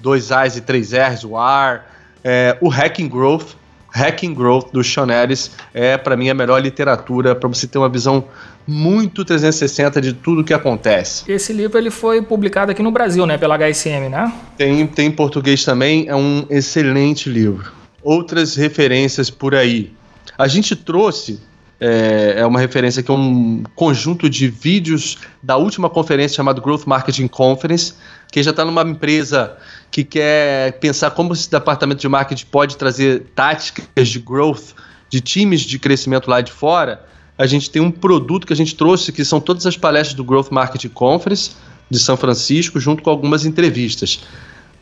dois 0.00 0.32
A's 0.32 0.56
e 0.56 0.60
três 0.60 0.92
R's, 0.92 1.24
o 1.24 1.36
R, 1.36 1.80
é, 2.24 2.56
o 2.60 2.68
Hacking 2.68 3.08
Growth, 3.08 3.54
Hacking 3.90 4.34
Growth 4.34 4.70
do 4.72 4.82
Sean 4.84 5.08
Ellis 5.10 5.50
é 5.72 5.96
para 5.96 6.16
mim 6.16 6.28
a 6.28 6.34
melhor 6.34 6.60
literatura 6.60 7.34
para 7.34 7.48
você 7.48 7.66
ter 7.66 7.78
uma 7.78 7.88
visão 7.88 8.24
muito 8.68 9.24
360 9.24 9.98
de 9.98 10.12
tudo 10.12 10.44
que 10.44 10.52
acontece. 10.52 11.24
Esse 11.26 11.54
livro 11.54 11.78
ele 11.78 11.90
foi 11.90 12.20
publicado 12.20 12.70
aqui 12.70 12.82
no 12.82 12.90
Brasil, 12.90 13.24
né, 13.24 13.38
pela 13.38 13.56
HSM, 13.56 14.10
né? 14.10 14.30
Tem, 14.58 14.86
tem 14.86 15.06
em 15.06 15.10
português 15.10 15.64
também, 15.64 16.06
é 16.06 16.14
um 16.14 16.44
excelente 16.50 17.30
livro. 17.30 17.72
Outras 18.02 18.56
referências 18.56 19.30
por 19.30 19.54
aí. 19.54 19.90
A 20.36 20.46
gente 20.46 20.76
trouxe 20.76 21.40
é, 21.80 22.34
é, 22.36 22.46
uma 22.46 22.60
referência 22.60 23.02
que 23.02 23.10
é 23.10 23.14
um 23.14 23.62
conjunto 23.74 24.28
de 24.28 24.48
vídeos 24.48 25.16
da 25.42 25.56
última 25.56 25.88
conferência 25.88 26.36
chamada 26.36 26.60
Growth 26.60 26.84
Marketing 26.84 27.26
Conference, 27.26 27.94
que 28.30 28.42
já 28.42 28.50
está 28.50 28.66
numa 28.66 28.82
empresa 28.82 29.56
que 29.90 30.04
quer 30.04 30.72
pensar 30.78 31.12
como 31.12 31.32
esse 31.32 31.50
departamento 31.50 32.02
de 32.02 32.08
marketing 32.08 32.44
pode 32.50 32.76
trazer 32.76 33.22
táticas 33.34 34.08
de 34.08 34.18
growth 34.18 34.74
de 35.08 35.22
times 35.22 35.62
de 35.62 35.78
crescimento 35.78 36.28
lá 36.28 36.42
de 36.42 36.52
fora 36.52 37.08
a 37.38 37.46
gente 37.46 37.70
tem 37.70 37.80
um 37.80 37.90
produto 37.90 38.46
que 38.46 38.52
a 38.52 38.56
gente 38.56 38.74
trouxe, 38.74 39.12
que 39.12 39.24
são 39.24 39.40
todas 39.40 39.64
as 39.64 39.76
palestras 39.76 40.14
do 40.14 40.24
Growth 40.24 40.50
Marketing 40.50 40.88
Conference 40.88 41.52
de 41.88 41.98
São 41.98 42.16
Francisco, 42.16 42.80
junto 42.80 43.02
com 43.02 43.10
algumas 43.10 43.46
entrevistas. 43.46 44.20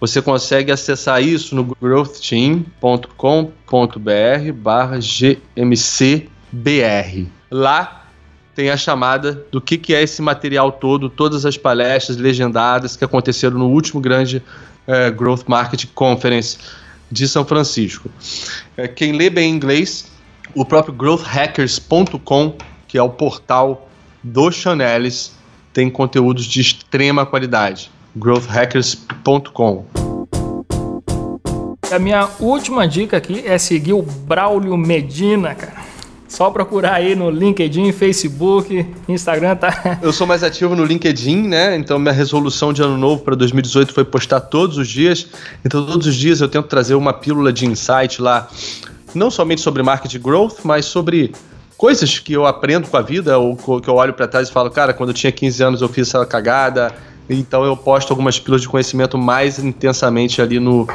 Você 0.01 0.23
consegue 0.23 0.73
acessar 0.73 1.23
isso 1.23 1.55
no 1.55 1.65
growthteam.com.br 1.65 4.53
barra 4.55 4.99
GMCBR. 4.99 6.29
Lá 7.51 8.07
tem 8.55 8.71
a 8.71 8.77
chamada 8.77 9.45
do 9.53 9.61
que, 9.61 9.77
que 9.77 9.95
é 9.95 10.03
esse 10.03 10.23
material 10.23 10.73
todo, 10.73 11.11
todas 11.11 11.45
as 11.45 11.59
palestras 11.59 12.17
legendadas 12.17 12.97
que 12.97 13.05
aconteceram 13.05 13.59
no 13.59 13.69
último 13.69 14.01
grande 14.01 14.43
uh, 14.87 15.13
Growth 15.15 15.45
Marketing 15.47 15.91
Conference 15.95 16.57
de 17.11 17.29
São 17.29 17.45
Francisco. 17.45 18.11
Uh, 18.79 18.89
quem 18.95 19.13
lê 19.13 19.29
bem 19.29 19.51
inglês 19.51 20.16
o 20.57 20.65
próprio 20.65 20.95
growthhackers.com, 20.95 22.55
que 22.89 22.97
é 22.97 23.03
o 23.03 23.11
portal 23.11 23.87
do 24.23 24.51
Chanelis, 24.51 25.33
tem 25.71 25.91
conteúdos 25.91 26.47
de 26.47 26.63
extrema 26.63 27.27
qualidade. 27.27 27.91
growthhackers.com. 28.17 29.85
A 31.93 31.99
minha 31.99 32.29
última 32.41 32.89
dica 32.89 33.19
aqui 33.19 33.43
é 33.47 33.59
seguir 33.59 33.93
o 33.93 34.01
Braulio 34.01 34.77
Medina, 34.79 35.55
cara. 35.55 35.85
Só 36.27 36.51
procurar 36.51 36.95
aí 36.95 37.15
no 37.15 37.31
LinkedIn, 37.31 37.93
Facebook, 37.93 38.85
Instagram, 39.07 39.57
tá? 39.57 39.99
Eu 40.03 40.13
sou 40.13 40.27
mais 40.27 40.43
ativo 40.43 40.75
no 40.75 40.85
LinkedIn, 40.85 41.47
né? 41.47 41.77
Então 41.77 41.99
minha 41.99 42.13
resolução 42.13 42.73
de 42.73 42.83
ano 42.83 42.97
novo 42.97 43.23
para 43.23 43.37
2018 43.37 43.93
foi 43.93 44.05
postar 44.05 44.41
todos 44.41 44.79
os 44.79 44.89
dias. 44.89 45.29
Então 45.65 45.85
todos 45.87 46.07
os 46.07 46.17
dias 46.17 46.41
eu 46.41 46.49
tento 46.49 46.67
trazer 46.67 46.95
uma 46.95 47.13
pílula 47.13 47.53
de 47.53 47.67
insight 47.67 48.21
lá 48.21 48.49
não 49.17 49.31
somente 49.31 49.61
sobre 49.61 49.83
marketing 49.83 50.21
growth, 50.21 50.59
mas 50.63 50.85
sobre 50.85 51.33
coisas 51.77 52.19
que 52.19 52.33
eu 52.33 52.47
aprendo 52.47 52.89
com 52.89 52.97
a 52.97 53.03
vida, 53.03 53.39
ou 53.39 53.57
que 53.57 53.89
eu 53.89 53.95
olho 53.95 54.15
para 54.15 54.27
trás 54.27 54.49
e 54.49 54.53
falo, 54.53 54.71
cara, 54.71 54.95
quando 54.95 55.11
eu 55.11 55.15
tinha 55.15 55.33
15 55.33 55.63
anos 55.63 55.83
eu 55.83 55.89
fiz 55.89 56.09
essa 56.09 56.25
cagada. 56.25 56.95
Então 57.29 57.65
eu 57.65 57.77
posto 57.77 58.11
algumas 58.11 58.39
pílulas 58.39 58.63
de 58.63 58.69
conhecimento 58.69 59.19
mais 59.19 59.59
intensamente 59.59 60.41
ali 60.41 60.61
no, 60.61 60.87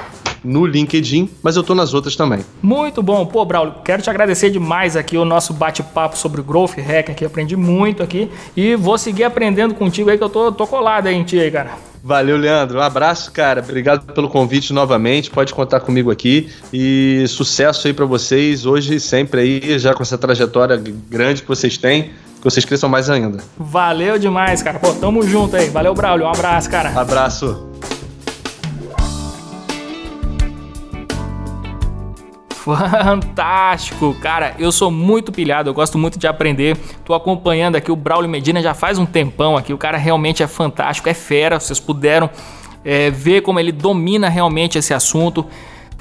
no 0.44 0.66
LinkedIn, 0.66 1.30
mas 1.42 1.56
eu 1.56 1.64
tô 1.64 1.76
nas 1.76 1.94
outras 1.94 2.16
também. 2.16 2.40
Muito 2.62 3.02
bom. 3.04 3.26
Pô, 3.26 3.46
Braulio, 3.46 3.76
quero 3.84 4.02
te 4.02 4.10
agradecer 4.10 4.50
demais 4.50 4.96
aqui 4.96 5.18
o 5.18 5.26
nosso 5.26 5.54
bate-papo 5.54 6.18
sobre 6.18 6.42
o 6.42 6.44
Growth 6.44 6.78
Hack 6.78 7.10
aqui, 7.10 7.26
aprendi 7.26 7.56
muito 7.56 8.02
aqui 8.02 8.30
e 8.56 8.76
vou 8.76 8.98
seguir 8.98 9.24
aprendendo 9.24 9.74
contigo 9.74 10.10
aí 10.10 10.18
que 10.18 10.24
eu 10.24 10.30
tô, 10.30 10.52
tô 10.52 10.66
colado 10.66 11.08
aí 11.08 11.16
em 11.16 11.24
ti 11.24 11.40
aí, 11.40 11.52
cara. 11.52 11.72
Valeu, 12.04 12.36
Leandro. 12.36 12.80
Um 12.80 12.82
abraço, 12.82 13.32
cara. 13.32 13.62
Obrigado 13.62 14.12
pelo 14.14 14.28
convite 14.28 14.74
novamente. 14.74 15.30
Pode 15.30 15.54
contar 15.54 15.82
comigo 15.82 16.10
aqui. 16.10 16.50
E 16.74 17.26
sucesso 17.28 17.88
aí 17.88 17.94
para 17.94 18.06
vocês 18.06 18.66
hoje 18.66 18.96
e 18.96 19.00
sempre 19.00 19.42
aí, 19.42 19.80
já 19.80 19.94
com 19.94 20.02
essa 20.02 20.18
trajetória 20.18 20.82
grande 21.08 21.44
que 21.44 21.48
vocês 21.48 21.78
têm. 21.78 22.10
Que 22.42 22.46
vocês 22.46 22.66
cresçam 22.66 22.90
mais 22.90 23.08
ainda. 23.08 23.44
Valeu 23.56 24.18
demais, 24.18 24.64
cara. 24.64 24.80
Pô, 24.80 24.92
tamo 24.96 25.22
junto 25.22 25.56
aí. 25.56 25.70
Valeu, 25.70 25.94
Braulio. 25.94 26.26
Um 26.26 26.30
abraço, 26.30 26.68
cara. 26.72 26.90
Abraço. 27.00 27.70
Fantástico, 32.50 34.16
cara. 34.20 34.56
Eu 34.58 34.72
sou 34.72 34.90
muito 34.90 35.32
pilhado, 35.32 35.70
eu 35.70 35.74
gosto 35.74 36.00
muito 36.00 36.18
de 36.18 36.26
aprender. 36.26 36.76
Tô 37.06 37.14
acompanhando 37.14 37.76
aqui 37.76 37.92
o 37.92 37.96
Braulio 37.96 38.30
Medina 38.30 38.60
já 38.60 38.74
faz 38.74 38.98
um 38.98 39.06
tempão 39.06 39.56
aqui. 39.56 39.72
O 39.72 39.78
cara 39.78 40.00
realmente 40.00 40.42
é 40.42 40.48
fantástico, 40.48 41.10
é 41.10 41.14
fera. 41.14 41.60
Vocês 41.60 41.80
puderam 41.80 42.28
é, 42.84 43.12
ver 43.12 43.42
como 43.42 43.60
ele 43.60 43.72
domina 43.72 44.30
realmente 44.30 44.80
esse 44.80 44.96
assunto. 44.96 45.46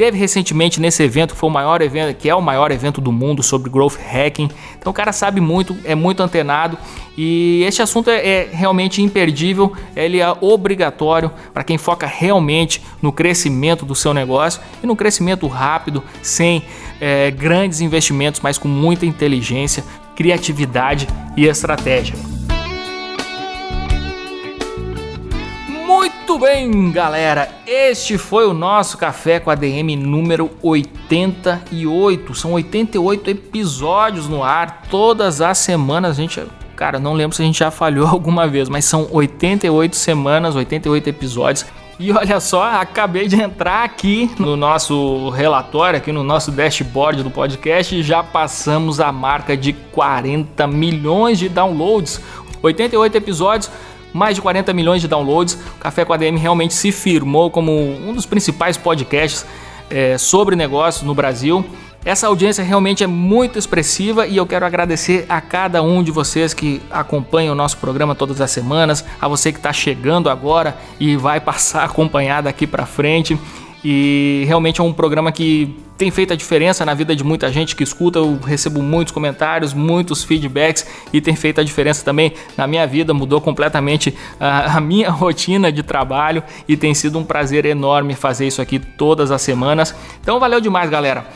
Teve 0.00 0.16
recentemente 0.16 0.80
nesse 0.80 1.02
evento, 1.02 1.34
que 1.34 1.38
foi 1.38 1.50
o 1.50 1.52
maior 1.52 1.82
evento, 1.82 2.16
que 2.16 2.26
é 2.26 2.34
o 2.34 2.40
maior 2.40 2.70
evento 2.70 3.02
do 3.02 3.12
mundo 3.12 3.42
sobre 3.42 3.68
growth 3.68 3.98
hacking. 3.98 4.48
Então 4.78 4.90
o 4.90 4.94
cara 4.94 5.12
sabe 5.12 5.42
muito, 5.42 5.76
é 5.84 5.94
muito 5.94 6.22
antenado 6.22 6.78
e 7.18 7.62
este 7.66 7.82
assunto 7.82 8.08
é, 8.08 8.26
é 8.26 8.48
realmente 8.50 9.02
imperdível, 9.02 9.74
ele 9.94 10.18
é 10.18 10.36
obrigatório 10.40 11.30
para 11.52 11.62
quem 11.62 11.76
foca 11.76 12.06
realmente 12.06 12.82
no 13.02 13.12
crescimento 13.12 13.84
do 13.84 13.94
seu 13.94 14.14
negócio 14.14 14.62
e 14.82 14.86
no 14.86 14.96
crescimento 14.96 15.46
rápido, 15.46 16.02
sem 16.22 16.62
é, 16.98 17.30
grandes 17.30 17.82
investimentos, 17.82 18.40
mas 18.42 18.56
com 18.56 18.68
muita 18.68 19.04
inteligência, 19.04 19.84
criatividade 20.16 21.06
e 21.36 21.44
estratégia. 21.44 22.39
Muito 26.30 26.44
bem, 26.44 26.92
galera. 26.92 27.48
Este 27.66 28.16
foi 28.16 28.46
o 28.46 28.54
nosso 28.54 28.96
café 28.96 29.40
com 29.40 29.50
a 29.50 29.56
DM 29.56 29.96
número 29.96 30.48
88. 30.62 32.36
São 32.36 32.52
88 32.52 33.30
episódios 33.30 34.28
no 34.28 34.44
ar 34.44 34.82
todas 34.88 35.40
as 35.40 35.58
semanas. 35.58 36.12
A 36.16 36.22
gente, 36.22 36.40
cara, 36.76 37.00
não 37.00 37.14
lembro 37.14 37.34
se 37.34 37.42
a 37.42 37.44
gente 37.44 37.58
já 37.58 37.72
falhou 37.72 38.06
alguma 38.14 38.46
vez, 38.46 38.68
mas 38.68 38.84
são 38.84 39.08
88 39.10 39.96
semanas, 39.96 40.54
88 40.54 41.08
episódios. 41.08 41.66
E 41.98 42.12
olha 42.12 42.38
só, 42.38 42.62
acabei 42.62 43.26
de 43.26 43.34
entrar 43.34 43.82
aqui 43.82 44.30
no 44.38 44.56
nosso 44.56 45.30
relatório, 45.30 45.96
aqui 45.96 46.12
no 46.12 46.22
nosso 46.22 46.52
dashboard 46.52 47.24
do 47.24 47.30
podcast, 47.30 47.92
e 47.92 48.04
já 48.04 48.22
passamos 48.22 49.00
a 49.00 49.10
marca 49.10 49.56
de 49.56 49.72
40 49.72 50.64
milhões 50.68 51.40
de 51.40 51.48
downloads. 51.48 52.20
88 52.62 53.16
episódios 53.16 53.70
mais 54.12 54.34
de 54.34 54.42
40 54.42 54.72
milhões 54.72 55.00
de 55.00 55.08
downloads. 55.08 55.54
O 55.54 55.80
Café 55.80 56.04
com 56.04 56.12
ADM 56.12 56.36
realmente 56.36 56.74
se 56.74 56.92
firmou 56.92 57.50
como 57.50 57.72
um 57.72 58.12
dos 58.12 58.26
principais 58.26 58.76
podcasts 58.76 59.44
é, 59.88 60.16
sobre 60.18 60.56
negócios 60.56 61.02
no 61.04 61.14
Brasil. 61.14 61.64
Essa 62.02 62.28
audiência 62.28 62.64
realmente 62.64 63.04
é 63.04 63.06
muito 63.06 63.58
expressiva 63.58 64.26
e 64.26 64.38
eu 64.38 64.46
quero 64.46 64.64
agradecer 64.64 65.26
a 65.28 65.38
cada 65.38 65.82
um 65.82 66.02
de 66.02 66.10
vocês 66.10 66.54
que 66.54 66.80
acompanha 66.90 67.52
o 67.52 67.54
nosso 67.54 67.76
programa 67.76 68.14
todas 68.14 68.40
as 68.40 68.50
semanas, 68.50 69.04
a 69.20 69.28
você 69.28 69.52
que 69.52 69.58
está 69.58 69.70
chegando 69.70 70.30
agora 70.30 70.78
e 70.98 71.14
vai 71.14 71.40
passar 71.42 71.82
a 71.82 71.84
acompanhar 71.84 72.42
daqui 72.42 72.66
para 72.66 72.86
frente. 72.86 73.38
E 73.82 74.44
realmente 74.46 74.80
é 74.80 74.84
um 74.84 74.92
programa 74.92 75.32
que 75.32 75.74
tem 75.96 76.10
feito 76.10 76.32
a 76.32 76.36
diferença 76.36 76.84
na 76.84 76.94
vida 76.94 77.14
de 77.16 77.24
muita 77.24 77.50
gente 77.50 77.74
que 77.74 77.82
escuta. 77.82 78.18
Eu 78.18 78.38
recebo 78.38 78.82
muitos 78.82 79.12
comentários, 79.12 79.72
muitos 79.72 80.22
feedbacks 80.22 80.86
e 81.12 81.20
tem 81.20 81.34
feito 81.34 81.60
a 81.60 81.64
diferença 81.64 82.04
também 82.04 82.32
na 82.56 82.66
minha 82.66 82.86
vida. 82.86 83.14
Mudou 83.14 83.40
completamente 83.40 84.16
a, 84.38 84.76
a 84.76 84.80
minha 84.80 85.08
rotina 85.12 85.72
de 85.72 85.82
trabalho 85.82 86.42
e 86.68 86.76
tem 86.76 86.94
sido 86.94 87.18
um 87.18 87.24
prazer 87.24 87.64
enorme 87.64 88.14
fazer 88.14 88.46
isso 88.46 88.60
aqui 88.60 88.78
todas 88.78 89.30
as 89.30 89.40
semanas. 89.42 89.94
Então 90.20 90.38
valeu 90.38 90.60
demais, 90.60 90.90
galera. 90.90 91.26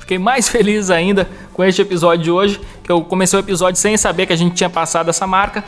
Fiquei 0.00 0.18
mais 0.18 0.48
feliz 0.50 0.90
ainda 0.90 1.28
com 1.52 1.62
este 1.64 1.80
episódio 1.82 2.24
de 2.24 2.30
hoje, 2.30 2.60
que 2.82 2.90
eu 2.90 3.02
comecei 3.02 3.38
o 3.38 3.40
episódio 3.40 3.80
sem 3.80 3.96
saber 3.96 4.26
que 4.26 4.32
a 4.32 4.36
gente 4.36 4.54
tinha 4.54 4.70
passado 4.70 5.10
essa 5.10 5.26
marca 5.26 5.64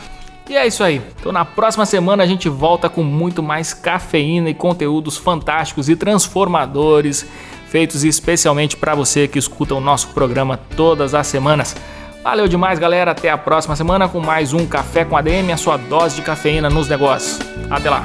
e 0.48 0.56
é 0.56 0.66
isso 0.66 0.82
aí. 0.82 1.00
Então 1.18 1.32
na 1.32 1.44
próxima 1.44 1.84
semana 1.84 2.22
a 2.22 2.26
gente 2.26 2.48
volta 2.48 2.88
com 2.88 3.02
muito 3.02 3.42
mais 3.42 3.74
cafeína 3.74 4.50
e 4.50 4.54
conteúdos 4.54 5.16
fantásticos 5.16 5.88
e 5.88 5.96
transformadores, 5.96 7.26
feitos 7.68 8.04
especialmente 8.04 8.76
para 8.76 8.94
você 8.94 9.26
que 9.26 9.38
escuta 9.38 9.74
o 9.74 9.80
nosso 9.80 10.08
programa 10.08 10.58
todas 10.76 11.14
as 11.14 11.26
semanas. 11.26 11.74
Valeu 12.22 12.48
demais, 12.48 12.78
galera. 12.78 13.12
Até 13.12 13.30
a 13.30 13.38
próxima 13.38 13.76
semana 13.76 14.08
com 14.08 14.20
mais 14.20 14.52
um 14.52 14.66
Café 14.66 15.04
com 15.04 15.16
ADM, 15.16 15.52
a 15.52 15.56
sua 15.56 15.76
dose 15.76 16.16
de 16.16 16.22
cafeína 16.22 16.68
nos 16.68 16.88
negócios. 16.88 17.38
Até 17.70 17.88
lá. 17.88 18.04